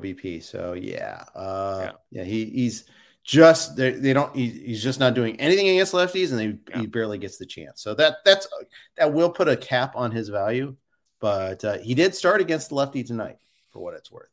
OBP. 0.00 0.42
So 0.42 0.72
yeah, 0.72 1.24
uh, 1.34 1.92
yeah, 2.10 2.22
yeah 2.22 2.24
he, 2.24 2.46
he's 2.46 2.84
just 3.22 3.76
they, 3.76 3.92
they 3.92 4.12
don't 4.12 4.34
he, 4.34 4.48
he's 4.48 4.82
just 4.82 4.98
not 4.98 5.14
doing 5.14 5.38
anything 5.40 5.68
against 5.68 5.92
lefties, 5.92 6.30
and 6.30 6.38
they, 6.38 6.58
yeah. 6.70 6.80
he 6.80 6.86
barely 6.86 7.18
gets 7.18 7.38
the 7.38 7.46
chance. 7.46 7.82
So 7.82 7.94
that 7.94 8.16
that's 8.24 8.48
that 8.96 9.12
will 9.12 9.30
put 9.30 9.48
a 9.48 9.56
cap 9.56 9.94
on 9.96 10.10
his 10.10 10.28
value. 10.28 10.76
But 11.20 11.64
uh, 11.64 11.78
he 11.78 11.94
did 11.94 12.14
start 12.14 12.40
against 12.40 12.70
the 12.70 12.76
lefty 12.76 13.04
tonight, 13.04 13.36
for 13.70 13.80
what 13.80 13.94
it's 13.94 14.10
worth. 14.10 14.30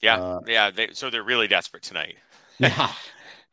Yeah, 0.00 0.20
uh, 0.20 0.40
yeah. 0.46 0.70
They, 0.70 0.88
so 0.92 1.10
they're 1.10 1.24
really 1.24 1.48
desperate 1.48 1.82
tonight. 1.82 2.16
yeah, 2.58 2.92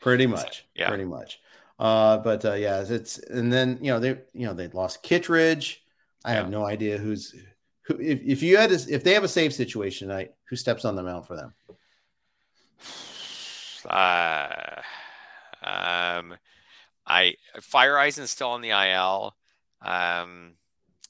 Pretty 0.02 0.28
much. 0.28 0.66
Yeah. 0.76 0.90
Pretty 0.90 1.06
much. 1.06 1.40
Uh, 1.80 2.18
but 2.18 2.44
uh, 2.46 2.54
yeah, 2.54 2.84
it's 2.88 3.18
and 3.18 3.52
then 3.52 3.80
you 3.82 3.92
know 3.92 4.00
they 4.00 4.10
you 4.34 4.46
know 4.46 4.54
they 4.54 4.68
lost 4.68 5.02
Kittredge. 5.02 5.84
I 6.24 6.32
yeah. 6.32 6.38
have 6.38 6.50
no 6.50 6.66
idea 6.66 6.98
who's 6.98 7.34
who. 7.86 7.98
If, 8.00 8.22
if 8.22 8.44
you 8.44 8.58
had 8.58 8.72
a, 8.72 8.76
if 8.90 9.04
they 9.04 9.14
have 9.14 9.24
a 9.24 9.28
save 9.28 9.54
situation 9.54 10.08
tonight, 10.08 10.32
who 10.50 10.56
steps 10.56 10.86
on 10.86 10.96
the 10.96 11.04
mound 11.04 11.26
for 11.26 11.36
them? 11.36 11.54
Uh, 13.84 14.80
um, 15.64 16.36
I 17.08 17.34
Fire 17.62 17.98
Eisen's 17.98 18.30
still 18.30 18.50
on 18.50 18.62
the 18.62 18.70
IL. 18.70 19.36
Um, 19.82 20.54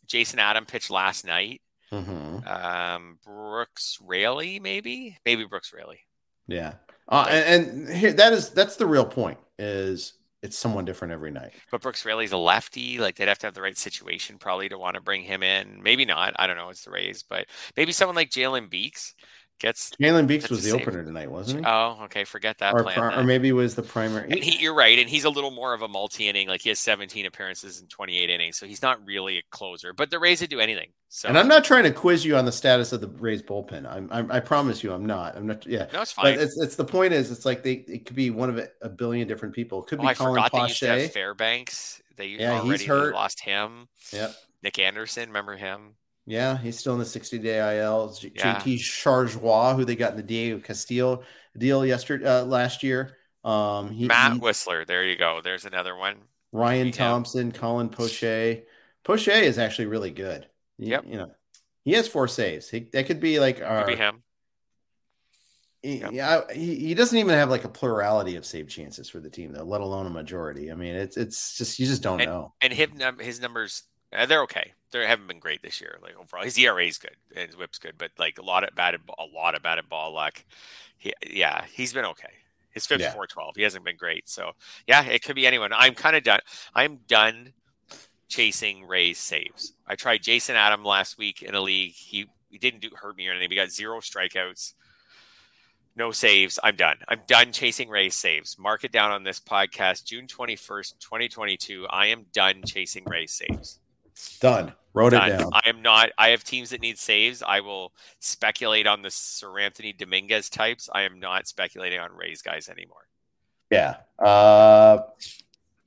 Jason 0.07 0.39
Adam 0.39 0.65
pitched 0.65 0.89
last 0.89 1.25
night. 1.25 1.61
Mm-hmm. 1.91 2.47
Um, 2.47 3.19
Brooks 3.25 3.99
Raley, 4.01 4.61
maybe, 4.61 5.17
maybe 5.25 5.43
Brooks 5.43 5.73
Raley. 5.73 5.99
Yeah, 6.47 6.75
uh, 7.11 7.27
and, 7.29 7.67
and 7.67 7.89
here 7.89 8.13
that 8.13 8.33
is 8.33 8.49
that's 8.49 8.77
the 8.77 8.85
real 8.85 9.05
point 9.05 9.37
is 9.59 10.13
it's 10.41 10.57
someone 10.57 10.85
different 10.85 11.13
every 11.13 11.29
night. 11.29 11.53
But 11.69 11.81
Brooks 11.81 12.03
Raley's 12.03 12.31
a 12.31 12.37
lefty. 12.37 12.97
Like 12.97 13.15
they'd 13.15 13.27
have 13.27 13.37
to 13.39 13.47
have 13.47 13.53
the 13.53 13.61
right 13.61 13.77
situation 13.77 14.37
probably 14.39 14.69
to 14.69 14.77
want 14.77 14.95
to 14.95 15.01
bring 15.01 15.21
him 15.21 15.43
in. 15.43 15.81
Maybe 15.83 16.03
not. 16.03 16.33
I 16.37 16.47
don't 16.47 16.57
know. 16.57 16.69
It's 16.69 16.83
the 16.83 16.91
Rays, 16.91 17.23
but 17.23 17.45
maybe 17.77 17.91
someone 17.91 18.15
like 18.15 18.31
Jalen 18.31 18.69
Beeks 18.69 19.13
gets 19.61 19.91
Jalen 20.01 20.27
Beeks 20.27 20.49
was 20.49 20.63
the 20.63 20.71
opener 20.71 21.03
tonight, 21.03 21.31
wasn't 21.31 21.59
he? 21.59 21.65
Oh, 21.65 21.99
okay. 22.03 22.23
Forget 22.23 22.57
that 22.57 22.73
or, 22.73 22.83
plan. 22.83 22.99
Or 23.19 23.23
maybe 23.23 23.49
it 23.49 23.53
was 23.53 23.75
the 23.75 23.83
primary. 23.83 24.41
He, 24.41 24.61
you're 24.61 24.73
right, 24.73 24.97
and 24.97 25.09
he's 25.09 25.23
a 25.23 25.29
little 25.29 25.51
more 25.51 25.73
of 25.73 25.81
a 25.81 25.87
multi 25.87 26.27
inning. 26.27 26.47
Like 26.47 26.61
he 26.61 26.69
has 26.69 26.79
17 26.79 27.25
appearances 27.25 27.79
in 27.79 27.87
28 27.87 28.29
innings, 28.29 28.57
so 28.57 28.65
he's 28.65 28.81
not 28.81 29.05
really 29.05 29.37
a 29.37 29.43
closer. 29.51 29.93
But 29.93 30.09
the 30.09 30.19
Rays 30.19 30.41
would 30.41 30.49
do 30.49 30.59
anything. 30.59 30.89
So, 31.09 31.27
and 31.27 31.37
I'm 31.37 31.47
not 31.47 31.63
trying 31.63 31.83
to 31.83 31.91
quiz 31.91 32.25
you 32.25 32.35
on 32.37 32.45
the 32.45 32.51
status 32.51 32.91
of 32.93 33.01
the 33.01 33.07
Rays 33.07 33.41
bullpen. 33.41 33.85
I'm, 33.85 34.07
I'm 34.11 34.31
i 34.31 34.39
promise 34.39 34.83
you, 34.83 34.93
I'm 34.93 35.05
not. 35.05 35.35
I'm 35.35 35.45
not. 35.45 35.65
Yeah, 35.65 35.87
no, 35.93 36.01
it's 36.01 36.11
fine. 36.11 36.35
But 36.35 36.43
it's, 36.43 36.57
it's 36.59 36.75
the 36.75 36.85
point 36.85 37.13
is, 37.13 37.31
it's 37.31 37.45
like 37.45 37.63
they 37.63 37.73
it 37.87 38.05
could 38.05 38.15
be 38.15 38.29
one 38.29 38.49
of 38.49 38.57
a, 38.57 38.69
a 38.81 38.89
billion 38.89 39.27
different 39.27 39.53
people. 39.53 39.83
It 39.83 39.87
could 39.87 39.99
oh, 39.99 40.03
be 40.03 40.07
I 40.07 40.13
Colin 40.13 40.41
Poche. 40.43 40.51
they 40.51 40.67
used 40.67 40.79
to 40.79 40.87
have 40.87 41.11
Fairbanks. 41.11 42.01
They 42.17 42.27
yeah, 42.27 42.53
already 42.53 42.69
he's 42.69 42.85
hurt. 42.85 43.13
lost 43.13 43.41
him. 43.41 43.87
Yep. 44.11 44.35
Nick 44.63 44.79
Anderson, 44.79 45.29
remember 45.29 45.57
him? 45.57 45.95
Yeah, 46.31 46.57
he's 46.57 46.79
still 46.79 46.93
in 46.93 46.99
the 46.99 47.05
60 47.05 47.39
day 47.39 47.57
IL. 47.57 48.17
Yeah. 48.21 48.55
JT 48.55 48.77
Chargois, 48.77 49.75
who 49.75 49.83
they 49.83 49.97
got 49.97 50.11
in 50.11 50.17
the 50.17 50.23
Diego 50.23 50.59
Castillo 50.59 51.23
deal 51.57 51.85
yesterday 51.85 52.25
uh, 52.25 52.45
last 52.45 52.83
year. 52.83 53.17
Um, 53.43 53.91
he, 53.91 54.07
Matt 54.07 54.33
he, 54.33 54.39
Wisler, 54.39 54.87
there 54.87 55.03
you 55.03 55.17
go. 55.17 55.41
There's 55.43 55.65
another 55.65 55.93
one. 55.93 56.15
Ryan 56.53 56.93
Thompson, 56.93 57.51
Colin 57.51 57.89
Poche. 57.89 58.63
Poche 59.03 59.27
is 59.27 59.59
actually 59.59 59.87
really 59.87 60.11
good. 60.11 60.47
He, 60.77 60.91
yep. 60.91 61.03
You 61.05 61.17
know, 61.17 61.31
he 61.83 61.91
has 61.93 62.07
four 62.07 62.29
saves. 62.29 62.69
He, 62.69 62.87
that 62.93 63.07
could 63.07 63.19
be 63.19 63.41
like 63.41 63.61
our, 63.61 63.83
could 63.83 63.91
be 63.91 63.97
him. 63.97 64.23
He. 65.81 66.01
Yeah, 66.11 66.43
he, 66.53 66.75
he 66.75 66.93
doesn't 66.93 67.17
even 67.17 67.33
have 67.33 67.49
like 67.49 67.65
a 67.65 67.69
plurality 67.69 68.37
of 68.37 68.45
save 68.45 68.69
chances 68.69 69.09
for 69.09 69.19
the 69.19 69.29
team, 69.29 69.51
though, 69.51 69.65
let 69.65 69.81
alone 69.81 70.05
a 70.05 70.09
majority. 70.09 70.71
I 70.71 70.75
mean, 70.75 70.95
it's 70.95 71.17
it's 71.17 71.57
just 71.57 71.77
you 71.77 71.87
just 71.87 72.01
don't 72.01 72.21
and, 72.21 72.31
know. 72.31 72.53
And 72.61 72.71
his, 72.71 72.87
his 73.19 73.41
numbers 73.41 73.83
uh, 74.13 74.25
they're 74.25 74.43
okay. 74.43 74.73
They 74.91 75.05
haven't 75.05 75.27
been 75.27 75.39
great 75.39 75.61
this 75.61 75.81
year. 75.81 75.97
Like 76.01 76.15
overall, 76.19 76.43
his 76.43 76.57
ERA 76.57 76.85
is 76.85 76.97
good 76.97 77.15
and 77.35 77.47
his 77.47 77.57
WHIP's 77.57 77.79
good, 77.79 77.95
but 77.97 78.11
like 78.19 78.37
a 78.37 78.43
lot 78.43 78.63
of 78.63 78.75
bad, 78.75 78.95
a 78.95 79.25
lot 79.25 79.55
of 79.55 79.63
bad 79.63 79.79
ball 79.89 80.13
luck. 80.13 80.43
He, 80.97 81.13
yeah, 81.27 81.65
he's 81.71 81.93
been 81.93 82.05
okay. 82.05 82.33
His 82.71 82.85
fifth 82.85 83.01
yeah. 83.01 83.13
four 83.13 83.27
twelve. 83.27 83.55
He 83.55 83.63
hasn't 83.63 83.83
been 83.83 83.97
great. 83.97 84.29
So 84.29 84.51
yeah, 84.87 85.03
it 85.03 85.23
could 85.23 85.35
be 85.35 85.47
anyone. 85.47 85.71
I'm 85.73 85.93
kind 85.93 86.15
of 86.15 86.23
done. 86.23 86.39
I'm 86.73 86.99
done 87.07 87.53
chasing 88.29 88.87
Ray's 88.87 89.17
saves. 89.17 89.73
I 89.85 89.95
tried 89.95 90.23
Jason 90.23 90.55
Adam 90.55 90.85
last 90.85 91.17
week 91.17 91.41
in 91.41 91.53
a 91.53 91.61
league. 91.61 91.93
He 91.93 92.27
he 92.49 92.57
didn't 92.57 92.81
do 92.81 92.89
hurt 92.95 93.17
me 93.17 93.27
or 93.27 93.31
anything. 93.31 93.49
We 93.49 93.55
got 93.55 93.71
zero 93.71 93.99
strikeouts, 93.99 94.73
no 95.95 96.11
saves. 96.11 96.59
I'm 96.63 96.75
done. 96.75 96.97
I'm 97.07 97.21
done 97.27 97.51
chasing 97.51 97.89
Ray's 97.89 98.15
saves. 98.15 98.57
Mark 98.57 98.83
it 98.83 98.91
down 98.91 99.11
on 99.11 99.23
this 99.23 99.39
podcast, 99.39 100.05
June 100.05 100.27
21st, 100.27 100.99
2022. 100.99 101.87
I 101.89 102.07
am 102.07 102.25
done 102.33 102.61
chasing 102.65 103.03
Ray's 103.05 103.33
saves. 103.33 103.79
Done. 104.39 104.73
Wrote 104.93 105.11
Done. 105.11 105.29
it 105.29 105.37
down. 105.37 105.49
I 105.53 105.69
am 105.69 105.81
not. 105.81 106.09
I 106.17 106.29
have 106.29 106.43
teams 106.43 106.71
that 106.71 106.81
need 106.81 106.97
saves. 106.97 107.41
I 107.41 107.61
will 107.61 107.93
speculate 108.19 108.87
on 108.87 109.01
the 109.01 109.09
Seranthony 109.09 109.97
Dominguez 109.97 110.49
types. 110.49 110.89
I 110.93 111.03
am 111.03 111.19
not 111.19 111.47
speculating 111.47 111.99
on 111.99 112.11
Rays 112.11 112.41
guys 112.41 112.67
anymore. 112.67 113.07
Yeah. 113.69 113.97
Uh, 114.19 115.03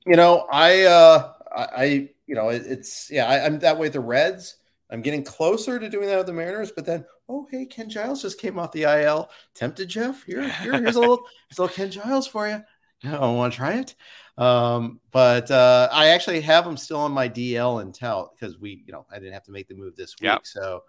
you 0.05 0.15
know, 0.15 0.47
I, 0.51 0.83
uh, 0.83 1.33
I, 1.55 2.09
you 2.25 2.35
know, 2.35 2.49
it, 2.49 2.63
it's 2.65 3.11
yeah. 3.11 3.27
I, 3.27 3.45
am 3.45 3.59
that 3.59 3.75
way. 3.75 3.87
with 3.87 3.93
The 3.93 3.99
Reds. 3.99 4.55
I'm 4.89 5.01
getting 5.01 5.23
closer 5.23 5.79
to 5.79 5.89
doing 5.89 6.07
that 6.07 6.17
with 6.17 6.27
the 6.27 6.33
Mariners, 6.33 6.71
but 6.71 6.85
then, 6.85 7.05
oh 7.27 7.47
hey, 7.49 7.65
Ken 7.65 7.89
Giles 7.89 8.21
just 8.21 8.39
came 8.39 8.59
off 8.59 8.71
the 8.71 8.83
IL. 8.83 9.29
Tempted 9.53 9.87
Jeff. 9.87 10.23
Here, 10.23 10.47
here 10.47 10.79
here's 10.79 10.95
a 10.95 10.99
little, 10.99 11.25
here's 11.49 11.57
a 11.57 11.61
little 11.61 11.75
Ken 11.75 11.91
Giles 11.91 12.27
for 12.27 12.47
you. 12.47 12.63
I 13.03 13.19
want 13.19 13.53
to 13.53 13.57
try 13.57 13.73
it. 13.73 13.95
Um, 14.37 14.99
but 15.11 15.49
uh, 15.49 15.89
I 15.91 16.09
actually 16.09 16.41
have 16.41 16.65
him 16.65 16.77
still 16.77 16.99
on 16.99 17.11
my 17.11 17.29
DL 17.29 17.81
and 17.81 17.93
tout 17.93 18.31
because 18.33 18.57
we, 18.59 18.83
you 18.85 18.91
know, 18.91 19.05
I 19.11 19.15
didn't 19.15 19.33
have 19.33 19.45
to 19.45 19.51
make 19.51 19.67
the 19.67 19.75
move 19.75 19.95
this 19.95 20.15
week. 20.19 20.29
Yep. 20.29 20.41
So 20.45 20.83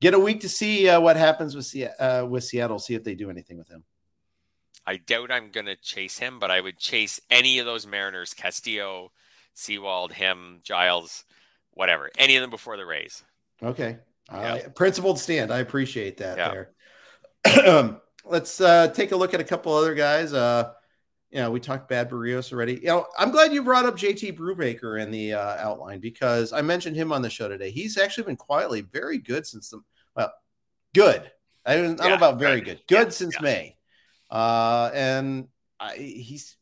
get 0.00 0.14
a 0.14 0.18
week 0.18 0.40
to 0.40 0.48
see 0.48 0.88
uh, 0.88 1.00
what 1.00 1.16
happens 1.16 1.54
with, 1.54 1.74
uh, 1.98 2.26
with 2.28 2.44
Seattle, 2.44 2.78
see 2.78 2.94
if 2.94 3.04
they 3.04 3.14
do 3.14 3.30
anything 3.30 3.56
with 3.56 3.68
him. 3.68 3.84
I 4.86 4.98
doubt 4.98 5.32
I'm 5.32 5.50
going 5.50 5.66
to 5.66 5.76
chase 5.76 6.18
him, 6.18 6.38
but 6.38 6.50
I 6.50 6.60
would 6.60 6.78
chase 6.78 7.20
any 7.30 7.58
of 7.58 7.66
those 7.66 7.86
Mariners, 7.86 8.34
Castillo, 8.34 9.10
Sewald, 9.54 10.12
him, 10.12 10.60
Giles, 10.62 11.24
whatever, 11.72 12.10
any 12.18 12.36
of 12.36 12.42
them 12.42 12.50
before 12.50 12.76
the 12.76 12.86
Rays. 12.86 13.24
Okay. 13.62 13.98
Yep. 14.32 14.74
principled 14.74 15.18
stand. 15.18 15.52
I 15.52 15.58
appreciate 15.58 16.18
that 16.18 16.38
yep. 16.38 16.70
there. 17.44 18.00
Let's 18.24 18.60
uh, 18.60 18.88
take 18.88 19.12
a 19.12 19.16
look 19.16 19.34
at 19.34 19.40
a 19.40 19.44
couple 19.44 19.72
other 19.72 19.94
guys. 19.94 20.32
You 21.30 21.38
know, 21.38 21.50
we 21.50 21.60
talked 21.60 21.88
bad 21.88 22.08
Berrios 22.08 22.52
already. 22.52 22.74
You 22.74 22.86
know, 22.86 23.06
I'm 23.18 23.30
glad 23.30 23.52
you 23.52 23.62
brought 23.62 23.84
up 23.84 23.96
JT 23.96 24.38
Brubaker 24.38 25.02
in 25.02 25.10
the 25.10 25.34
uh, 25.34 25.56
outline 25.58 25.98
because 26.00 26.52
I 26.52 26.62
mentioned 26.62 26.96
him 26.96 27.12
on 27.12 27.20
the 27.20 27.30
show 27.30 27.48
today. 27.48 27.70
He's 27.70 27.98
actually 27.98 28.24
been 28.24 28.36
quietly 28.36 28.82
very 28.82 29.18
good 29.18 29.46
since 29.46 29.70
the 29.70 29.80
well, 30.14 30.32
good. 30.94 31.30
I 31.64 31.76
don't, 31.76 31.98
yeah, 31.98 32.08
know 32.08 32.14
about 32.14 32.38
very 32.38 32.60
good. 32.60 32.80
Good 32.86 33.08
yeah, 33.08 33.10
since 33.10 33.34
yeah. 33.34 33.42
May, 33.42 33.76
uh, 34.30 34.90
and 34.94 35.48
I, 35.80 35.96
he's 35.96 36.56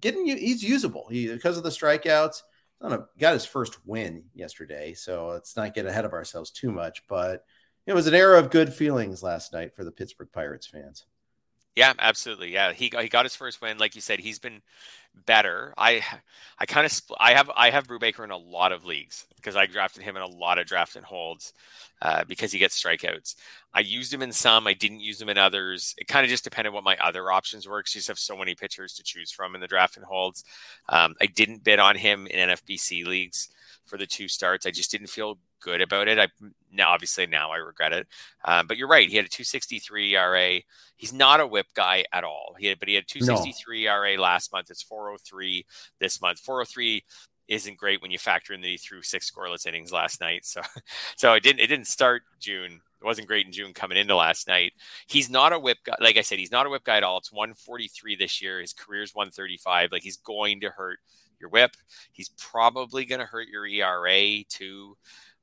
getting 0.00 0.26
he's 0.26 0.62
usable. 0.62 1.08
He 1.10 1.28
because 1.28 1.56
of 1.56 1.64
the 1.64 1.70
strikeouts. 1.70 2.42
A, 2.82 2.98
got 3.18 3.32
his 3.32 3.46
first 3.46 3.78
win 3.86 4.24
yesterday, 4.34 4.92
so 4.92 5.28
let's 5.28 5.56
not 5.56 5.72
get 5.72 5.86
ahead 5.86 6.04
of 6.04 6.12
ourselves 6.12 6.50
too 6.50 6.70
much. 6.70 7.02
But 7.08 7.42
it 7.86 7.94
was 7.94 8.06
an 8.06 8.14
era 8.14 8.38
of 8.38 8.50
good 8.50 8.74
feelings 8.74 9.22
last 9.22 9.54
night 9.54 9.74
for 9.74 9.84
the 9.84 9.90
Pittsburgh 9.90 10.28
Pirates 10.30 10.66
fans. 10.66 11.06
Yeah, 11.76 11.92
absolutely. 11.98 12.52
Yeah, 12.52 12.72
he 12.72 12.92
he 13.00 13.08
got 13.08 13.24
his 13.24 13.34
first 13.34 13.60
win. 13.60 13.78
Like 13.78 13.96
you 13.96 14.00
said, 14.00 14.20
he's 14.20 14.38
been 14.38 14.62
better. 15.26 15.74
I 15.76 16.02
I 16.58 16.66
kind 16.66 16.86
of 16.86 17.00
I 17.18 17.34
have 17.34 17.50
I 17.56 17.70
have 17.70 17.88
Brubaker 17.88 18.22
in 18.24 18.30
a 18.30 18.36
lot 18.36 18.70
of 18.72 18.84
leagues 18.84 19.26
because 19.36 19.56
I 19.56 19.66
drafted 19.66 20.04
him 20.04 20.16
in 20.16 20.22
a 20.22 20.26
lot 20.28 20.58
of 20.58 20.66
draft 20.66 20.94
and 20.96 21.04
holds 21.04 21.52
uh, 22.00 22.24
because 22.28 22.52
he 22.52 22.60
gets 22.60 22.80
strikeouts. 22.80 23.34
I 23.74 23.80
used 23.80 24.14
him 24.14 24.22
in 24.22 24.32
some. 24.32 24.68
I 24.68 24.74
didn't 24.74 25.00
use 25.00 25.20
him 25.20 25.28
in 25.28 25.36
others. 25.38 25.94
It 25.98 26.06
kind 26.06 26.24
of 26.24 26.30
just 26.30 26.44
depended 26.44 26.72
what 26.72 26.84
my 26.84 26.96
other 26.98 27.32
options 27.32 27.66
were 27.66 27.80
because 27.80 27.94
you 27.96 27.98
just 28.00 28.08
have 28.08 28.18
so 28.20 28.36
many 28.36 28.54
pitchers 28.54 28.94
to 28.94 29.02
choose 29.02 29.32
from 29.32 29.54
in 29.56 29.60
the 29.60 29.66
draft 29.68 29.96
and 29.96 30.06
holds. 30.06 30.44
Um, 30.88 31.14
I 31.20 31.26
didn't 31.26 31.64
bid 31.64 31.80
on 31.80 31.96
him 31.96 32.26
in 32.28 32.38
NFBC 32.38 33.04
leagues 33.04 33.48
for 33.86 33.96
the 33.96 34.06
two 34.06 34.28
starts. 34.28 34.66
I 34.66 34.70
just 34.70 34.90
didn't 34.90 35.08
feel 35.08 35.38
good 35.60 35.80
about 35.80 36.08
it. 36.08 36.18
I 36.18 36.28
now 36.72 36.90
obviously 36.90 37.26
now 37.26 37.50
I 37.50 37.56
regret 37.56 37.92
it. 37.92 38.06
Uh, 38.44 38.62
but 38.62 38.76
you're 38.76 38.88
right. 38.88 39.08
He 39.08 39.16
had 39.16 39.26
a 39.26 39.28
263 39.28 40.14
ERA. 40.14 40.60
He's 40.96 41.12
not 41.12 41.40
a 41.40 41.46
whip 41.46 41.66
guy 41.74 42.04
at 42.12 42.24
all. 42.24 42.54
He 42.58 42.66
had, 42.66 42.78
but 42.78 42.88
he 42.88 42.94
had 42.94 43.08
263 43.08 43.84
no. 43.84 43.90
ERA 43.90 44.20
last 44.20 44.52
month. 44.52 44.70
It's 44.70 44.82
403 44.82 45.64
this 46.00 46.20
month. 46.20 46.40
403 46.40 47.02
isn't 47.48 47.76
great 47.76 48.00
when 48.00 48.10
you 48.10 48.18
factor 48.18 48.54
in 48.54 48.60
that 48.60 48.68
he 48.68 48.76
threw 48.76 49.02
six 49.02 49.30
scoreless 49.30 49.66
innings 49.66 49.92
last 49.92 50.20
night. 50.20 50.44
So, 50.44 50.60
so 51.16 51.32
it 51.34 51.42
didn't 51.42 51.60
it 51.60 51.66
didn't 51.66 51.86
start 51.86 52.22
June. 52.40 52.80
It 53.00 53.04
wasn't 53.04 53.28
great 53.28 53.46
in 53.46 53.52
June 53.52 53.74
coming 53.74 53.98
into 53.98 54.16
last 54.16 54.48
night. 54.48 54.72
He's 55.06 55.28
not 55.28 55.52
a 55.52 55.58
whip 55.58 55.78
guy. 55.84 55.94
Like 56.00 56.16
I 56.16 56.22
said, 56.22 56.38
he's 56.38 56.52
not 56.52 56.66
a 56.66 56.70
whip 56.70 56.84
guy 56.84 56.96
at 56.96 57.02
all. 57.02 57.18
It's 57.18 57.32
143 57.32 58.16
this 58.16 58.40
year. 58.40 58.60
His 58.60 58.72
career's 58.72 59.14
135. 59.14 59.92
Like 59.92 60.02
he's 60.02 60.16
going 60.16 60.60
to 60.60 60.70
hurt 60.70 61.00
your 61.40 61.50
whip. 61.50 61.76
He's 62.12 62.30
probably 62.38 63.04
going 63.04 63.20
to 63.20 63.26
hurt 63.26 63.48
your 63.48 63.66
ERA 63.66 64.44
too 64.48 64.96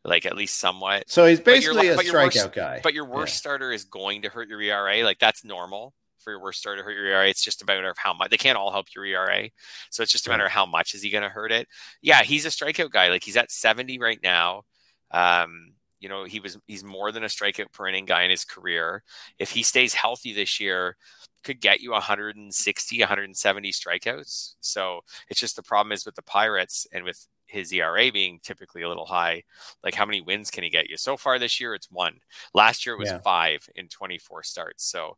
like 0.03 0.25
at 0.25 0.35
least 0.35 0.57
somewhat. 0.57 1.09
So 1.09 1.25
he's 1.25 1.39
basically 1.39 1.89
a 1.89 1.97
strikeout 1.97 2.23
worst, 2.23 2.53
guy. 2.53 2.79
But 2.81 2.93
your 2.93 3.05
worst 3.05 3.35
yeah. 3.35 3.37
starter 3.37 3.71
is 3.71 3.83
going 3.83 4.23
to 4.23 4.29
hurt 4.29 4.49
your 4.49 4.61
ERA. 4.61 5.03
Like 5.03 5.19
that's 5.19 5.43
normal 5.43 5.93
for 6.19 6.31
your 6.31 6.41
worst 6.41 6.59
starter 6.59 6.81
to 6.81 6.83
hurt 6.83 6.95
your 6.95 7.05
ERA. 7.05 7.29
It's 7.29 7.43
just 7.43 7.61
a 7.61 7.65
matter 7.65 7.89
of 7.89 7.97
how 7.97 8.13
much 8.13 8.29
they 8.29 8.37
can't 8.37 8.57
all 8.57 8.71
help 8.71 8.87
your 8.95 9.05
ERA. 9.05 9.49
So 9.89 10.03
it's 10.03 10.11
just 10.11 10.27
a 10.27 10.29
matter 10.29 10.45
of 10.45 10.51
how 10.51 10.65
much 10.65 10.93
is 10.93 11.01
he 11.01 11.09
going 11.09 11.23
to 11.23 11.29
hurt 11.29 11.51
it. 11.51 11.67
Yeah, 12.01 12.23
he's 12.23 12.45
a 12.45 12.49
strikeout 12.49 12.91
guy. 12.91 13.09
Like 13.09 13.23
he's 13.23 13.37
at 13.37 13.51
70 13.51 13.99
right 13.99 14.19
now. 14.23 14.63
Um, 15.11 15.73
you 15.99 16.09
know, 16.09 16.23
he 16.23 16.39
was 16.39 16.57
he's 16.67 16.83
more 16.83 17.11
than 17.11 17.23
a 17.23 17.27
strikeout 17.27 17.71
per 17.71 17.87
inning 17.87 18.05
guy 18.05 18.23
in 18.23 18.31
his 18.31 18.43
career. 18.43 19.03
If 19.37 19.51
he 19.51 19.61
stays 19.61 19.93
healthy 19.93 20.33
this 20.33 20.59
year, 20.59 20.97
could 21.43 21.61
get 21.61 21.81
you 21.81 21.91
160, 21.91 22.99
170 22.99 23.71
strikeouts. 23.71 24.55
So 24.61 25.01
it's 25.29 25.39
just 25.39 25.55
the 25.55 25.63
problem 25.63 25.91
is 25.91 26.05
with 26.05 26.15
the 26.15 26.21
Pirates 26.21 26.87
and 26.91 27.03
with 27.03 27.27
his 27.47 27.71
ERA 27.73 28.11
being 28.11 28.39
typically 28.41 28.81
a 28.81 28.87
little 28.87 29.05
high, 29.05 29.43
like 29.83 29.93
how 29.93 30.05
many 30.05 30.21
wins 30.21 30.49
can 30.49 30.63
he 30.63 30.69
get 30.69 30.89
you? 30.89 30.97
So 30.97 31.17
far 31.17 31.37
this 31.37 31.59
year, 31.59 31.73
it's 31.75 31.91
one. 31.91 32.19
Last 32.53 32.85
year 32.85 32.95
it 32.95 32.99
was 32.99 33.09
yeah. 33.09 33.19
five 33.19 33.67
in 33.75 33.87
24 33.87 34.43
starts. 34.43 34.85
So 34.85 35.17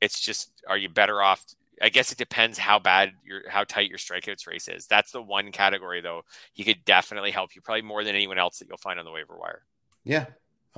it's 0.00 0.20
just, 0.20 0.52
are 0.68 0.76
you 0.76 0.88
better 0.88 1.22
off? 1.22 1.44
I 1.80 1.88
guess 1.88 2.12
it 2.12 2.18
depends 2.18 2.58
how 2.58 2.78
bad 2.78 3.12
your, 3.24 3.48
how 3.48 3.64
tight 3.64 3.88
your 3.88 3.98
strikeouts 3.98 4.46
race 4.46 4.68
is. 4.68 4.86
That's 4.86 5.12
the 5.12 5.22
one 5.22 5.52
category 5.52 6.00
though. 6.00 6.22
He 6.52 6.64
could 6.64 6.84
definitely 6.84 7.30
help 7.30 7.54
you, 7.54 7.62
probably 7.62 7.82
more 7.82 8.04
than 8.04 8.14
anyone 8.14 8.38
else 8.38 8.58
that 8.58 8.68
you'll 8.68 8.76
find 8.76 8.98
on 8.98 9.04
the 9.04 9.12
waiver 9.12 9.36
wire. 9.38 9.62
Yeah. 10.04 10.26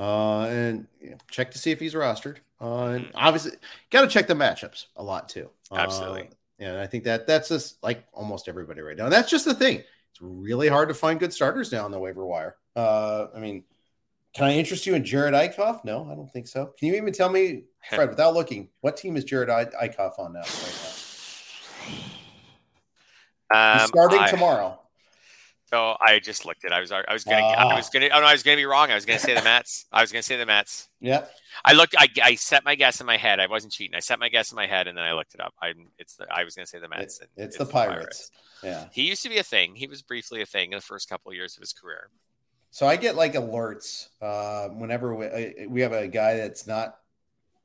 Uh, 0.00 0.44
and 0.46 0.86
you 0.98 1.10
know, 1.10 1.16
check 1.30 1.50
to 1.50 1.58
see 1.58 1.72
if 1.72 1.78
he's 1.78 1.92
rostered. 1.92 2.38
Uh, 2.58 2.84
and 2.86 3.10
obviously, 3.14 3.52
got 3.90 4.00
to 4.00 4.06
check 4.06 4.26
the 4.26 4.34
matchups 4.34 4.86
a 4.96 5.02
lot 5.02 5.28
too. 5.28 5.50
Absolutely. 5.70 6.22
Uh, 6.22 6.34
yeah, 6.58 6.80
I 6.80 6.86
think 6.86 7.04
that 7.04 7.26
that's 7.26 7.50
just 7.50 7.82
like 7.82 8.06
almost 8.14 8.48
everybody 8.48 8.80
right 8.80 8.96
now. 8.96 9.04
And 9.04 9.12
that's 9.12 9.30
just 9.30 9.44
the 9.44 9.52
thing. 9.52 9.76
It's 9.78 10.22
really 10.22 10.68
hard 10.68 10.88
to 10.88 10.94
find 10.94 11.20
good 11.20 11.34
starters 11.34 11.70
now 11.70 11.84
on 11.84 11.90
the 11.90 11.98
waiver 11.98 12.24
wire. 12.24 12.56
Uh, 12.74 13.26
I 13.34 13.40
mean, 13.40 13.64
Can 14.32 14.44
I 14.44 14.56
interest 14.56 14.86
you 14.86 14.94
in 14.94 15.02
Jerad 15.02 15.32
Eickhoff? 15.32 15.84
No, 15.84 16.08
I 16.10 16.14
don't 16.14 16.30
think 16.30 16.46
so. 16.46 16.72
Can 16.78 16.88
you 16.88 16.94
even 16.94 17.12
tell 17.12 17.28
me, 17.28 17.64
Fred, 17.88 18.08
without 18.10 18.32
looking, 18.34 18.68
what 18.80 18.96
team 18.96 19.16
is 19.16 19.24
Jerad 19.24 19.48
Eickhoff 19.74 20.18
on 20.18 20.34
now? 20.34 20.40
Right 20.40 20.78
now? 23.50 23.82
Um, 23.82 23.88
starting 23.88 24.20
I, 24.20 24.30
tomorrow. 24.30 24.79
So 25.72 25.96
I 26.00 26.18
just 26.18 26.44
looked 26.44 26.64
at. 26.64 26.72
I 26.72 26.80
was. 26.80 26.90
I 26.90 27.04
was 27.12 27.22
gonna. 27.22 27.46
Uh, 27.46 27.68
I 27.70 27.76
was 27.76 27.90
gonna. 27.90 28.08
Oh 28.12 28.20
no, 28.20 28.26
I 28.26 28.32
was 28.32 28.42
gonna 28.42 28.56
be 28.56 28.64
wrong. 28.64 28.90
I 28.90 28.96
was 28.96 29.04
gonna 29.04 29.20
say 29.20 29.34
the 29.34 29.42
Mets. 29.42 29.86
I 29.92 30.00
was 30.00 30.10
gonna 30.10 30.22
say 30.22 30.36
the 30.36 30.46
Mets. 30.46 30.88
Yeah. 31.00 31.26
I 31.64 31.74
looked. 31.74 31.94
I, 31.96 32.08
I 32.22 32.34
set 32.34 32.64
my 32.64 32.74
guess 32.74 33.00
in 33.00 33.06
my 33.06 33.16
head. 33.16 33.38
I 33.38 33.46
wasn't 33.46 33.72
cheating. 33.72 33.94
I 33.94 34.00
set 34.00 34.18
my 34.18 34.28
guess 34.28 34.50
in 34.50 34.56
my 34.56 34.66
head, 34.66 34.88
and 34.88 34.98
then 34.98 35.04
I 35.04 35.12
looked 35.12 35.34
it 35.34 35.40
up. 35.40 35.54
I. 35.62 35.74
It's 35.98 36.16
the. 36.16 36.26
I 36.28 36.42
was 36.42 36.56
gonna 36.56 36.66
say 36.66 36.80
the 36.80 36.88
Mets. 36.88 37.20
It, 37.20 37.28
it's, 37.36 37.56
it's, 37.56 37.58
the, 37.58 37.66
Pirates. 37.66 38.30
the 38.62 38.66
Pirates. 38.66 38.82
Yeah. 38.82 38.88
He 38.92 39.08
used 39.08 39.22
to 39.22 39.28
be 39.28 39.38
a 39.38 39.44
thing. 39.44 39.76
He 39.76 39.86
was 39.86 40.02
briefly 40.02 40.42
a 40.42 40.46
thing 40.46 40.72
in 40.72 40.78
the 40.78 40.82
first 40.82 41.08
couple 41.08 41.30
of 41.30 41.36
years 41.36 41.56
of 41.56 41.60
his 41.60 41.72
career. 41.72 42.08
So 42.72 42.86
I 42.86 42.96
get 42.96 43.14
like 43.14 43.34
alerts 43.34 44.08
uh, 44.20 44.68
whenever 44.68 45.14
we, 45.14 45.66
we 45.68 45.80
have 45.82 45.92
a 45.92 46.08
guy 46.08 46.36
that's 46.36 46.66
not 46.66 46.96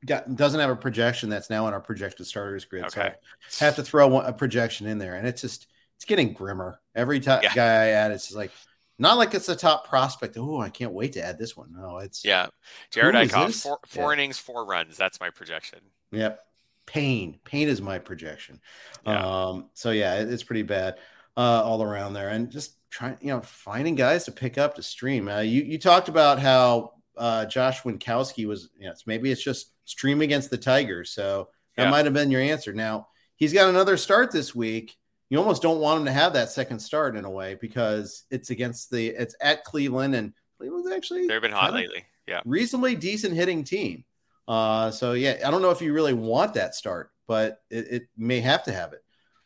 got 0.04 0.34
doesn't 0.36 0.60
have 0.60 0.70
a 0.70 0.76
projection 0.76 1.28
that's 1.28 1.50
now 1.50 1.66
on 1.66 1.72
our 1.72 1.80
projected 1.80 2.26
starters 2.26 2.64
grid. 2.64 2.84
Okay. 2.84 3.14
So 3.48 3.64
I 3.64 3.66
have 3.66 3.76
to 3.76 3.82
throw 3.82 4.20
a 4.20 4.32
projection 4.32 4.86
in 4.86 4.98
there, 4.98 5.16
and 5.16 5.26
it's 5.26 5.40
just 5.40 5.66
it's 5.96 6.04
getting 6.04 6.32
grimmer 6.32 6.80
every 6.96 7.20
time 7.20 7.40
yeah. 7.44 7.54
guy 7.54 7.64
I 7.64 7.88
add. 7.88 8.10
It's 8.10 8.34
like 8.34 8.50
not 8.98 9.18
like 9.18 9.34
it's 9.34 9.48
a 9.48 9.54
top 9.54 9.86
prospect. 9.86 10.36
Oh, 10.38 10.60
I 10.60 10.70
can't 10.70 10.92
wait 10.92 11.12
to 11.12 11.24
add 11.24 11.38
this 11.38 11.56
one. 11.56 11.72
No, 11.76 11.98
it's 11.98 12.24
yeah. 12.24 12.48
Jerad 12.92 13.12
Eickhoff, 13.12 13.62
four, 13.62 13.78
four 13.86 14.12
yeah. 14.12 14.18
innings, 14.18 14.38
four 14.38 14.64
runs. 14.64 14.96
That's 14.96 15.20
my 15.20 15.30
projection. 15.30 15.80
Yep. 16.10 16.40
Pain. 16.86 17.38
Pain 17.44 17.68
is 17.68 17.82
my 17.82 17.98
projection. 17.98 18.60
Yeah. 19.06 19.24
Um, 19.24 19.70
so 19.74 19.90
yeah, 19.90 20.20
it, 20.20 20.32
it's 20.32 20.42
pretty 20.42 20.62
bad 20.62 20.96
uh, 21.36 21.62
all 21.62 21.82
around 21.82 22.14
there. 22.14 22.30
And 22.30 22.50
just 22.50 22.76
trying, 22.90 23.18
you 23.20 23.28
know, 23.28 23.40
finding 23.40 23.96
guys 23.96 24.24
to 24.24 24.32
pick 24.32 24.56
up 24.56 24.74
to 24.76 24.82
stream. 24.82 25.28
Uh, 25.28 25.40
you 25.40 25.62
you 25.62 25.78
talked 25.78 26.08
about 26.08 26.38
how 26.38 26.92
uh, 27.16 27.44
Josh 27.44 27.82
Winkowski 27.82 28.46
was. 28.46 28.70
You 28.78 28.86
know, 28.86 28.92
it's, 28.92 29.06
maybe 29.06 29.30
it's 29.30 29.42
just 29.42 29.72
stream 29.84 30.22
against 30.22 30.48
the 30.50 30.58
Tigers. 30.58 31.10
So 31.10 31.48
that 31.76 31.84
yeah. 31.84 31.90
might 31.90 32.06
have 32.06 32.14
been 32.14 32.30
your 32.30 32.40
answer. 32.40 32.72
Now 32.72 33.08
he's 33.36 33.52
got 33.52 33.68
another 33.68 33.96
start 33.96 34.32
this 34.32 34.54
week. 34.54 34.96
You 35.28 35.38
almost 35.38 35.62
don't 35.62 35.80
want 35.80 36.00
him 36.00 36.06
to 36.06 36.12
have 36.12 36.34
that 36.34 36.50
second 36.50 36.78
start 36.78 37.16
in 37.16 37.24
a 37.24 37.30
way 37.30 37.56
because 37.60 38.24
it's 38.30 38.50
against 38.50 38.90
the 38.90 39.08
it's 39.08 39.34
at 39.40 39.64
Cleveland 39.64 40.14
and 40.14 40.32
Cleveland's 40.58 40.90
actually 40.90 41.26
they've 41.26 41.42
been 41.42 41.52
hot 41.52 41.74
lately. 41.74 42.04
Yeah, 42.26 42.40
reasonably 42.44 42.94
decent 42.94 43.34
hitting 43.34 43.64
team. 43.64 44.04
Uh, 44.48 44.90
so 44.90 45.12
yeah, 45.12 45.38
I 45.44 45.50
don't 45.50 45.62
know 45.62 45.70
if 45.70 45.82
you 45.82 45.92
really 45.92 46.14
want 46.14 46.54
that 46.54 46.74
start, 46.74 47.10
but 47.26 47.60
it, 47.70 47.88
it 47.90 48.08
may 48.16 48.40
have 48.40 48.62
to 48.64 48.72
have 48.72 48.92
it. 48.92 49.02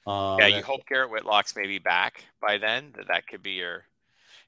Um, 0.06 0.38
yeah, 0.38 0.46
you 0.46 0.62
hope 0.62 0.86
Garrett 0.86 1.10
Whitlock's 1.10 1.54
maybe 1.56 1.78
back 1.78 2.24
by 2.40 2.58
then. 2.58 2.92
That 2.96 3.08
that 3.08 3.26
could 3.26 3.42
be 3.42 3.52
your. 3.52 3.84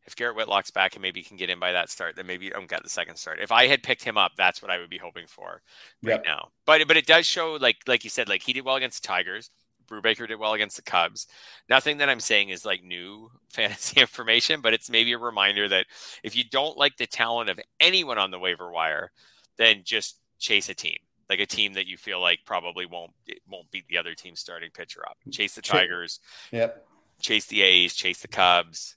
If 0.04 0.16
Garrett 0.16 0.36
Whitlock's 0.36 0.72
back 0.72 0.94
and 0.94 1.02
maybe 1.02 1.20
you 1.20 1.24
can 1.24 1.36
get 1.36 1.48
in 1.48 1.60
by 1.60 1.72
that 1.72 1.88
start, 1.88 2.16
then 2.16 2.26
maybe 2.26 2.46
you 2.46 2.50
don't 2.50 2.68
get 2.68 2.82
the 2.82 2.88
second 2.88 3.16
start. 3.16 3.38
If 3.40 3.52
I 3.52 3.68
had 3.68 3.84
picked 3.84 4.02
him 4.02 4.18
up, 4.18 4.32
that's 4.36 4.60
what 4.60 4.68
I 4.68 4.78
would 4.78 4.90
be 4.90 4.98
hoping 4.98 5.26
for 5.28 5.62
right 6.02 6.14
yep. 6.14 6.24
now. 6.24 6.48
But 6.66 6.88
but 6.88 6.96
it 6.96 7.06
does 7.06 7.24
show 7.24 7.56
like 7.60 7.76
like 7.86 8.02
you 8.02 8.10
said, 8.10 8.28
like 8.28 8.42
he 8.42 8.52
did 8.52 8.64
well 8.64 8.76
against 8.76 9.02
the 9.02 9.06
Tigers. 9.06 9.50
Brubaker 9.86 10.28
did 10.28 10.38
well 10.38 10.54
against 10.54 10.76
the 10.76 10.82
Cubs. 10.82 11.26
Nothing 11.68 11.98
that 11.98 12.08
I'm 12.08 12.20
saying 12.20 12.50
is 12.50 12.64
like 12.64 12.82
new 12.82 13.30
fantasy 13.50 14.00
information, 14.00 14.60
but 14.60 14.74
it's 14.74 14.90
maybe 14.90 15.12
a 15.12 15.18
reminder 15.18 15.68
that 15.68 15.86
if 16.22 16.36
you 16.36 16.44
don't 16.44 16.76
like 16.78 16.96
the 16.96 17.06
talent 17.06 17.50
of 17.50 17.60
anyone 17.80 18.18
on 18.18 18.30
the 18.30 18.38
waiver 18.38 18.70
wire, 18.70 19.10
then 19.56 19.82
just 19.84 20.18
chase 20.38 20.68
a 20.68 20.74
team 20.74 20.98
like 21.32 21.40
a 21.40 21.46
team 21.46 21.72
that 21.72 21.86
you 21.86 21.96
feel 21.96 22.20
like 22.20 22.40
probably 22.44 22.84
won't 22.84 23.12
won't 23.48 23.70
beat 23.70 23.88
the 23.88 23.96
other 23.96 24.14
team 24.14 24.36
starting 24.36 24.70
pitcher 24.70 25.00
up. 25.08 25.16
Chase 25.30 25.54
the 25.54 25.62
Tigers. 25.62 26.20
Yep. 26.50 26.86
Chase 27.22 27.46
the 27.46 27.62
A's, 27.62 27.94
chase 27.94 28.20
the 28.20 28.28
Cubs, 28.28 28.96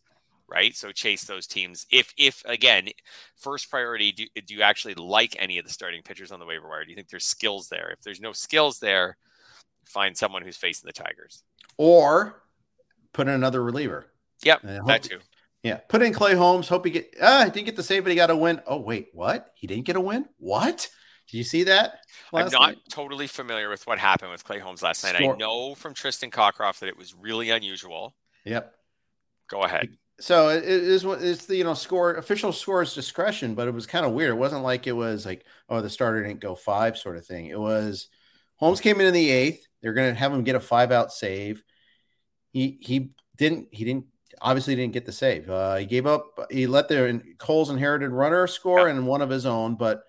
right? 0.50 0.76
So 0.76 0.92
chase 0.92 1.24
those 1.24 1.48
teams. 1.48 1.86
If 1.90 2.14
if 2.18 2.44
again, 2.46 2.90
first 3.38 3.70
priority, 3.70 4.12
do, 4.12 4.26
do 4.46 4.54
you 4.54 4.64
actually 4.64 4.96
like 4.96 5.38
any 5.40 5.58
of 5.60 5.66
the 5.66 5.72
starting 5.72 6.02
pitchers 6.02 6.34
on 6.34 6.40
the 6.40 6.46
waiver 6.46 6.68
wire? 6.68 6.84
Do 6.84 6.90
you 6.90 6.96
think 6.98 7.08
there's 7.08 7.26
skills 7.26 7.70
there? 7.70 7.92
If 7.92 8.02
there's 8.02 8.20
no 8.20 8.34
skills 8.34 8.80
there, 8.80 9.16
find 9.86 10.18
someone 10.18 10.42
who's 10.42 10.58
facing 10.58 10.88
the 10.88 10.94
Tigers. 10.94 11.44
Or 11.78 12.42
put 13.14 13.28
in 13.28 13.34
another 13.34 13.64
reliever. 13.64 14.08
Yep, 14.44 14.62
that 14.88 15.04
too. 15.04 15.20
Yeah, 15.64 15.78
put 15.78 16.04
in 16.04 16.14
Clay 16.14 16.36
Holmes. 16.36 16.68
Hope 16.68 16.86
he 16.86 16.92
get. 16.92 17.16
Ah, 17.22 17.46
he 17.46 17.50
didn't 17.50 17.66
get 17.66 17.76
the 17.76 17.84
save, 17.84 18.04
but 18.04 18.12
he 18.12 18.16
got 18.16 18.30
a 18.30 18.36
win. 18.36 18.62
Oh 18.68 18.80
wait, 18.80 19.08
what? 19.14 19.52
He 19.56 19.66
didn't 19.68 19.86
get 19.86 19.96
a 19.96 20.02
win. 20.02 20.26
What? 20.38 20.90
Did 21.28 21.38
you 21.38 21.44
see 21.44 21.64
that? 21.64 22.02
I'm 22.32 22.50
not 22.52 22.62
night? 22.62 22.78
totally 22.90 23.28
familiar 23.28 23.70
with 23.70 23.88
what 23.88 23.98
happened 23.98 24.32
with 24.32 24.44
Clay 24.44 24.60
Holmes 24.60 24.84
last 24.84 25.04
night. 25.04 25.16
Score. 25.16 25.34
I 25.34 25.38
know 25.38 25.74
from 25.74 25.94
Tristan 25.94 26.30
Cockcroft 26.30 26.80
that 26.80 26.90
it 26.90 26.98
was 26.98 27.16
really 27.16 27.50
unusual. 27.50 28.16
Yep. 28.46 28.76
Go 29.48 29.64
ahead. 29.64 29.98
So 30.20 30.50
it 30.50 30.64
is 30.64 31.04
it's 31.04 31.46
the 31.46 31.58
you 31.58 31.64
know 31.64 31.74
score 31.74 32.14
official 32.14 32.54
scores 32.54 32.94
discretion, 32.94 33.56
but 33.56 33.68
it 33.68 33.74
was 33.74 33.86
kind 33.86 34.06
of 34.06 34.14
weird. 34.14 34.30
It 34.30 34.38
wasn't 34.38 34.64
like 34.64 34.88
it 34.88 34.94
was 34.94 35.26
like 35.26 35.46
oh 35.68 35.82
the 35.82 35.90
starter 35.90 36.24
didn't 36.24 36.40
go 36.40 36.56
five 36.56 36.98
sort 36.98 37.18
of 37.18 37.26
thing. 37.26 37.48
It 37.48 37.60
was 37.60 38.08
Holmes 38.58 38.80
came 38.80 39.02
in 39.02 39.08
in 39.08 39.14
the 39.14 39.30
eighth. 39.30 39.66
They're 39.86 39.94
going 39.94 40.12
to 40.12 40.20
have 40.20 40.34
him 40.34 40.44
get 40.44 40.56
a 40.56 40.60
five 40.60 40.92
out 40.92 41.14
save. 41.14 41.64
He 42.52 42.80
he 42.82 43.12
didn't 43.38 43.68
he 43.72 43.86
didn't 43.86 44.08
obviously 44.42 44.76
didn't 44.76 44.94
get 44.94 45.06
the 45.06 45.12
save. 45.12 45.50
Uh, 45.50 45.76
he 45.76 45.86
gave 45.86 46.08
up. 46.08 46.48
He 46.50 46.68
let 46.68 46.90
the 46.90 47.22
Cole's 47.38 47.70
inherited 47.70 48.10
runner 48.10 48.48
score 48.48 48.88
and 48.88 49.08
one 49.08 49.22
of 49.22 49.30
his 49.30 49.46
own, 49.46 49.76
but 49.76 50.04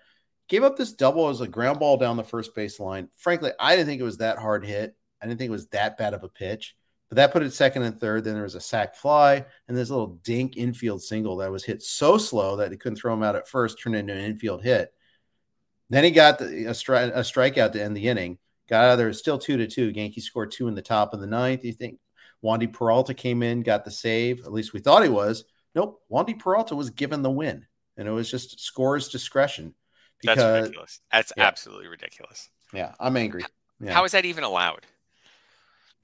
Gave 0.47 0.63
up 0.63 0.77
this 0.77 0.93
double 0.93 1.27
as 1.27 1.41
a 1.41 1.47
ground 1.47 1.79
ball 1.79 1.97
down 1.97 2.15
the 2.15 2.23
first 2.23 2.55
base 2.55 2.79
line. 2.79 3.09
Frankly, 3.17 3.51
I 3.59 3.75
didn't 3.75 3.87
think 3.87 3.99
it 3.99 4.05
was 4.05 4.17
that 4.17 4.37
hard 4.37 4.65
hit. 4.65 4.95
I 5.21 5.25
didn't 5.25 5.39
think 5.39 5.49
it 5.49 5.51
was 5.51 5.67
that 5.67 5.97
bad 5.97 6.13
of 6.13 6.23
a 6.23 6.29
pitch. 6.29 6.75
But 7.09 7.17
that 7.17 7.33
put 7.33 7.43
it 7.43 7.53
second 7.53 7.83
and 7.83 7.99
third. 7.99 8.23
Then 8.23 8.33
there 8.33 8.43
was 8.43 8.55
a 8.55 8.61
sac 8.61 8.95
fly 8.95 9.45
and 9.67 9.75
this 9.75 9.89
little 9.89 10.19
dink 10.23 10.55
infield 10.55 11.01
single 11.01 11.37
that 11.37 11.51
was 11.51 11.65
hit 11.65 11.81
so 11.81 12.17
slow 12.17 12.57
that 12.57 12.71
he 12.71 12.77
couldn't 12.77 12.97
throw 12.97 13.13
him 13.13 13.23
out 13.23 13.35
at 13.35 13.47
first, 13.47 13.81
turned 13.81 13.95
into 13.95 14.13
an 14.13 14.19
infield 14.19 14.63
hit. 14.63 14.93
Then 15.89 16.03
he 16.03 16.11
got 16.11 16.39
the, 16.39 16.45
a, 16.65 16.71
stri- 16.71 17.15
a 17.15 17.21
strikeout 17.21 17.73
to 17.73 17.83
end 17.83 17.95
the 17.95 18.07
inning. 18.07 18.37
Got 18.67 18.83
out 18.83 18.91
of 18.93 18.97
there, 18.97 19.13
still 19.13 19.37
two 19.37 19.57
to 19.57 19.67
two. 19.67 19.89
Yankees 19.89 20.25
scored 20.25 20.51
two 20.51 20.67
in 20.67 20.75
the 20.75 20.81
top 20.81 21.13
of 21.13 21.19
the 21.19 21.27
ninth. 21.27 21.63
You 21.63 21.73
think 21.73 21.99
Wandy 22.43 22.71
Peralta 22.71 23.13
came 23.13 23.41
in, 23.41 23.61
got 23.61 23.85
the 23.85 23.91
save? 23.91 24.41
At 24.41 24.51
least 24.51 24.73
we 24.73 24.79
thought 24.79 25.03
he 25.03 25.09
was. 25.09 25.45
Nope. 25.73 26.01
Wandy 26.11 26.37
Peralta 26.37 26.75
was 26.75 26.89
given 26.89 27.21
the 27.21 27.31
win, 27.31 27.65
and 27.95 28.07
it 28.07 28.11
was 28.11 28.29
just 28.29 28.59
scores 28.59 29.09
discretion. 29.09 29.73
Because, 30.19 30.37
That's 30.37 30.61
ridiculous. 30.61 30.99
That's 31.11 31.33
yeah. 31.37 31.45
absolutely 31.45 31.87
ridiculous. 31.87 32.49
Yeah, 32.73 32.93
I'm 32.99 33.15
angry. 33.17 33.45
Yeah. 33.79 33.93
How 33.93 34.03
is 34.03 34.11
that 34.11 34.25
even 34.25 34.43
allowed? 34.43 34.85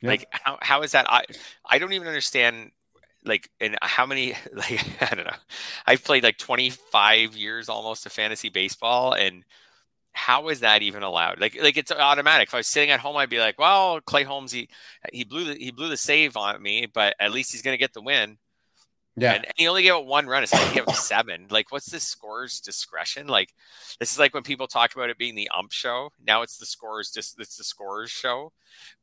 Yeah. 0.01 0.09
Like 0.09 0.27
how 0.31 0.57
how 0.61 0.81
is 0.83 0.91
that? 0.91 1.05
I 1.09 1.23
I 1.65 1.79
don't 1.79 1.93
even 1.93 2.07
understand. 2.07 2.71
Like 3.25 3.49
and 3.61 3.77
how 3.81 4.05
many 4.05 4.33
like 4.53 4.85
I 5.01 5.15
don't 5.15 5.25
know. 5.25 5.31
I've 5.85 6.03
played 6.03 6.23
like 6.23 6.37
25 6.37 7.37
years 7.37 7.69
almost 7.69 8.05
of 8.05 8.11
fantasy 8.11 8.49
baseball, 8.49 9.13
and 9.13 9.43
how 10.13 10.49
is 10.49 10.61
that 10.61 10.81
even 10.81 11.03
allowed? 11.03 11.41
Like 11.41 11.61
like 11.61 11.75
it's 11.75 11.91
automatic. 11.91 12.47
If 12.47 12.53
I 12.53 12.57
was 12.57 12.67
sitting 12.67 12.91
at 12.91 12.99
home, 12.99 13.17
I'd 13.17 13.29
be 13.29 13.39
like, 13.39 13.59
well, 13.59 13.99
Clay 14.01 14.23
Holmes 14.23 14.51
he 14.51 14.69
he 15.11 15.23
blew 15.23 15.45
the 15.45 15.55
he 15.55 15.71
blew 15.71 15.89
the 15.89 15.97
save 15.97 16.37
on 16.37 16.61
me, 16.61 16.87
but 16.91 17.15
at 17.19 17.31
least 17.31 17.51
he's 17.51 17.61
gonna 17.61 17.77
get 17.77 17.93
the 17.93 18.01
win. 18.01 18.37
Yeah. 19.15 19.33
And, 19.33 19.45
and 19.45 19.53
he 19.57 19.67
only 19.67 19.83
gave 19.83 19.93
up 19.93 20.05
one 20.05 20.25
run. 20.25 20.41
It's 20.43 20.53
like 20.53 20.67
he 20.69 20.75
gave 20.75 20.87
up 20.87 20.95
seven. 20.95 21.47
Like, 21.51 21.71
what's 21.71 21.91
the 21.91 21.99
score's 21.99 22.59
discretion? 22.59 23.27
Like, 23.27 23.53
this 23.99 24.11
is 24.11 24.17
like 24.17 24.33
when 24.33 24.41
people 24.41 24.65
talk 24.65 24.95
about 24.95 25.11
it 25.11 25.19
being 25.19 25.35
the 25.35 25.51
ump 25.55 25.71
show. 25.71 26.11
Now 26.25 26.41
it's 26.41 26.57
the 26.57 26.65
scorer's 26.65 27.11
just 27.11 27.39
it's 27.39 27.57
the 27.57 27.63
scorer's 27.63 28.11
show 28.11 28.53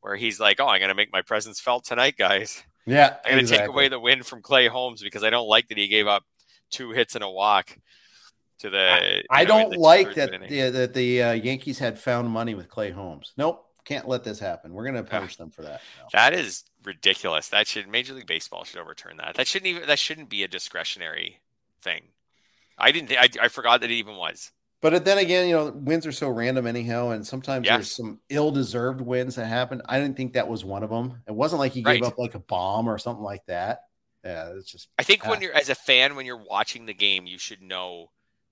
where 0.01 0.15
he's 0.15 0.39
like, 0.39 0.59
Oh, 0.59 0.67
I'm 0.67 0.81
gonna 0.81 0.95
make 0.95 1.13
my 1.13 1.21
presence 1.21 1.59
felt 1.59 1.85
tonight, 1.85 2.15
guys. 2.17 2.63
Yeah. 2.85 3.17
I'm 3.25 3.31
gonna 3.31 3.41
exactly. 3.41 3.67
take 3.67 3.73
away 3.73 3.87
the 3.89 3.99
win 3.99 4.23
from 4.23 4.41
Clay 4.41 4.67
Holmes 4.67 5.01
because 5.01 5.23
I 5.23 5.29
don't 5.29 5.47
like 5.47 5.67
that 5.67 5.77
he 5.77 5.87
gave 5.87 6.07
up 6.07 6.23
two 6.69 6.91
hits 6.91 7.15
and 7.15 7.23
a 7.23 7.29
walk 7.29 7.77
to 8.61 8.69
the 8.69 9.23
I, 9.29 9.41
I 9.41 9.43
know, 9.43 9.47
don't 9.47 9.77
like 9.77 10.15
that 10.15 10.31
the, 10.47 10.69
that 10.69 10.93
the 10.93 11.21
uh, 11.21 11.31
Yankees 11.33 11.77
had 11.77 11.99
found 11.99 12.29
money 12.29 12.55
with 12.55 12.69
Clay 12.69 12.91
Holmes. 12.91 13.33
Nope. 13.37 13.67
Can't 13.83 14.07
let 14.07 14.23
this 14.23 14.39
happen. 14.39 14.73
We're 14.73 14.85
gonna 14.85 15.03
punish 15.03 15.33
yeah. 15.33 15.43
them 15.43 15.51
for 15.51 15.63
that. 15.63 15.81
No. 15.99 16.05
That 16.13 16.33
is 16.33 16.63
ridiculous. 16.83 17.49
That 17.49 17.67
should 17.67 17.87
Major 17.87 18.13
League 18.13 18.27
Baseball 18.27 18.63
should 18.63 18.79
overturn 18.79 19.17
that. 19.17 19.35
That 19.35 19.47
shouldn't 19.47 19.67
even 19.67 19.87
that 19.87 19.97
shouldn't 19.97 20.29
be 20.29 20.43
a 20.43 20.47
discretionary 20.47 21.39
thing. 21.81 22.03
I 22.77 22.91
didn't. 22.91 23.11
I, 23.11 23.27
I 23.41 23.47
forgot 23.47 23.81
that 23.81 23.89
it 23.89 23.95
even 23.95 24.15
was. 24.15 24.51
But 24.81 25.03
then 25.03 25.17
again, 25.17 25.47
you 25.47 25.55
know, 25.55 25.71
wins 25.75 26.05
are 26.05 26.11
so 26.11 26.29
random 26.29 26.67
anyhow, 26.67 27.09
and 27.09 27.25
sometimes 27.25 27.65
yes. 27.65 27.75
there's 27.75 27.95
some 27.95 28.19
ill-deserved 28.29 28.99
wins 28.99 29.35
that 29.35 29.45
happen. 29.45 29.81
I 29.85 29.99
didn't 29.99 30.17
think 30.17 30.33
that 30.33 30.47
was 30.47 30.65
one 30.65 30.83
of 30.83 30.89
them. 30.89 31.21
It 31.27 31.33
wasn't 31.33 31.59
like 31.59 31.71
he 31.71 31.83
right. 31.83 32.01
gave 32.01 32.07
up 32.07 32.17
like 32.17 32.33
a 32.33 32.39
bomb 32.39 32.87
or 32.87 32.97
something 32.97 33.23
like 33.23 33.45
that. 33.45 33.81
Yeah, 34.23 34.53
it's 34.55 34.71
just. 34.71 34.89
I 34.97 35.03
think 35.03 35.25
when 35.25 35.41
you're 35.41 35.53
as 35.53 35.69
a 35.69 35.75
fan, 35.75 36.15
when 36.15 36.25
you're 36.27 36.37
watching 36.37 36.85
the 36.85 36.93
game, 36.93 37.25
you 37.25 37.39
should 37.39 37.61
know 37.61 38.11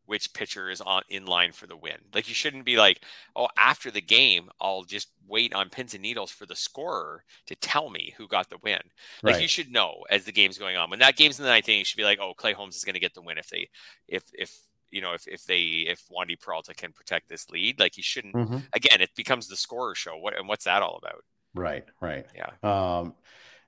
which 0.09 0.33
pitcher 0.33 0.71
is 0.71 0.81
on 0.81 1.03
in 1.07 1.25
line 1.25 1.51
for 1.51 1.67
the 1.67 1.77
win. 1.77 1.97
Like 2.15 2.27
you 2.27 2.33
shouldn't 2.33 2.65
be 2.65 2.77
like, 2.77 3.01
oh, 3.35 3.47
after 3.59 3.91
the 3.91 4.01
game, 4.01 4.49
I'll 4.59 4.83
just 4.83 5.09
wait 5.27 5.53
on 5.53 5.69
pins 5.69 5.93
and 5.93 6.01
needles 6.01 6.31
for 6.31 6.47
the 6.47 6.55
scorer 6.55 7.23
to 7.45 7.55
tell 7.55 7.91
me 7.91 8.15
who 8.17 8.27
got 8.27 8.49
the 8.49 8.57
win. 8.63 8.79
Like 9.21 9.35
right. 9.35 9.41
you 9.43 9.47
should 9.47 9.71
know 9.71 10.03
as 10.09 10.25
the 10.25 10.31
game's 10.31 10.57
going 10.57 10.77
on. 10.77 10.89
When 10.89 10.97
that 10.99 11.15
game's 11.15 11.37
in 11.37 11.45
the 11.45 11.51
ninth 11.51 11.69
inning, 11.69 11.79
you 11.79 11.85
should 11.85 11.97
be 11.97 12.03
like, 12.03 12.17
oh, 12.19 12.33
Clay 12.33 12.53
Holmes 12.53 12.75
is 12.75 12.83
going 12.83 12.95
to 12.95 12.99
get 12.99 13.13
the 13.13 13.21
win 13.21 13.37
if 13.37 13.49
they, 13.49 13.69
if 14.07 14.23
if 14.33 14.59
you 14.89 15.01
know, 15.01 15.13
if 15.13 15.27
if 15.27 15.45
they 15.45 15.59
if 15.87 16.03
Wandy 16.09 16.39
Peralta 16.39 16.73
can 16.73 16.91
protect 16.91 17.29
this 17.29 17.47
lead. 17.51 17.79
Like 17.79 17.95
you 17.95 18.01
shouldn't. 18.01 18.33
Mm-hmm. 18.33 18.57
Again, 18.73 19.01
it 19.01 19.11
becomes 19.15 19.47
the 19.47 19.57
scorer 19.57 19.93
show. 19.93 20.17
What 20.17 20.35
and 20.35 20.47
what's 20.47 20.65
that 20.65 20.81
all 20.81 20.97
about? 20.97 21.23
Right. 21.53 21.85
Right. 22.01 22.25
Yeah. 22.35 22.51
Um, 22.63 23.13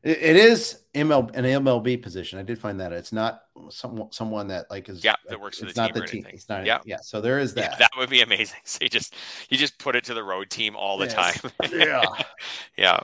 it, 0.03 0.17
it 0.21 0.35
is 0.35 0.79
ML 0.93 1.35
an 1.35 1.45
MLB 1.45 2.01
position. 2.01 2.39
I 2.39 2.43
did 2.43 2.57
find 2.59 2.79
that 2.79 2.91
it's 2.91 3.11
not 3.11 3.43
some, 3.69 4.07
someone 4.11 4.47
that 4.47 4.69
like 4.69 4.89
is 4.89 5.03
yeah 5.03 5.15
that 5.27 5.39
works 5.39 5.59
for 5.59 5.65
it's 5.65 5.75
the 5.75 5.81
not 5.81 5.93
team. 5.93 6.01
the 6.01 6.07
team. 6.07 6.25
It's 6.33 6.49
not 6.49 6.65
yeah 6.65 6.79
yeah. 6.85 6.97
So 7.01 7.21
there 7.21 7.39
is 7.39 7.53
that. 7.55 7.71
Yeah, 7.73 7.77
that 7.77 7.91
would 7.97 8.09
be 8.09 8.21
amazing. 8.21 8.57
So 8.65 8.79
you 8.81 8.89
just 8.89 9.15
you 9.49 9.57
just 9.57 9.77
put 9.79 9.95
it 9.95 10.03
to 10.05 10.13
the 10.13 10.23
road 10.23 10.49
team 10.49 10.75
all 10.75 10.97
the 10.97 11.05
Yes. 11.05 11.39
time. 11.41 11.51
Yeah. 11.71 12.03
yeah. 12.77 12.99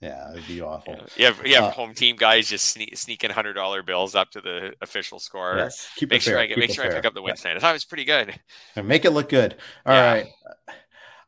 Yeah, 0.00 0.32
it'd 0.32 0.46
be 0.46 0.60
awful. 0.60 0.94
Yeah. 0.96 1.06
You 1.16 1.24
have, 1.24 1.46
you 1.46 1.54
have 1.54 1.64
Uh, 1.64 1.70
home 1.70 1.94
team 1.94 2.16
guys 2.16 2.46
just 2.46 2.66
sneak, 2.66 2.94
sneaking 2.98 3.30
hundred 3.30 3.54
dollar 3.54 3.82
bills 3.82 4.14
up 4.14 4.30
to 4.32 4.42
the 4.42 4.74
official 4.82 5.18
score. 5.18 5.54
Yes. 5.56 5.88
Keep 5.96 6.10
Make 6.10 6.18
it 6.18 6.22
sure 6.24 6.34
fair. 6.34 6.42
I 6.42 6.46
get, 6.46 6.54
keep 6.56 6.60
make 6.60 6.70
it 6.70 6.74
sure 6.74 6.84
I 6.84 6.90
pick 6.90 7.06
up 7.06 7.14
the 7.14 7.22
win 7.22 7.34
tonight. 7.36 7.56
I 7.56 7.60
thought 7.60 7.70
it 7.70 7.74
was 7.74 7.86
pretty 7.86 8.04
good. 8.04 8.38
And 8.76 8.86
make 8.86 9.06
it 9.06 9.12
look 9.12 9.30
good. 9.30 9.56
All 9.86 9.94
Yeah. 9.94 10.12
right. 10.12 10.26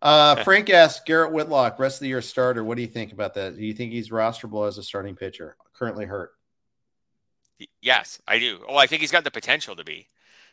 Uh, 0.03 0.42
Frank 0.44 0.70
asked 0.70 1.07
Garrett 1.07 1.32
Whitlock, 1.32 1.78
rest 1.78 1.97
of 1.97 2.01
the 2.01 2.09
year 2.09 2.22
starter. 2.22 2.62
What 2.62 2.76
do 2.76 2.82
you 2.82 2.88
think 2.88 3.12
about 3.12 3.34
that? 3.34 3.57
Do 3.57 3.64
you 3.64 3.72
think 3.74 3.92
he's 3.92 4.11
rosterable 4.11 4.68
as 4.68 4.78
a 4.78 4.82
starting 4.82 5.16
pitcher? 5.16 5.57
Currently 5.74 6.05
hurt. 6.07 6.32
Yes, 7.80 8.20
I 8.28 8.38
do. 8.38 8.62
Oh, 8.68 8.76
I 8.76 8.86
think 8.86 9.01
he's 9.01 9.11
got 9.12 9.24
the 9.24 9.30
potential 9.30 9.76
to 9.76 9.84
be. 9.84 10.07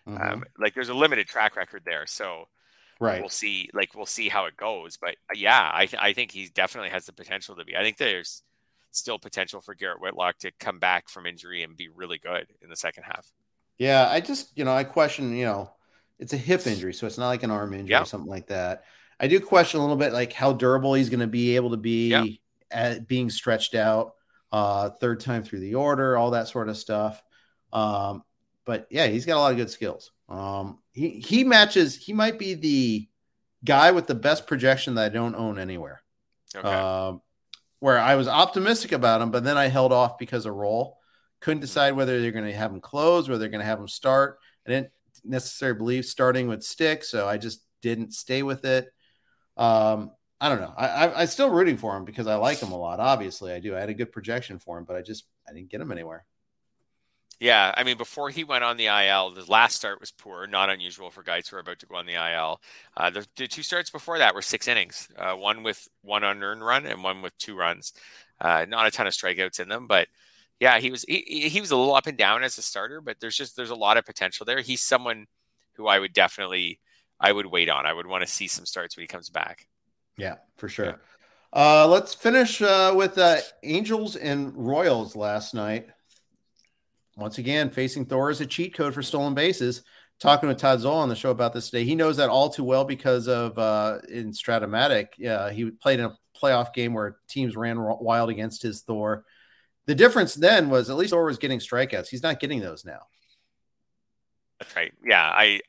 Mhm. 0.08 0.34
Um, 0.34 0.44
like 0.58 0.74
there's 0.74 0.89
a 0.89 0.94
limited 0.94 1.28
track 1.28 1.56
record 1.56 1.84
there, 1.86 2.06
so 2.06 2.48
right. 3.00 3.20
we'll 3.22 3.30
see. 3.30 3.70
Like 3.74 3.96
we'll 3.96 4.06
see 4.06 4.30
how 4.30 4.46
it 4.46 4.56
goes. 4.58 4.98
But 4.98 5.12
uh, 5.30 5.36
yeah, 5.36 5.70
I 5.74 5.86
th- 5.86 6.02
I 6.02 6.14
think 6.14 6.32
he 6.32 6.48
definitely 6.48 6.89
has 6.89 7.06
the 7.06 7.14
potential 7.14 7.56
to 7.56 7.66
be. 7.66 7.76
I 7.76 7.84
think 7.84 7.98
there's 7.98 8.44
still 8.91 9.18
potential 9.20 9.60
for 9.60 9.76
Garrett 9.76 10.02
Whitlock 10.02 10.38
to 10.39 10.52
come 10.60 10.80
back 10.80 11.10
from 11.10 11.26
injury 11.26 11.64
and 11.64 11.76
be 11.76 11.89
really 11.89 12.18
good 12.20 12.48
in 12.62 12.70
the 12.70 12.76
second 12.76 13.04
half. 13.04 13.32
Yeah, 13.78 14.08
I 14.10 14.22
just, 14.22 14.56
you 14.58 14.66
know, 14.66 14.74
I 14.74 14.84
question, 14.84 15.36
you 15.36 15.46
know, 15.46 15.72
it's 16.20 16.34
a 16.34 16.38
hip 16.38 16.68
injury, 16.68 16.94
so 16.94 17.08
it's 17.08 17.18
not 17.18 17.28
like 17.30 17.41
an 17.44 17.50
arm 17.50 17.74
injury 17.74 17.89
Yeah. 17.91 18.04
or 18.04 18.06
something 18.06 18.30
like 18.30 18.48
that. 18.48 18.84
I 19.24 19.28
do 19.28 19.40
question 19.40 19.80
a 19.80 19.84
little 19.84 19.96
bit 19.96 20.12
like 20.12 20.34
how 20.34 20.52
durable 20.54 20.94
he's 20.94 21.10
going 21.10 21.22
to 21.22 21.28
be 21.28 21.56
able 21.56 21.72
to 21.72 21.78
be 21.78 22.10
Yeah. 22.10 22.26
at 22.72 23.08
being 23.08 23.30
stretched 23.30 23.74
out 23.76 24.14
uh 24.52 24.90
third 25.02 25.20
time 25.20 25.44
through 25.44 25.62
the 25.62 25.76
order, 25.76 26.16
all 26.18 26.32
that 26.32 26.48
sort 26.48 26.70
of 26.70 26.78
stuff. 26.78 27.24
Um 27.72 28.24
but 28.66 28.88
yeah, 28.92 29.08
he's 29.08 29.26
got 29.26 29.38
a 29.38 29.40
lot 29.40 29.52
of 29.52 29.58
good 29.58 29.70
skills. 29.70 30.12
Um 30.30 30.80
he 30.92 31.10
he 31.10 31.44
matches 31.44 31.96
he 31.96 32.14
might 32.14 32.38
be 32.38 32.54
the 32.54 33.10
guy 33.64 33.92
with 33.92 34.08
the 34.08 34.16
best 34.16 34.46
projection 34.46 34.96
that 34.96 35.06
I 35.06 35.10
don't 35.10 35.36
own 35.36 35.58
anywhere. 35.58 36.04
Okay. 36.56 36.68
Um, 36.68 37.22
where 37.80 37.98
I 37.98 38.16
was 38.16 38.28
optimistic 38.28 38.92
about 38.92 39.22
him, 39.22 39.32
but 39.32 39.44
then 39.44 39.58
I 39.58 39.68
held 39.68 39.92
off 39.92 40.18
because 40.18 40.46
of 40.46 40.54
role. 40.54 40.98
Couldn't 41.40 41.62
decide 41.62 41.96
whether 41.96 42.22
they're 42.22 42.32
going 42.32 42.46
to 42.46 42.54
have 42.54 42.72
him 42.72 42.80
close, 42.80 43.28
whether 43.28 43.40
they're 43.40 43.50
going 43.50 43.60
to 43.62 43.66
have 43.66 43.80
him 43.80 43.88
start. 43.88 44.40
I 44.68 44.70
didn't 44.70 44.92
necessarily 45.24 45.78
believe 45.78 46.06
starting 46.06 46.48
would 46.48 46.64
stick, 46.64 47.04
so 47.04 47.28
I 47.28 47.38
just 47.38 47.62
didn't 47.82 48.14
stay 48.14 48.44
with 48.44 48.64
it. 48.66 48.93
Um, 49.58 50.12
I 50.41 50.49
don't 50.49 50.60
know. 50.60 50.74
I, 50.76 50.88
I, 50.88 51.22
I'm 51.22 51.28
still 51.28 51.49
rooting 51.49 51.78
for 51.78 51.95
him 51.95 52.04
because 52.04 52.28
I 52.28 52.36
like 52.36 52.60
him 52.60 52.72
a 52.72 52.78
lot. 52.78 52.99
Obviously, 52.99 53.54
I 53.54 53.60
do. 53.60 53.76
I 53.76 53.80
had 53.80 53.89
a 53.89 53.93
good 53.93 54.12
projection 54.12 54.60
for 54.60 54.78
him, 54.78 54.84
but 54.84 54.95
I 54.95 55.01
just 55.01 55.26
I 55.47 55.54
didn't 55.54 55.70
get 55.70 55.82
him 55.82 55.91
anywhere. 55.91 56.26
Yeah, 57.39 57.74
I 57.76 57.84
mean, 57.84 57.97
before 57.97 58.30
he 58.30 58.43
went 58.43 58.64
on 58.64 58.78
the 58.78 58.86
IL, 58.86 59.32
the 59.32 59.49
last 59.51 59.76
start 59.76 59.99
was 59.99 60.12
poor, 60.12 60.47
not 60.47 60.70
unusual 60.70 61.10
for 61.10 61.24
guys 61.24 61.47
who 61.47 61.58
are 61.58 61.60
about 61.60 61.80
to 61.80 61.86
go 61.86 61.95
on 61.95 62.06
the 62.06 62.14
IL. 62.14 62.62
Uh, 62.95 63.10
the, 63.10 63.28
the 63.36 63.47
two 63.47 63.64
starts 63.64 63.89
before 63.89 64.18
that 64.18 64.34
were 64.34 64.41
six 64.41 64.68
innings, 64.68 65.10
uh, 65.18 65.34
one 65.34 65.64
with 65.64 65.88
one 66.04 66.24
unearned 66.24 66.64
run 66.64 66.86
and 66.86 67.04
one 67.04 67.22
with 67.22 67.38
two 67.38 67.56
runs. 67.56 67.93
Uh, 68.39 68.66
not 68.70 68.88
a 68.88 68.91
ton 68.91 69.08
of 69.08 69.14
strikeouts 69.14 69.60
in 69.60 69.68
them, 69.68 69.88
but 69.88 70.08
yeah, 70.60 70.80
he 70.80 70.91
was 70.91 71.04
he, 71.04 71.49
he 71.49 71.60
was 71.60 71.72
a 71.72 71.76
little 71.76 71.95
up 71.95 72.08
and 72.08 72.18
down 72.18 72.43
as 72.43 72.58
a 72.58 72.62
starter, 72.62 73.01
but 73.01 73.20
there's 73.20 73.36
just 73.36 73.58
there's 73.58 73.72
a 73.72 73.76
lot 73.76 73.97
of 73.97 74.06
potential 74.06 74.45
there. 74.45 74.62
He's 74.62 74.82
someone 74.82 75.26
who 75.74 75.88
I 75.88 75.99
would 75.99 76.14
definitely 76.14 76.80
I 77.20 77.32
would 77.32 77.45
wait 77.45 77.70
on. 77.70 77.86
I 77.86 77.93
would 77.93 78.07
want 78.07 78.24
to 78.24 78.28
see 78.28 78.47
some 78.47 78.66
starts 78.66 78.97
when 78.97 79.03
he 79.03 79.07
comes 79.07 79.30
back. 79.30 79.68
Yeah, 80.18 80.36
for 80.57 80.68
sure. 80.68 81.01
Uh, 81.51 81.88
let's 81.88 82.14
finish 82.14 82.61
uh, 82.61 82.93
with 82.95 83.18
uh, 83.18 83.38
Angels 83.61 84.16
and 84.16 84.53
Royals 84.55 85.16
last 85.16 85.53
night. 85.53 85.88
Once 87.16 87.38
again, 87.38 87.70
facing 87.70 88.05
Thor 88.05 88.32
is 88.32 88.41
a 88.41 88.45
cheat 88.45 88.76
code 88.76 88.93
for 88.93 89.03
stolen 89.03 89.34
bases. 89.36 89.84
Talking 90.20 90.47
with 90.49 90.57
Todd 90.57 90.80
Zola 90.80 91.01
on 91.01 91.09
the 91.09 91.16
show 91.16 91.32
about 91.32 91.53
this 91.53 91.70
today, 91.70 91.84
he 91.84 91.95
knows 91.95 92.18
that 92.18 92.30
all 92.30 92.49
too 92.49 92.64
well 92.64 92.86
because 92.86 93.28
of 93.28 93.57
uh, 93.59 93.99
in 94.09 94.32
Strat-O-Matic. 94.32 95.07
Yeah, 95.18 95.51
he 95.51 95.70
played 95.70 95.99
in 95.99 96.05
a 96.05 96.18
playoff 96.41 96.74
game 96.74 96.93
where 96.93 97.18
teams 97.28 97.55
ran 97.55 97.78
wild 97.80 98.30
against 98.30 98.61
his 98.61 98.82
Thor. 98.82 99.26
The 99.86 99.95
difference 99.95 100.34
then 100.34 100.70
was 100.70 100.89
at 100.89 100.95
least 100.95 101.11
Thor 101.11 101.26
was 101.26 101.38
getting 101.38 101.59
strikeouts. 101.59 102.07
He's 102.07 102.24
not 102.24 102.39
getting 102.39 102.61
those 102.61 102.86
now. 102.86 103.01
That's 104.64 104.76
right. 104.76 104.93
Yeah, 105.03 105.22
I, 105.24 105.59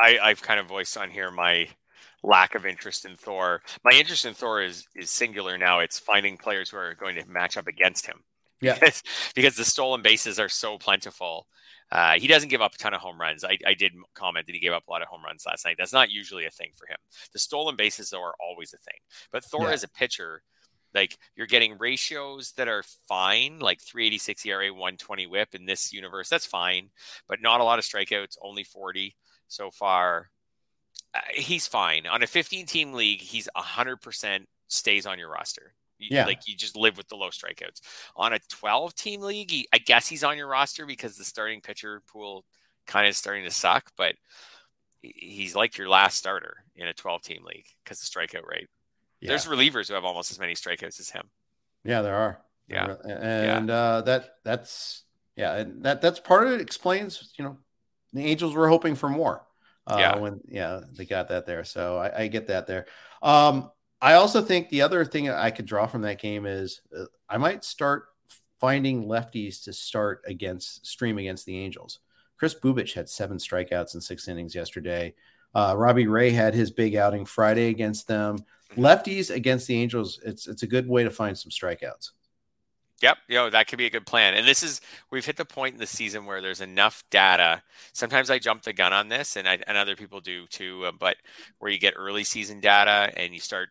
I 0.00 0.18
I've 0.22 0.42
kind 0.42 0.60
of 0.60 0.66
voiced 0.66 0.96
on 0.96 1.10
here 1.10 1.30
my 1.30 1.68
lack 2.22 2.54
of 2.54 2.64
interest 2.64 3.04
in 3.04 3.16
Thor. 3.16 3.62
My 3.84 3.90
interest 3.92 4.24
in 4.24 4.34
Thor 4.34 4.62
is 4.62 4.86
is 4.94 5.10
singular 5.10 5.58
now. 5.58 5.80
It's 5.80 5.98
finding 5.98 6.36
players 6.36 6.70
who 6.70 6.76
are 6.76 6.94
going 6.94 7.16
to 7.16 7.24
match 7.28 7.56
up 7.56 7.66
against 7.66 8.06
him. 8.06 8.22
Yeah. 8.60 8.74
Because, 8.74 9.02
because 9.34 9.56
the 9.56 9.64
stolen 9.64 10.00
bases 10.02 10.38
are 10.38 10.48
so 10.48 10.78
plentiful. 10.78 11.46
Uh, 11.92 12.12
he 12.12 12.26
doesn't 12.26 12.48
give 12.48 12.62
up 12.62 12.74
a 12.74 12.78
ton 12.78 12.94
of 12.94 13.00
home 13.00 13.20
runs. 13.20 13.44
I, 13.44 13.58
I 13.66 13.74
did 13.74 13.92
comment 14.14 14.46
that 14.46 14.54
he 14.54 14.58
gave 14.60 14.72
up 14.72 14.84
a 14.88 14.90
lot 14.90 15.02
of 15.02 15.08
home 15.08 15.22
runs 15.22 15.44
last 15.46 15.66
night. 15.66 15.76
That's 15.78 15.92
not 15.92 16.10
usually 16.10 16.46
a 16.46 16.50
thing 16.50 16.70
for 16.74 16.86
him. 16.86 16.96
The 17.32 17.38
stolen 17.38 17.76
bases, 17.76 18.08
though, 18.10 18.22
are 18.22 18.34
always 18.40 18.72
a 18.72 18.78
thing. 18.78 19.00
But 19.30 19.44
Thor, 19.44 19.66
Yeah. 19.68 19.74
as 19.74 19.82
a 19.84 19.88
pitcher, 19.88 20.42
like 20.94 21.18
you're 21.36 21.46
getting 21.46 21.76
ratios 21.78 22.52
that 22.52 22.68
are 22.68 22.84
fine, 23.08 23.58
like 23.58 23.80
386 23.80 24.46
ERA, 24.46 24.72
120 24.72 25.26
whip 25.26 25.54
in 25.54 25.66
this 25.66 25.92
universe. 25.92 26.28
That's 26.28 26.46
fine, 26.46 26.90
but 27.28 27.40
not 27.42 27.60
a 27.60 27.64
lot 27.64 27.78
of 27.78 27.84
strikeouts, 27.84 28.36
only 28.42 28.64
40 28.64 29.16
so 29.48 29.70
far. 29.70 30.30
Uh, 31.14 31.20
he's 31.34 31.66
fine. 31.66 32.06
On 32.06 32.22
a 32.22 32.26
15 32.26 32.66
team 32.66 32.92
league, 32.92 33.20
he's 33.20 33.48
100% 33.56 34.46
stays 34.68 35.06
on 35.06 35.18
your 35.18 35.30
roster. 35.30 35.74
You- 35.98 36.08
Yeah. 36.10 36.26
Like 36.26 36.46
you 36.48 36.56
just 36.56 36.76
live 36.76 36.96
with 36.96 37.08
the 37.08 37.16
low 37.16 37.30
strikeouts. 37.30 37.80
On 38.16 38.32
a 38.32 38.38
12 38.48 38.94
team 38.94 39.20
league, 39.20 39.50
he, 39.50 39.68
I 39.72 39.78
guess 39.78 40.08
he's 40.08 40.24
on 40.24 40.36
your 40.36 40.48
roster 40.48 40.86
because 40.86 41.16
the 41.16 41.24
starting 41.24 41.60
pitcher 41.60 42.02
pool 42.08 42.44
kind 42.86 43.08
of 43.08 43.16
starting 43.16 43.44
to 43.44 43.50
suck, 43.50 43.90
but 43.96 44.14
he's 45.02 45.54
like 45.54 45.76
your 45.78 45.88
last 45.88 46.18
starter 46.18 46.64
in 46.74 46.88
a 46.88 46.94
12 46.94 47.22
team 47.22 47.44
league 47.44 47.66
because 47.84 48.00
the 48.00 48.06
strikeout 48.06 48.46
rate. 48.46 48.68
Yeah. 49.24 49.30
There's 49.30 49.46
relievers 49.46 49.88
who 49.88 49.94
have 49.94 50.04
almost 50.04 50.30
as 50.30 50.38
many 50.38 50.54
strikeouts 50.54 51.00
as 51.00 51.10
him. 51.10 51.30
Yeah, 51.82 52.02
there 52.02 52.14
are. 52.14 52.40
Yeah. 52.68 52.94
and 53.06 53.70
uh, 53.70 54.02
that 54.02 54.36
that's 54.44 55.04
yeah, 55.36 55.56
and 55.56 55.82
that 55.84 56.00
that's 56.02 56.20
part 56.20 56.46
of 56.46 56.52
it. 56.52 56.60
Explains, 56.60 57.32
you 57.38 57.44
know, 57.44 57.58
the 58.12 58.24
Angels 58.24 58.54
were 58.54 58.68
hoping 58.68 58.94
for 58.94 59.08
more. 59.08 59.46
Uh, 59.86 59.96
Yeah. 59.98 60.16
when 60.16 60.40
yeah, 60.48 60.80
they 60.96 61.04
got 61.04 61.28
that 61.28 61.46
there. 61.46 61.64
So 61.64 61.96
I, 61.98 62.22
I 62.22 62.26
get 62.28 62.46
that 62.48 62.66
there. 62.66 62.86
Um, 63.22 63.70
I 64.00 64.14
also 64.14 64.42
think 64.42 64.68
the 64.68 64.82
other 64.82 65.04
thing 65.04 65.30
I 65.30 65.50
could 65.50 65.66
draw 65.66 65.86
from 65.86 66.02
that 66.02 66.20
game 66.20 66.44
is 66.46 66.82
uh, 66.96 67.04
I 67.28 67.38
might 67.38 67.64
start 67.64 68.04
finding 68.60 69.04
lefties 69.04 69.64
to 69.64 69.72
start 69.72 70.22
against 70.26 70.86
stream 70.86 71.18
against 71.18 71.46
the 71.46 71.58
Angels. 71.58 72.00
Kris 72.38 72.54
Bubic 72.54 72.92
had 72.94 73.08
seven 73.08 73.38
strikeouts 73.38 73.94
in 73.94 74.00
six 74.00 74.28
innings 74.28 74.54
yesterday. 74.54 75.14
Uh, 75.54 75.74
Robbie 75.76 76.06
Ray 76.08 76.30
had 76.30 76.52
his 76.54 76.70
big 76.70 76.96
outing 76.96 77.24
Friday 77.24 77.68
against 77.68 78.08
them. 78.08 78.38
Lefties 78.76 79.34
against 79.34 79.66
the 79.66 79.80
Angels, 79.80 80.20
it's 80.24 80.46
it's 80.46 80.62
a 80.62 80.66
good 80.66 80.88
way 80.88 81.04
to 81.04 81.10
find 81.10 81.36
some 81.36 81.50
strikeouts. 81.50 82.10
Yep, 83.02 83.18
you 83.28 83.34
know, 83.34 83.50
that 83.50 83.66
could 83.66 83.78
be 83.78 83.86
a 83.86 83.90
good 83.90 84.06
plan. 84.06 84.34
And 84.34 84.46
this 84.46 84.62
is 84.62 84.80
we've 85.10 85.26
hit 85.26 85.36
the 85.36 85.44
point 85.44 85.74
in 85.74 85.80
the 85.80 85.86
season 85.86 86.26
where 86.26 86.40
there's 86.40 86.60
enough 86.60 87.04
data. 87.10 87.62
Sometimes 87.92 88.30
I 88.30 88.38
jump 88.38 88.62
the 88.62 88.72
gun 88.72 88.92
on 88.92 89.08
this 89.08 89.36
and 89.36 89.48
I, 89.48 89.58
and 89.66 89.76
other 89.76 89.96
people 89.96 90.20
do 90.20 90.46
too, 90.46 90.86
uh, 90.86 90.92
but 90.98 91.16
where 91.58 91.70
you 91.70 91.78
get 91.78 91.94
early 91.96 92.24
season 92.24 92.60
data 92.60 93.12
and 93.16 93.34
you 93.34 93.40
start 93.40 93.70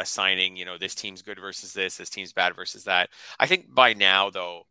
assigning, 0.00 0.56
you 0.56 0.64
know, 0.64 0.78
this 0.78 0.94
team's 0.94 1.22
good 1.22 1.38
versus 1.38 1.72
this, 1.72 1.98
this 1.98 2.10
team's 2.10 2.32
bad 2.32 2.56
versus 2.56 2.84
that. 2.84 3.10
I 3.38 3.46
think 3.46 3.72
by 3.72 3.92
now 3.92 4.30
though, 4.30 4.66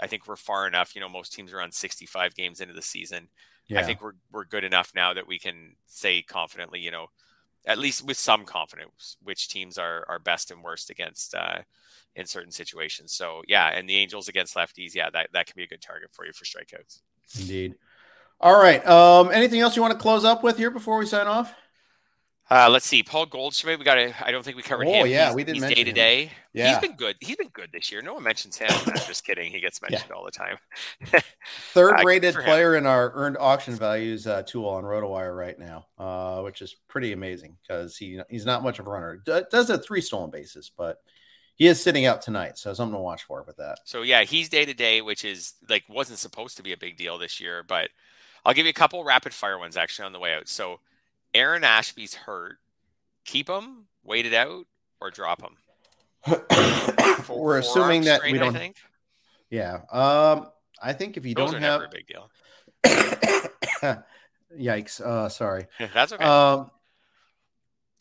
I 0.00 0.06
think 0.06 0.26
we're 0.26 0.36
far 0.36 0.66
enough, 0.66 0.96
you 0.96 1.00
know, 1.00 1.08
most 1.08 1.32
teams 1.32 1.52
are 1.52 1.60
on 1.60 1.70
65 1.70 2.34
games 2.34 2.60
into 2.60 2.74
the 2.74 2.82
season. 2.82 3.28
I 3.74 3.82
think 3.84 4.02
we're 4.02 4.12
we're 4.30 4.44
good 4.44 4.64
enough 4.64 4.92
now 4.94 5.14
that 5.14 5.26
we 5.26 5.38
can 5.38 5.76
say 5.86 6.20
confidently, 6.22 6.80
you 6.80 6.90
know, 6.90 7.06
at 7.66 7.78
least 7.78 8.04
with 8.04 8.18
some 8.18 8.44
confidence, 8.44 9.16
which 9.22 9.48
teams 9.48 9.78
are 9.78 10.04
are 10.08 10.18
best 10.18 10.50
and 10.50 10.62
worst 10.62 10.90
against 10.90 11.34
uh, 11.34 11.58
in 12.14 12.26
certain 12.26 12.52
situations. 12.52 13.12
So 13.12 13.42
yeah, 13.48 13.68
and 13.68 13.88
the 13.88 13.96
Angels 13.96 14.28
against 14.28 14.54
lefties, 14.54 14.94
yeah, 14.94 15.10
that 15.10 15.28
that 15.32 15.46
can 15.46 15.54
be 15.56 15.64
a 15.64 15.68
good 15.68 15.82
target 15.82 16.10
for 16.12 16.26
you 16.26 16.32
for 16.32 16.44
strikeouts. 16.44 17.00
Indeed. 17.38 17.74
All 18.40 18.60
right. 18.60 18.84
Um, 18.86 19.30
anything 19.30 19.60
else 19.60 19.76
you 19.76 19.82
want 19.82 19.94
to 19.94 20.00
close 20.00 20.24
up 20.24 20.42
with 20.42 20.58
here 20.58 20.70
before 20.70 20.98
we 20.98 21.06
sign 21.06 21.28
off? 21.28 21.54
Uh, 22.54 22.68
let's 22.68 22.86
see, 22.86 23.02
Paul 23.02 23.24
Goldschmidt. 23.26 23.78
We 23.78 23.84
got. 23.84 23.96
I 23.96 24.30
don't 24.30 24.44
think 24.44 24.56
we 24.58 24.62
covered 24.62 24.86
Oh, 24.86 24.92
him. 24.92 25.06
yeah, 25.06 25.24
He's- 25.26 25.34
we 25.34 25.44
didn't 25.44 25.62
He's 25.66 25.74
day 25.74 25.84
to 25.84 25.92
day. 25.92 26.30
Yeah. 26.52 26.68
He's 26.68 26.78
been 26.86 26.96
good. 26.96 27.16
He's 27.20 27.36
been 27.36 27.48
good 27.48 27.70
this 27.72 27.90
year. 27.90 28.02
No 28.02 28.12
one 28.14 28.22
mentions 28.24 28.58
him. 28.58 28.68
I'm 28.70 28.94
just 29.06 29.24
kidding. 29.24 29.50
He 29.50 29.60
gets 29.60 29.80
mentioned 29.80 30.12
all 30.12 30.24
the 30.24 30.30
time. 30.30 30.58
Third 31.72 32.00
Uh, 32.00 32.02
rated 32.04 32.22
good 32.22 32.34
for 32.34 32.40
him. 32.42 32.46
player 32.50 32.76
in 32.76 32.86
our 32.86 33.10
earned 33.14 33.38
auction 33.40 33.74
values 33.74 34.26
uh, 34.26 34.42
tool 34.42 34.68
on 34.68 34.84
RotoWire 34.84 35.34
right 35.34 35.58
now, 35.58 35.86
uh, 35.98 36.42
which 36.42 36.60
is 36.60 36.76
pretty 36.88 37.12
amazing 37.12 37.56
because 37.62 37.96
he 37.96 38.20
he's 38.28 38.44
not 38.44 38.62
much 38.62 38.78
of 38.78 38.86
a 38.86 38.90
runner. 38.90 39.22
D- 39.24 39.40
does 39.50 39.68
have 39.68 39.82
three 39.84 40.02
stolen 40.02 40.30
bases, 40.30 40.70
but 40.76 40.98
he 41.54 41.66
is 41.66 41.82
sitting 41.82 42.04
out 42.06 42.20
tonight, 42.22 42.58
so 42.58 42.74
something 42.74 42.94
to 42.96 43.00
watch 43.02 43.22
for 43.22 43.42
with 43.46 43.56
that. 43.56 43.78
So 43.84 44.02
yeah, 44.02 44.24
he's 44.24 44.48
day 44.50 44.64
to 44.66 44.74
day, 44.74 45.00
which 45.00 45.24
is 45.24 45.54
like 45.70 45.84
wasn't 45.88 46.18
supposed 46.18 46.58
to 46.58 46.62
be 46.62 46.72
a 46.72 46.76
big 46.78 46.98
deal 46.98 47.16
this 47.16 47.40
year, 47.40 47.62
but 47.66 47.88
I'll 48.44 48.52
give 48.54 48.66
you 48.66 48.70
a 48.70 48.74
couple 48.74 49.02
rapid 49.04 49.32
fire 49.32 49.58
ones 49.58 49.76
actually 49.76 50.04
on 50.06 50.12
the 50.12 50.18
way 50.18 50.34
out. 50.34 50.48
So 50.48 50.80
Aaron 51.34 51.64
Ashby's 51.64 52.14
hurt. 52.14 52.58
Keep 53.24 53.48
him, 53.48 53.86
wait 54.02 54.26
it 54.26 54.34
out, 54.34 54.66
or 55.00 55.10
drop 55.10 55.40
him. 55.42 55.56
We're 57.28 57.58
assuming 57.58 58.02
that 58.04 58.18
strain, 58.20 58.32
we 58.32 58.38
don't. 58.38 58.52
think. 58.52 58.76
Yeah. 59.50 59.80
Um, 59.90 60.48
I 60.82 60.92
think 60.92 61.16
if 61.16 61.24
you 61.26 61.34
Those 61.34 61.52
don't 61.52 61.62
are 61.62 61.66
have 61.66 61.80
never 61.80 61.84
a 61.84 61.88
big 61.88 62.06
deal. 62.06 62.30
Yikes. 64.58 65.00
Uh, 65.00 65.28
sorry. 65.28 65.66
That's 65.94 66.12
okay. 66.12 66.24
Um, 66.24 66.70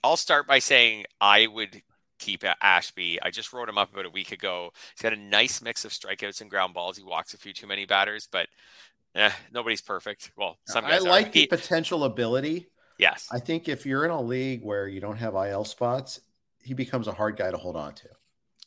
I'll 0.04 0.18
start 0.18 0.48
by 0.48 0.60
saying 0.60 1.06
I 1.20 1.48
would 1.48 1.82
keep 2.20 2.44
Ashby. 2.62 3.22
I 3.22 3.30
just 3.32 3.54
wrote 3.54 3.70
him 3.70 3.78
up 3.78 3.94
about 3.94 4.06
a 4.06 4.10
week 4.10 4.32
ago. 4.32 4.72
He's 4.96 5.02
got 5.02 5.14
a 5.14 5.18
nice 5.18 5.62
mix 5.62 5.86
of 5.86 5.92
strikeouts 5.92 6.42
and 6.42 6.50
ground 6.50 6.74
balls. 6.74 6.98
He 6.98 7.04
walks 7.04 7.34
a 7.34 7.38
few 7.38 7.54
too 7.54 7.68
many 7.68 7.86
batters, 7.86 8.28
but 8.32 8.48
eh, 9.16 9.32
nobody's 9.54 9.82
perfect. 9.82 10.32
Well, 10.36 10.58
some 10.66 10.84
guys 10.84 11.06
I 11.06 11.10
like 11.10 11.28
are. 11.28 11.32
the 11.32 11.40
He- 11.42 11.48
potential 11.48 12.04
ability. 12.04 12.68
Yes. 13.02 13.28
I 13.32 13.40
think 13.40 13.68
if 13.68 13.84
you're 13.84 14.06
in 14.06 14.12
a 14.12 14.22
league 14.22 14.64
where 14.64 14.88
you 14.88 15.02
don't 15.02 15.18
have 15.18 15.34
IL 15.34 15.66
spots, 15.66 16.22
he 16.62 16.76
becomes 16.76 17.08
a 17.08 17.12
hard 17.12 17.36
guy 17.36 17.50
to 17.50 17.58
hold 17.58 17.76
on 17.76 17.96
to. 17.96 18.08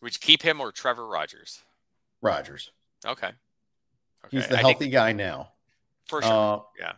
Would 0.02 0.14
you 0.14 0.18
keep 0.20 0.42
him 0.42 0.60
or 0.60 0.72
Trevor 0.72 1.06
Rogers? 1.06 1.62
Rogers. 2.20 2.72
Okay. 3.06 3.30
He's 4.32 4.48
the 4.48 4.56
I 4.56 4.60
healthy 4.60 4.78
think 4.80 4.92
guy 4.92 5.12
now. 5.12 5.52
for 6.08 6.20
sure. 6.20 6.32
Uh, 6.32 6.58
yeah. 6.80 6.92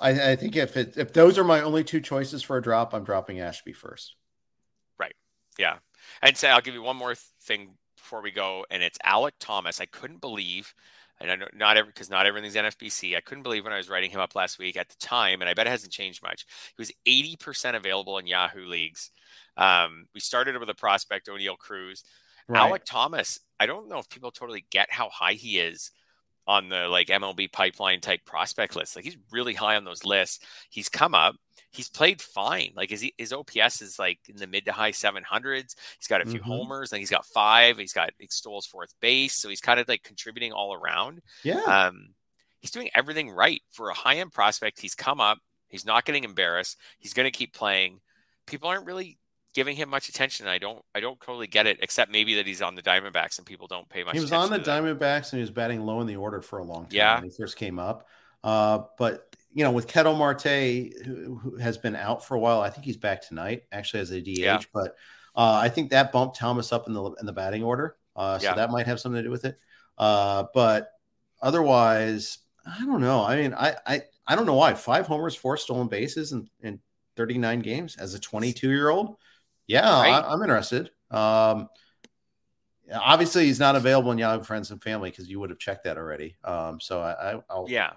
I, 0.00 0.32
I 0.32 0.36
think 0.36 0.56
if 0.56 0.76
it 0.76 0.96
if 0.96 1.12
those 1.12 1.38
are 1.38 1.44
my 1.44 1.60
only 1.60 1.84
two 1.84 2.00
choices 2.00 2.42
for 2.42 2.56
a 2.56 2.62
drop, 2.62 2.92
I'm 2.92 3.04
dropping 3.04 3.38
Ashby 3.38 3.72
first. 3.72 4.16
Right. 4.98 5.14
Yeah. 5.58 5.76
And 6.20 6.36
say 6.36 6.50
I'll 6.50 6.60
give 6.60 6.74
you 6.74 6.82
one 6.82 6.96
more 6.96 7.14
thing 7.42 7.76
before 7.96 8.22
we 8.22 8.32
go, 8.32 8.66
and 8.70 8.82
it's 8.82 8.98
Alek 9.06 9.32
Thomas. 9.38 9.80
I 9.80 9.86
couldn't 9.86 10.20
believe, 10.20 10.74
and 11.20 11.30
I 11.30 11.36
know 11.36 11.48
not 11.54 11.76
every 11.76 11.92
because 11.92 12.10
not 12.10 12.26
everything's 12.26 12.54
NFBC. 12.54 13.16
I 13.16 13.20
couldn't 13.20 13.42
believe 13.42 13.64
when 13.64 13.72
I 13.72 13.78
was 13.78 13.88
writing 13.88 14.10
him 14.10 14.20
up 14.20 14.34
last 14.34 14.58
week 14.58 14.76
at 14.76 14.88
the 14.88 14.96
time, 14.96 15.40
and 15.40 15.48
I 15.48 15.54
bet 15.54 15.66
it 15.66 15.70
hasn't 15.70 15.92
changed 15.92 16.22
much. 16.22 16.46
He 16.76 16.80
was 16.80 16.92
80% 17.06 17.74
available 17.74 18.18
in 18.18 18.26
Yahoo 18.26 18.66
leagues. 18.66 19.10
Um, 19.56 20.06
we 20.14 20.20
started 20.20 20.58
with 20.58 20.68
a 20.68 20.74
prospect, 20.74 21.28
Oneil 21.28 21.56
Cruz. 21.56 22.04
Alek 22.50 22.84
Thomas, 22.84 23.40
I 23.58 23.66
don't 23.66 23.88
know 23.88 23.98
if 23.98 24.08
people 24.08 24.30
totally 24.30 24.66
get 24.70 24.92
how 24.92 25.08
high 25.08 25.32
he 25.32 25.58
is 25.58 25.90
on 26.46 26.68
the 26.68 26.88
like 26.88 27.08
MLB 27.08 27.50
pipeline 27.52 28.00
type 28.00 28.20
prospect 28.24 28.76
list. 28.76 28.94
Like 28.96 29.04
he's 29.04 29.18
really 29.32 29.54
high 29.54 29.76
on 29.76 29.84
those 29.84 30.04
lists. 30.04 30.44
He's 30.70 30.88
come 30.88 31.14
up. 31.14 31.34
He's 31.72 31.88
played 31.90 32.22
fine. 32.22 32.72
Like 32.74 32.90
his 32.90 33.04
his 33.18 33.32
OPS 33.32 33.82
is 33.82 33.98
like 33.98 34.18
in 34.28 34.36
the 34.36 34.46
mid 34.46 34.64
to 34.66 34.72
high 34.72 34.92
700s. 34.92 35.74
He's 35.98 36.06
got 36.08 36.22
a 36.22 36.26
few 36.26 36.40
Mhm. 36.40 36.44
homers. 36.44 36.92
Like 36.92 37.00
he's 37.00 37.10
got 37.10 37.26
five. 37.26 37.78
He's 37.78 37.92
got 37.92 38.10
he 38.18 38.28
stole 38.30 38.58
his 38.58 38.66
fourth 38.66 38.94
base. 39.00 39.34
So 39.34 39.48
he's 39.48 39.60
kind 39.60 39.80
of 39.80 39.88
like 39.88 40.02
contributing 40.02 40.52
all 40.52 40.72
around. 40.72 41.20
Yeah. 41.42 41.60
Um, 41.62 42.14
he's 42.60 42.70
doing 42.70 42.90
everything 42.94 43.30
right 43.30 43.60
for 43.72 43.90
a 43.90 43.94
high 43.94 44.16
end 44.16 44.32
prospect. 44.32 44.80
He's 44.80 44.94
come 44.94 45.20
up. 45.20 45.38
He's 45.68 45.84
not 45.84 46.04
getting 46.04 46.24
embarrassed. 46.24 46.78
He's 46.98 47.12
going 47.12 47.24
to 47.30 47.36
keep 47.36 47.52
playing. 47.52 48.00
People 48.46 48.68
aren't 48.68 48.86
really 48.86 49.18
giving 49.56 49.74
him 49.74 49.88
much 49.88 50.08
attention. 50.08 50.46
I 50.46 50.58
don't. 50.58 50.84
I 50.94 51.00
don't 51.00 51.18
totally 51.20 51.46
get 51.48 51.66
it, 51.66 51.78
except 51.80 52.12
maybe 52.12 52.36
that 52.36 52.46
he's 52.46 52.62
on 52.62 52.74
the 52.76 52.82
Diamondbacks 52.82 53.38
and 53.38 53.46
people 53.46 53.66
don't 53.66 53.88
pay 53.88 54.04
much. 54.04 54.14
he 54.14 54.20
was 54.20 54.30
on 54.30 54.50
the. 54.50 54.58
Diamondbacks 54.60 55.32
and 55.32 55.38
he 55.38 55.40
was 55.40 55.50
batting 55.50 55.80
low 55.84 56.00
in 56.02 56.06
the 56.06 56.16
order 56.16 56.40
for 56.42 56.58
a 56.58 56.62
long 56.62 56.82
time 56.84 56.90
Yeah. 56.92 57.14
when 57.16 57.24
he 57.24 57.30
first 57.36 57.56
came 57.56 57.78
up. 57.80 58.06
Uh, 58.44 58.80
but 58.98 59.34
you 59.52 59.64
know, 59.64 59.72
with 59.72 59.88
Ketel 59.88 60.14
Marte, 60.14 60.42
who, 61.04 61.40
who 61.42 61.56
has 61.56 61.78
been 61.78 61.96
out 61.96 62.24
for 62.24 62.34
a 62.34 62.38
while, 62.38 62.60
I 62.60 62.68
think 62.68 62.84
he's 62.84 62.98
back 62.98 63.26
tonight, 63.26 63.62
actually 63.72 64.00
as 64.00 64.10
a 64.10 64.20
DH. 64.20 64.38
Yeah. 64.38 64.60
But 64.74 64.94
uh, 65.34 65.58
I 65.62 65.70
think 65.70 65.90
that 65.90 66.12
bumped 66.12 66.36
Thomas 66.36 66.72
up 66.72 66.86
in 66.86 66.92
the 66.92 67.02
in 67.20 67.24
the 67.26 67.32
batting 67.32 67.64
order, 67.64 67.96
uh, 68.14 68.38
so 68.38 68.44
Yeah. 68.48 68.54
that 68.56 68.70
might 68.70 68.86
have 68.86 69.00
something 69.00 69.18
to 69.18 69.24
do 69.24 69.30
with 69.30 69.46
it. 69.46 69.56
Uh, 69.98 70.44
but 70.52 70.90
otherwise, 71.40 72.38
I 72.66 72.84
don't 72.84 73.00
know. 73.00 73.22
I 73.24 73.36
mean, 73.36 73.54
I 73.54 73.74
I, 73.86 74.02
I 74.26 74.36
don't 74.36 74.44
know 74.46 74.54
why 74.54 74.74
five 74.74 75.06
homers, 75.06 75.34
four 75.34 75.56
stolen 75.56 75.88
bases 75.88 76.32
in, 76.32 76.48
in 76.62 76.80
39 77.16 77.60
games 77.60 77.96
as 77.96 78.12
a 78.14 78.18
22 78.20 78.68
year 78.70 78.90
old. 78.90 79.16
Yeah, 79.66 79.88
Right. 80.02 80.22
I, 80.24 80.32
I'm 80.32 80.42
interested. 80.42 80.90
Um, 81.10 81.68
obviously, 82.92 83.46
he's 83.46 83.60
not 83.60 83.76
available 83.76 84.12
in 84.12 84.18
Yahoo 84.18 84.42
Friends 84.44 84.70
and 84.70 84.82
Family 84.82 85.10
because 85.10 85.28
you 85.28 85.40
would 85.40 85.50
have 85.50 85.58
checked 85.58 85.84
that 85.84 85.96
already. 85.96 86.36
Um, 86.44 86.80
so 86.80 87.00
I, 87.00 87.32
I, 87.34 87.40
I'll 87.50 87.66
Yeah, 87.68 87.92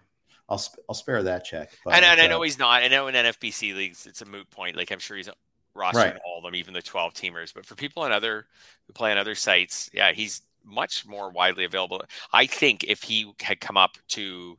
I'll 0.48 0.58
sp- 0.58 0.82
I'll 0.90 0.96
spare 0.96 1.24
that 1.24 1.46
check. 1.46 1.72
But, 1.86 1.96
and, 1.96 2.06
and 2.06 2.20
I 2.22 2.26
uh, 2.26 2.28
know 2.28 2.42
he's 2.42 2.58
not. 2.60 2.84
I 2.84 2.88
know 2.88 3.08
in 3.08 3.16
NFBC 3.16 3.76
leagues 3.76 4.06
it's 4.06 4.22
a 4.22 4.26
moot 4.26 4.50
point. 4.50 4.76
Like 4.76 4.92
I'm 4.92 5.00
sure 5.00 5.18
he's 5.18 5.30
rostered 5.76 5.94
Right. 5.94 6.18
all 6.26 6.38
of 6.40 6.44
them, 6.44 6.56
even 6.56 6.74
the 6.74 6.82
12 6.82 7.14
teamers. 7.14 7.54
But 7.54 7.66
for 7.66 7.76
people 7.76 8.04
on 8.04 8.12
other 8.12 8.48
who 8.88 8.94
play 8.94 9.12
on 9.12 9.18
other 9.18 9.36
sites, 9.36 9.90
yeah, 9.94 10.12
he's 10.12 10.42
much 10.66 11.06
more 11.06 11.32
widely 11.32 11.66
available. 11.66 12.02
I 12.34 12.46
think 12.48 12.84
if 12.84 13.04
he 13.04 13.32
had 13.42 13.60
come 13.62 13.78
up 13.78 13.98
to 14.10 14.58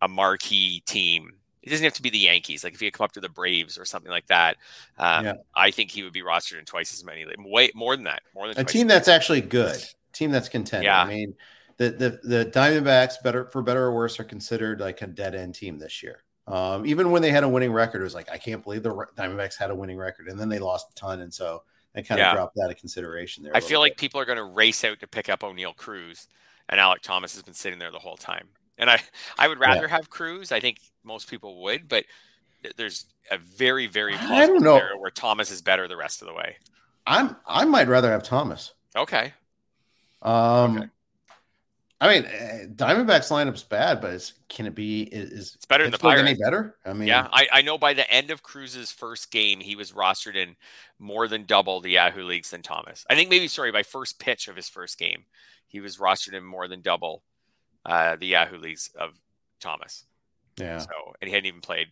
a 0.00 0.08
marquee 0.08 0.82
team, 0.86 1.32
it 1.62 1.70
doesn't 1.70 1.84
have 1.84 1.94
to 1.94 2.02
be 2.02 2.10
the 2.10 2.18
Yankees. 2.18 2.64
Like 2.64 2.74
if 2.74 2.80
he 2.80 2.86
had 2.86 2.94
come 2.94 3.04
up 3.04 3.12
to 3.12 3.20
the 3.20 3.28
Braves 3.28 3.78
or 3.78 3.84
something 3.84 4.10
like 4.10 4.26
that, 4.26 4.56
um, 4.98 5.24
Yeah. 5.24 5.34
I 5.54 5.70
think 5.70 5.90
he 5.90 6.02
would 6.02 6.12
be 6.12 6.22
rostered 6.22 6.58
in 6.58 6.64
twice 6.64 6.92
as 6.92 7.04
many. 7.04 7.24
Way 7.38 7.70
more 7.74 7.96
than 7.96 8.04
that. 8.04 8.22
More 8.34 8.48
than 8.48 8.58
a 8.58 8.64
team 8.64 8.86
that's 8.88 9.08
actually 9.08 9.40
good, 9.40 9.82
team 10.12 10.30
that's 10.30 10.48
contending. 10.48 10.86
Yeah. 10.86 11.02
I 11.02 11.08
mean, 11.08 11.34
the 11.76 11.90
the 11.90 12.20
the 12.22 12.46
Diamondbacks, 12.46 13.22
better 13.22 13.46
for 13.46 13.62
better 13.62 13.84
or 13.84 13.94
worse, 13.94 14.18
are 14.20 14.24
considered 14.24 14.80
like 14.80 15.02
a 15.02 15.06
dead 15.06 15.34
end 15.34 15.54
team 15.54 15.78
this 15.78 16.02
year. 16.02 16.20
Um, 16.48 16.84
even 16.84 17.10
when 17.12 17.22
they 17.22 17.30
had 17.30 17.44
a 17.44 17.48
winning 17.48 17.72
record, 17.72 18.00
it 18.00 18.04
was 18.04 18.14
like 18.14 18.30
I 18.30 18.36
can't 18.38 18.62
believe 18.62 18.82
the 18.82 18.90
Diamondbacks 19.16 19.56
had 19.56 19.70
a 19.70 19.74
winning 19.74 19.96
record, 19.96 20.28
and 20.28 20.38
then 20.38 20.48
they 20.48 20.58
lost 20.58 20.90
a 20.90 20.94
ton, 20.94 21.20
and 21.20 21.32
so 21.32 21.62
they 21.94 22.02
kind 22.02 22.20
of 22.20 22.26
Yeah. 22.26 22.34
dropped 22.34 22.58
out 22.58 22.70
of 22.70 22.76
consideration 22.76 23.44
there. 23.44 23.56
I 23.56 23.60
feel 23.60 23.78
like 23.80 23.96
people 23.96 24.20
are 24.20 24.24
going 24.24 24.38
to 24.38 24.44
race 24.44 24.82
out 24.82 24.98
to 25.00 25.06
pick 25.06 25.28
up 25.28 25.40
Oneil 25.40 25.76
Cruz, 25.76 26.26
and 26.68 26.80
Alek 26.80 27.00
Thomas 27.00 27.34
has 27.34 27.42
been 27.42 27.54
sitting 27.54 27.78
there 27.78 27.90
the 27.92 27.98
whole 28.00 28.16
time. 28.16 28.48
And 28.78 28.90
I, 28.90 29.00
I 29.38 29.48
would 29.48 29.60
rather 29.60 29.88
have 29.88 30.10
Cruz. 30.10 30.52
I 30.52 30.60
think 30.60 30.78
most 31.04 31.28
people 31.28 31.62
would, 31.62 31.88
but 31.88 32.04
there's 32.76 33.06
a 33.30 33.38
very, 33.38 33.86
very 33.86 34.14
I 34.14 34.46
don't 34.46 34.62
know. 34.62 34.80
where 34.98 35.10
Thomas 35.10 35.50
is 35.50 35.62
better 35.62 35.88
the 35.88 35.96
rest 35.96 36.22
of 36.22 36.28
the 36.28 36.34
way. 36.34 36.56
I'm 37.06 37.36
I 37.46 37.64
might 37.64 37.88
rather 37.88 38.10
have 38.10 38.22
Thomas. 38.22 38.74
Okay, 38.94 39.32
Um, 40.22 40.78
Okay. 40.78 40.88
I 42.02 42.08
mean, 42.08 42.24
eh, 42.26 42.66
Diamondbacks 42.74 43.30
lineup's 43.30 43.62
bad, 43.62 44.00
but 44.00 44.14
it's, 44.14 44.32
can 44.48 44.66
it 44.66 44.74
be? 44.74 45.02
Is, 45.04 45.30
is 45.30 45.54
It's 45.54 45.66
better 45.66 45.84
than 45.84 45.92
the 45.92 45.98
Pittsburgh 45.98 46.26
any 46.26 46.34
better? 46.34 46.74
I 46.84 46.94
mean, 46.94 47.06
yeah, 47.06 47.28
I, 47.32 47.46
I 47.52 47.62
know 47.62 47.78
by 47.78 47.94
the 47.94 48.10
end 48.12 48.32
of 48.32 48.42
Cruz's 48.42 48.90
first 48.90 49.30
game, 49.30 49.60
he 49.60 49.76
was 49.76 49.92
rostered 49.92 50.34
in 50.34 50.56
more 50.98 51.28
than 51.28 51.44
double 51.44 51.80
the 51.80 51.90
Yahoo 51.90 52.24
leagues 52.24 52.50
than 52.50 52.60
Thomas. 52.60 53.06
I 53.08 53.14
think 53.14 53.30
maybe 53.30 53.46
sorry 53.46 53.70
by 53.70 53.84
first 53.84 54.18
pitch 54.18 54.48
of 54.48 54.56
his 54.56 54.68
first 54.68 54.98
game, 54.98 55.26
he 55.68 55.78
was 55.78 55.98
rostered 55.98 56.34
in 56.34 56.42
more 56.42 56.66
than 56.66 56.82
double 56.82 57.22
uh, 57.86 58.16
the 58.16 58.26
Yahoo 58.26 58.58
leagues 58.58 58.90
of 58.98 59.10
Thomas. 59.60 60.04
yeah. 60.58 60.78
So, 60.78 60.88
and 61.20 61.28
he 61.28 61.34
hadn't 61.34 61.46
even 61.46 61.60
played 61.60 61.88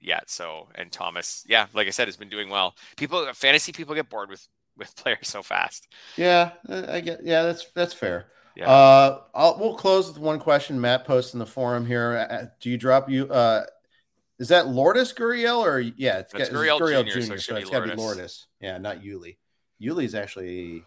yet. 0.00 0.30
So, 0.30 0.68
and 0.74 0.90
Thomas, 0.92 1.44
yeah, 1.48 1.66
like 1.74 1.86
I 1.86 1.90
said, 1.90 2.08
has 2.08 2.16
been 2.16 2.28
doing 2.28 2.48
well. 2.48 2.74
People, 2.96 3.26
fantasy 3.34 3.72
people 3.72 3.94
get 3.94 4.08
bored 4.10 4.28
with 4.30 4.46
with 4.76 4.94
players 5.02 5.28
so 5.28 5.42
fast. 5.42 5.88
Yeah, 6.16 6.50
uh, 6.68 6.86
I 6.88 7.00
get. 7.00 7.20
Yeah, 7.24 7.42
that's 7.44 7.70
that's 7.72 7.94
fair. 7.94 8.26
Yeah. 8.54 8.70
Uh, 8.70 9.20
I'll, 9.34 9.58
we'll 9.58 9.74
close 9.74 10.08
with 10.08 10.18
one 10.18 10.38
question. 10.38 10.80
Matt 10.80 11.04
posted 11.04 11.34
in 11.34 11.38
the 11.40 11.46
forum 11.46 11.84
here. 11.84 12.26
Uh, 12.30 12.46
Do 12.60 12.70
you 12.70 12.78
drop 12.78 13.10
you? 13.10 13.28
Uh, 13.30 13.64
is 14.38 14.48
that 14.48 14.68
Lourdes 14.68 15.12
Gurriel 15.14 15.58
or 15.60 15.78
yeah? 15.80 16.18
It's 16.18 16.32
got- 16.32 16.48
Gurriel 16.48 16.78
it's 17.04 17.14
Jr., 17.14 17.20
so 17.20 17.34
it 17.34 17.40
should 17.42 17.54
be 17.56 17.60
it's 17.62 17.70
got 17.70 17.80
to 17.80 17.94
be 17.94 18.00
Lourdes. 18.00 18.46
Yeah, 18.60 18.78
not 18.78 19.00
Yuli. 19.02 19.36
Yuli's 19.80 20.14
actually 20.14 20.84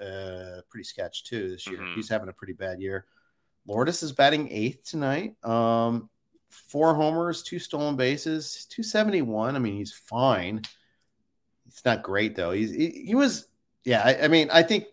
uh, 0.00 0.60
pretty 0.70 0.84
sketch 0.84 1.24
too 1.24 1.48
this 1.48 1.66
year. 1.66 1.78
Mhm. 1.78 1.94
He's 1.96 2.08
having 2.08 2.28
a 2.28 2.32
pretty 2.32 2.52
bad 2.52 2.80
year. 2.80 3.06
Lourdes 3.68 4.02
is 4.02 4.12
batting 4.12 4.48
eighth 4.50 4.88
tonight. 4.90 5.34
Um, 5.44 6.08
four 6.50 6.94
homers, 6.94 7.42
two 7.42 7.58
stolen 7.58 7.96
bases, 7.96 8.66
two 8.70 8.82
seventy 8.82 9.22
one. 9.22 9.54
I 9.54 9.58
mean, 9.60 9.76
he's 9.76 9.92
fine. 9.92 10.62
He's 11.64 11.84
not 11.84 12.02
great 12.02 12.34
though. 12.34 12.50
He's 12.50 12.74
he, 12.74 12.88
he 13.06 13.14
was 13.14 13.46
yeah. 13.84 14.02
I, 14.04 14.24
I 14.24 14.28
mean, 14.28 14.48
I 14.50 14.62
think 14.62 14.86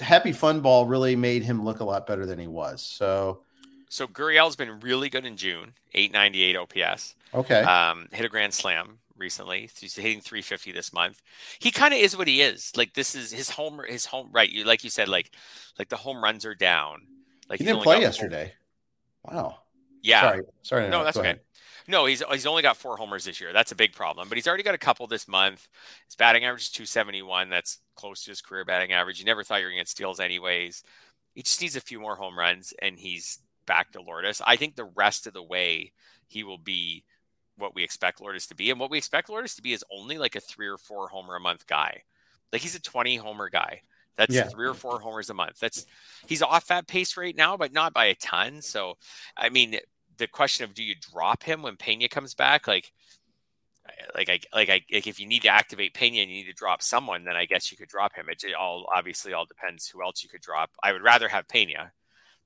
Happy 0.00 0.32
Fun 0.32 0.60
Ball 0.60 0.86
really 0.86 1.16
made 1.16 1.42
him 1.42 1.64
look 1.64 1.80
a 1.80 1.84
lot 1.84 2.06
better 2.06 2.24
than 2.26 2.38
he 2.38 2.46
was. 2.46 2.82
So 2.82 3.42
So 3.90 4.06
Gurriel's 4.06 4.56
been 4.56 4.80
really 4.80 5.08
good 5.10 5.26
in 5.26 5.36
June, 5.36 5.74
898 5.94 6.56
OPS. 6.56 7.14
okay, 7.34 7.60
Um, 7.62 8.08
hit 8.12 8.24
a 8.24 8.28
grand 8.28 8.54
slam 8.54 8.98
recently. 9.16 9.68
He's 9.78 9.96
hitting 9.96 10.20
350 10.20 10.72
this 10.72 10.92
month. 10.92 11.20
He 11.58 11.70
kind 11.70 11.92
of 11.92 12.00
is 12.00 12.16
what 12.16 12.28
he 12.28 12.40
is. 12.40 12.72
Like 12.76 12.94
this 12.94 13.14
is 13.14 13.32
his 13.32 13.50
home. 13.50 13.80
His 13.86 14.06
home. 14.06 14.28
Right. 14.32 14.50
You 14.50 14.64
like 14.64 14.84
you 14.84 14.90
said. 14.90 15.08
Like 15.08 15.30
like 15.78 15.88
the 15.88 15.96
home 15.96 16.22
runs 16.22 16.44
are 16.46 16.54
down. 16.54 17.02
Like 17.48 17.58
he 17.58 17.64
didn't 17.64 17.82
play 17.82 18.00
yesterday. 18.00 18.52
Wow. 19.24 19.58
Yeah. 20.02 20.20
Sorry. 20.20 20.42
Sorry. 20.62 20.84
to 20.84 20.90
No, 20.90 21.04
that's 21.04 21.16
Go 21.16 21.20
okay. 21.20 21.30
ahead. 21.30 21.40
No, 21.86 22.04
he's 22.04 22.22
he's 22.30 22.46
only 22.46 22.62
got 22.62 22.76
four 22.76 22.98
homers 22.98 23.24
this 23.24 23.40
year. 23.40 23.52
That's 23.52 23.72
a 23.72 23.76
big 23.76 23.94
problem. 23.94 24.28
But 24.28 24.36
he's 24.36 24.46
already 24.46 24.62
got 24.62 24.74
a 24.74 24.78
couple 24.78 25.06
this 25.06 25.26
month. 25.26 25.68
His 26.06 26.16
batting 26.16 26.44
average 26.44 26.64
is 26.64 26.70
271. 26.70 27.48
That's 27.48 27.78
close 27.96 28.24
to 28.24 28.30
his 28.30 28.42
career 28.42 28.64
batting 28.64 28.92
average. 28.92 29.18
You 29.18 29.24
never 29.24 29.42
thought 29.42 29.60
you 29.60 29.64
were 29.64 29.70
going 29.70 29.78
to 29.78 29.84
get 29.84 29.88
steals 29.88 30.20
anyways. 30.20 30.82
He 31.34 31.42
just 31.42 31.60
needs 31.62 31.76
a 31.76 31.80
few 31.80 31.98
more 31.98 32.16
home 32.16 32.38
runs, 32.38 32.74
and 32.82 32.98
he's 32.98 33.38
back 33.66 33.92
to 33.92 34.02
Lourdes. 34.02 34.42
I 34.46 34.56
think 34.56 34.76
the 34.76 34.90
rest 34.96 35.26
of 35.26 35.32
the 35.32 35.42
way 35.42 35.92
he 36.26 36.44
will 36.44 36.58
be 36.58 37.04
what 37.56 37.74
we 37.74 37.82
expect 37.82 38.20
Lourdes 38.20 38.46
to 38.48 38.54
be, 38.54 38.70
and 38.70 38.78
what 38.78 38.90
we 38.90 38.98
expect 38.98 39.30
Lourdes 39.30 39.54
to 39.54 39.62
be 39.62 39.72
is 39.72 39.84
only 39.90 40.18
like 40.18 40.36
a 40.36 40.40
three 40.40 40.68
or 40.68 40.78
four 40.78 41.08
homer 41.08 41.36
a 41.36 41.40
month 41.40 41.66
guy. 41.66 42.02
Like 42.52 42.62
he's 42.62 42.74
a 42.74 42.80
20 42.80 43.16
homer 43.16 43.48
guy. 43.48 43.82
That's 44.18 44.34
Yeah. 44.34 44.48
three 44.48 44.66
or 44.66 44.74
four 44.74 45.00
homers 45.00 45.30
a 45.30 45.34
month. 45.34 45.60
That's 45.60 45.86
he's 46.26 46.42
off 46.42 46.66
that 46.66 46.88
pace 46.88 47.16
right 47.16 47.34
now, 47.34 47.56
but 47.56 47.72
not 47.72 47.94
by 47.94 48.06
a 48.06 48.14
ton. 48.16 48.60
So, 48.60 48.98
I 49.36 49.48
mean, 49.48 49.78
the 50.18 50.26
question 50.26 50.64
of 50.64 50.74
do 50.74 50.82
you 50.82 50.96
drop 50.96 51.44
him 51.44 51.62
when 51.62 51.76
Pena 51.76 52.08
comes 52.08 52.34
back? 52.34 52.66
Like, 52.66 52.92
like 54.16 54.28
I 54.28 54.40
like 54.52 54.68
I 54.68 54.82
like 54.92 55.06
if 55.06 55.20
you 55.20 55.26
need 55.26 55.42
to 55.42 55.48
activate 55.48 55.94
Pena 55.94 56.20
and 56.20 56.30
you 56.30 56.38
need 56.38 56.50
to 56.50 56.52
drop 56.52 56.82
someone, 56.82 57.24
then 57.24 57.36
I 57.36 57.46
guess 57.46 57.70
you 57.70 57.78
could 57.78 57.88
drop 57.88 58.14
him. 58.14 58.28
It, 58.28 58.42
it 58.42 58.54
all 58.54 58.86
obviously 58.94 59.32
all 59.32 59.46
depends 59.46 59.88
who 59.88 60.02
else 60.02 60.22
you 60.24 60.28
could 60.28 60.42
drop. 60.42 60.70
I 60.82 60.92
would 60.92 61.02
rather 61.02 61.28
have 61.28 61.46
Pena, 61.48 61.92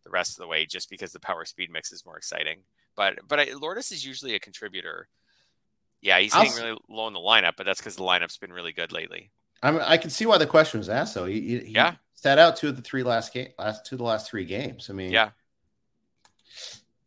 the 0.05 0.11
rest 0.11 0.33
of 0.33 0.43
the 0.43 0.47
way, 0.49 0.67
just 0.67 0.91
because 0.91 1.13
the 1.13 1.21
power 1.21 1.47
speed 1.47 1.71
mix 1.73 1.91
is 1.91 2.05
more 2.05 2.19
exciting. 2.19 2.65
But 2.95 3.21
but 3.27 3.41
I, 3.41 3.55
Lourdes 3.55 3.91
is 3.93 4.05
usually 4.05 4.35
a 4.35 4.41
contributor. 4.41 5.09
Yeah, 6.03 6.19
he's 6.19 6.35
hitting 6.35 6.63
really 6.63 6.79
low 6.91 7.07
in 7.07 7.15
the 7.15 7.21
lineup, 7.21 7.53
but 7.57 7.65
that's 7.65 7.81
because 7.81 7.97
the 7.97 8.03
lineup's 8.03 8.37
been 8.37 8.53
really 8.53 8.73
good 8.73 8.93
lately. 8.93 9.31
I 9.63 9.71
mean, 9.71 9.81
I 9.81 9.97
can 9.97 10.11
see 10.11 10.27
why 10.27 10.39
the 10.39 10.47
question 10.47 10.79
was 10.79 10.89
asked. 10.89 11.15
Though 11.15 11.27
he, 11.27 11.41
he 11.41 11.73
yeah 11.73 11.95
sat 12.23 12.39
out 12.39 12.57
two 12.57 12.69
of 12.69 12.77
the 12.77 12.83
three 12.83 13.03
last 13.03 13.35
game, 13.35 13.49
last 13.59 13.85
two 13.85 13.97
of 13.97 13.99
the 13.99 14.05
last 14.05 14.31
three 14.31 14.45
games. 14.45 14.89
I 14.89 14.93
mean, 14.93 15.11
yeah, 15.11 15.31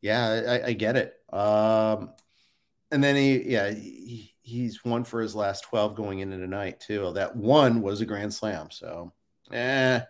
yeah, 0.01 0.59
I, 0.63 0.67
I 0.67 0.73
get 0.73 0.97
it. 0.97 1.13
Um, 1.31 2.11
and 2.91 3.03
then 3.03 3.15
he, 3.15 3.51
yeah, 3.51 3.71
he, 3.71 4.33
he's 4.41 4.83
one 4.83 5.03
for 5.03 5.21
his 5.21 5.33
last 5.33 5.63
12 5.63 5.95
going 5.95 6.19
into 6.19 6.37
tonight 6.37 6.81
too. 6.81 7.11
That 7.13 7.35
one 7.35 7.81
was 7.81 8.01
a 8.01 8.05
grand 8.05 8.33
slam. 8.33 8.69
So, 8.71 9.13
eh, 9.51 10.01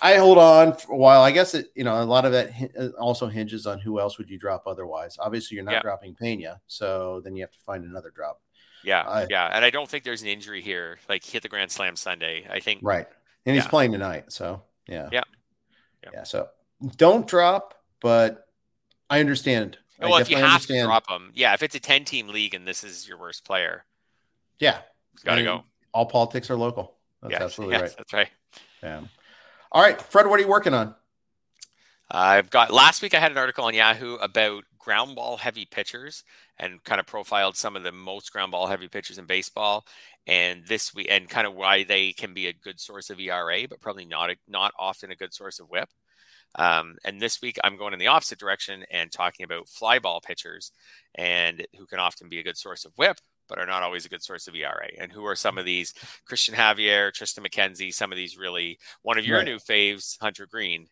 I 0.00 0.14
hold 0.14 0.38
on 0.38 0.74
for 0.74 0.92
a 0.92 0.96
while. 0.96 1.22
I 1.22 1.32
guess 1.32 1.54
it, 1.54 1.66
you 1.74 1.84
know, 1.84 2.00
a 2.00 2.04
lot 2.04 2.24
of 2.24 2.32
that 2.32 2.94
also 2.98 3.26
hinges 3.26 3.66
on 3.66 3.80
who 3.80 4.00
else 4.00 4.16
would 4.16 4.30
you 4.30 4.38
drop 4.38 4.62
otherwise. 4.66 5.16
Obviously, 5.18 5.56
you're 5.56 5.64
not 5.64 5.72
yeah. 5.72 5.82
dropping 5.82 6.14
Pena, 6.14 6.60
so 6.68 7.20
then 7.24 7.34
you 7.34 7.42
have 7.42 7.50
to 7.50 7.58
find 7.58 7.84
another 7.84 8.10
drop. 8.14 8.40
Yeah, 8.84 9.26
yeah, 9.30 9.46
and 9.46 9.64
I 9.64 9.70
don't 9.70 9.88
think 9.88 10.04
there's 10.04 10.22
an 10.22 10.28
injury 10.28 10.60
here. 10.62 10.98
Like 11.08 11.24
hit 11.24 11.42
the 11.42 11.48
grand 11.48 11.70
slam 11.70 11.96
Sunday. 11.96 12.46
I 12.50 12.60
think 12.60 12.80
right, 12.82 13.06
and 13.46 13.54
he's 13.54 13.66
playing 13.66 13.92
tonight. 13.92 14.32
So 14.32 14.62
yeah, 14.88 15.08
yeah, 15.12 15.22
yeah. 16.02 16.10
yeah 16.14 16.22
so 16.24 16.48
don't 16.96 17.26
drop, 17.26 17.74
but 18.00 18.46
I 19.08 19.20
understand. 19.20 19.78
Well, 20.00 20.14
I 20.14 20.20
if 20.20 20.30
you 20.30 20.36
have 20.36 20.46
understand. 20.46 20.80
to 20.80 20.86
drop 20.86 21.08
him, 21.08 21.30
yeah. 21.34 21.54
If 21.54 21.62
it's 21.62 21.74
a 21.74 21.80
ten 21.80 22.04
team 22.04 22.28
league 22.28 22.54
and 22.54 22.66
this 22.66 22.82
is 22.82 23.06
your 23.06 23.18
worst 23.18 23.44
player, 23.44 23.84
yeah, 24.58 24.78
it's 25.14 25.22
got 25.22 25.36
to 25.36 25.44
go. 25.44 25.64
All 25.94 26.06
politics 26.06 26.50
are 26.50 26.56
local. 26.56 26.96
That's 27.20 27.32
yeah, 27.32 27.44
absolutely 27.44 27.74
yes, 27.74 27.82
right. 27.82 27.94
That's 27.98 28.12
right. 28.12 28.28
Yeah. 28.82 29.00
All 29.70 29.82
right, 29.82 30.00
Fred, 30.00 30.26
what 30.26 30.40
are 30.40 30.42
you 30.42 30.48
working 30.48 30.74
on? 30.74 30.94
I've 32.14 32.50
got 32.50 32.70
last 32.70 33.00
week 33.00 33.14
I 33.14 33.20
had 33.20 33.32
an 33.32 33.38
article 33.38 33.64
on 33.64 33.72
Yahoo 33.72 34.16
about 34.16 34.64
ground 34.78 35.16
ball 35.16 35.38
heavy 35.38 35.64
pitchers 35.64 36.24
and 36.58 36.84
kind 36.84 37.00
of 37.00 37.06
profiled 37.06 37.56
some 37.56 37.74
of 37.74 37.84
the 37.84 37.92
most 37.92 38.30
ground 38.30 38.52
ball 38.52 38.66
heavy 38.66 38.86
pitchers 38.86 39.16
in 39.16 39.24
baseball 39.24 39.86
and 40.26 40.66
this 40.66 40.94
week 40.94 41.06
and 41.08 41.30
kind 41.30 41.46
of 41.46 41.54
why 41.54 41.84
they 41.84 42.12
can 42.12 42.34
be 42.34 42.48
a 42.48 42.52
good 42.52 42.78
source 42.78 43.08
of 43.08 43.18
ERA 43.18 43.66
but 43.66 43.80
probably 43.80 44.04
not 44.04 44.28
a, 44.28 44.36
not 44.46 44.74
often 44.78 45.10
a 45.10 45.16
good 45.16 45.32
source 45.32 45.58
of 45.58 45.70
whip. 45.70 45.88
Um, 46.56 46.96
and 47.02 47.18
this 47.18 47.40
week, 47.40 47.58
I'm 47.64 47.78
going 47.78 47.94
in 47.94 47.98
the 47.98 48.08
opposite 48.08 48.38
direction 48.38 48.84
and 48.90 49.10
talking 49.10 49.44
about 49.44 49.70
fly 49.70 49.98
ball 49.98 50.20
pitchers 50.20 50.70
and 51.14 51.66
who 51.78 51.86
can 51.86 51.98
often 51.98 52.28
be 52.28 52.38
a 52.38 52.42
good 52.42 52.58
source 52.58 52.84
of 52.84 52.92
whip, 52.96 53.16
but 53.48 53.58
are 53.58 53.66
not 53.66 53.82
always 53.82 54.06
a 54.06 54.08
good 54.08 54.22
source 54.22 54.48
of 54.48 54.54
ERA. 54.54 54.88
And 54.98 55.12
who 55.12 55.24
are 55.26 55.36
some 55.36 55.58
of 55.58 55.64
these? 55.64 55.94
Christian 56.24 56.54
Javier, 56.54 57.12
Triston 57.12 57.46
McKenzie, 57.46 57.92
some 57.92 58.12
of 58.12 58.16
these 58.16 58.36
really, 58.36 58.78
one 59.02 59.18
of 59.18 59.24
your 59.24 59.38
right. 59.38 59.46
new 59.46 59.58
faves, 59.58 60.18
Hunter 60.20 60.46
Greene, 60.46 60.86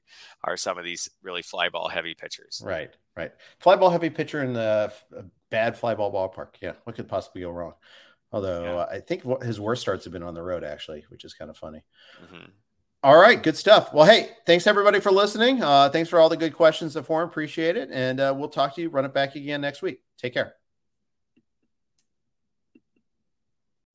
are 0.44 0.56
some 0.56 0.78
of 0.78 0.84
these 0.84 1.08
really 1.22 1.42
fly 1.42 1.68
ball 1.68 1.88
heavy 1.88 2.14
pitchers. 2.14 2.62
Right, 2.64 2.94
right. 3.16 3.32
Fly 3.60 3.76
ball 3.76 3.90
heavy 3.90 4.10
pitcher 4.10 4.42
in 4.42 4.52
the 4.52 4.92
bad 5.50 5.76
fly 5.76 5.94
ball 5.94 6.12
ballpark. 6.12 6.54
Yeah. 6.60 6.72
What 6.84 6.96
could 6.96 7.08
possibly 7.08 7.42
go 7.42 7.50
wrong? 7.50 7.74
Although 8.32 8.86
yeah. 8.90 8.96
I 8.96 9.00
think 9.00 9.24
his 9.42 9.58
worst 9.58 9.82
starts 9.82 10.04
have 10.04 10.12
been 10.12 10.22
on 10.22 10.34
the 10.34 10.42
road, 10.42 10.62
actually, 10.62 11.04
which 11.08 11.24
is 11.24 11.34
kind 11.34 11.50
of 11.50 11.56
funny. 11.56 11.82
Mm-hmm. 12.22 12.50
All 13.02 13.18
right, 13.18 13.42
good 13.42 13.56
stuff. 13.56 13.94
Well, 13.94 14.04
hey, 14.04 14.28
thanks 14.44 14.66
everybody 14.66 15.00
for 15.00 15.10
listening. 15.10 15.62
Uh, 15.62 15.88
thanks 15.88 16.10
for 16.10 16.20
all 16.20 16.28
the 16.28 16.36
good 16.36 16.52
questions 16.52 16.92
the 16.92 17.02
forum. 17.02 17.30
Appreciate 17.30 17.78
it. 17.78 17.88
And 17.90 18.20
uh, 18.20 18.34
we'll 18.36 18.50
talk 18.50 18.74
to 18.74 18.82
you, 18.82 18.90
run 18.90 19.06
it 19.06 19.14
back 19.14 19.36
again 19.36 19.62
next 19.62 19.80
week. 19.80 20.02
Take 20.18 20.34
care. 20.34 20.59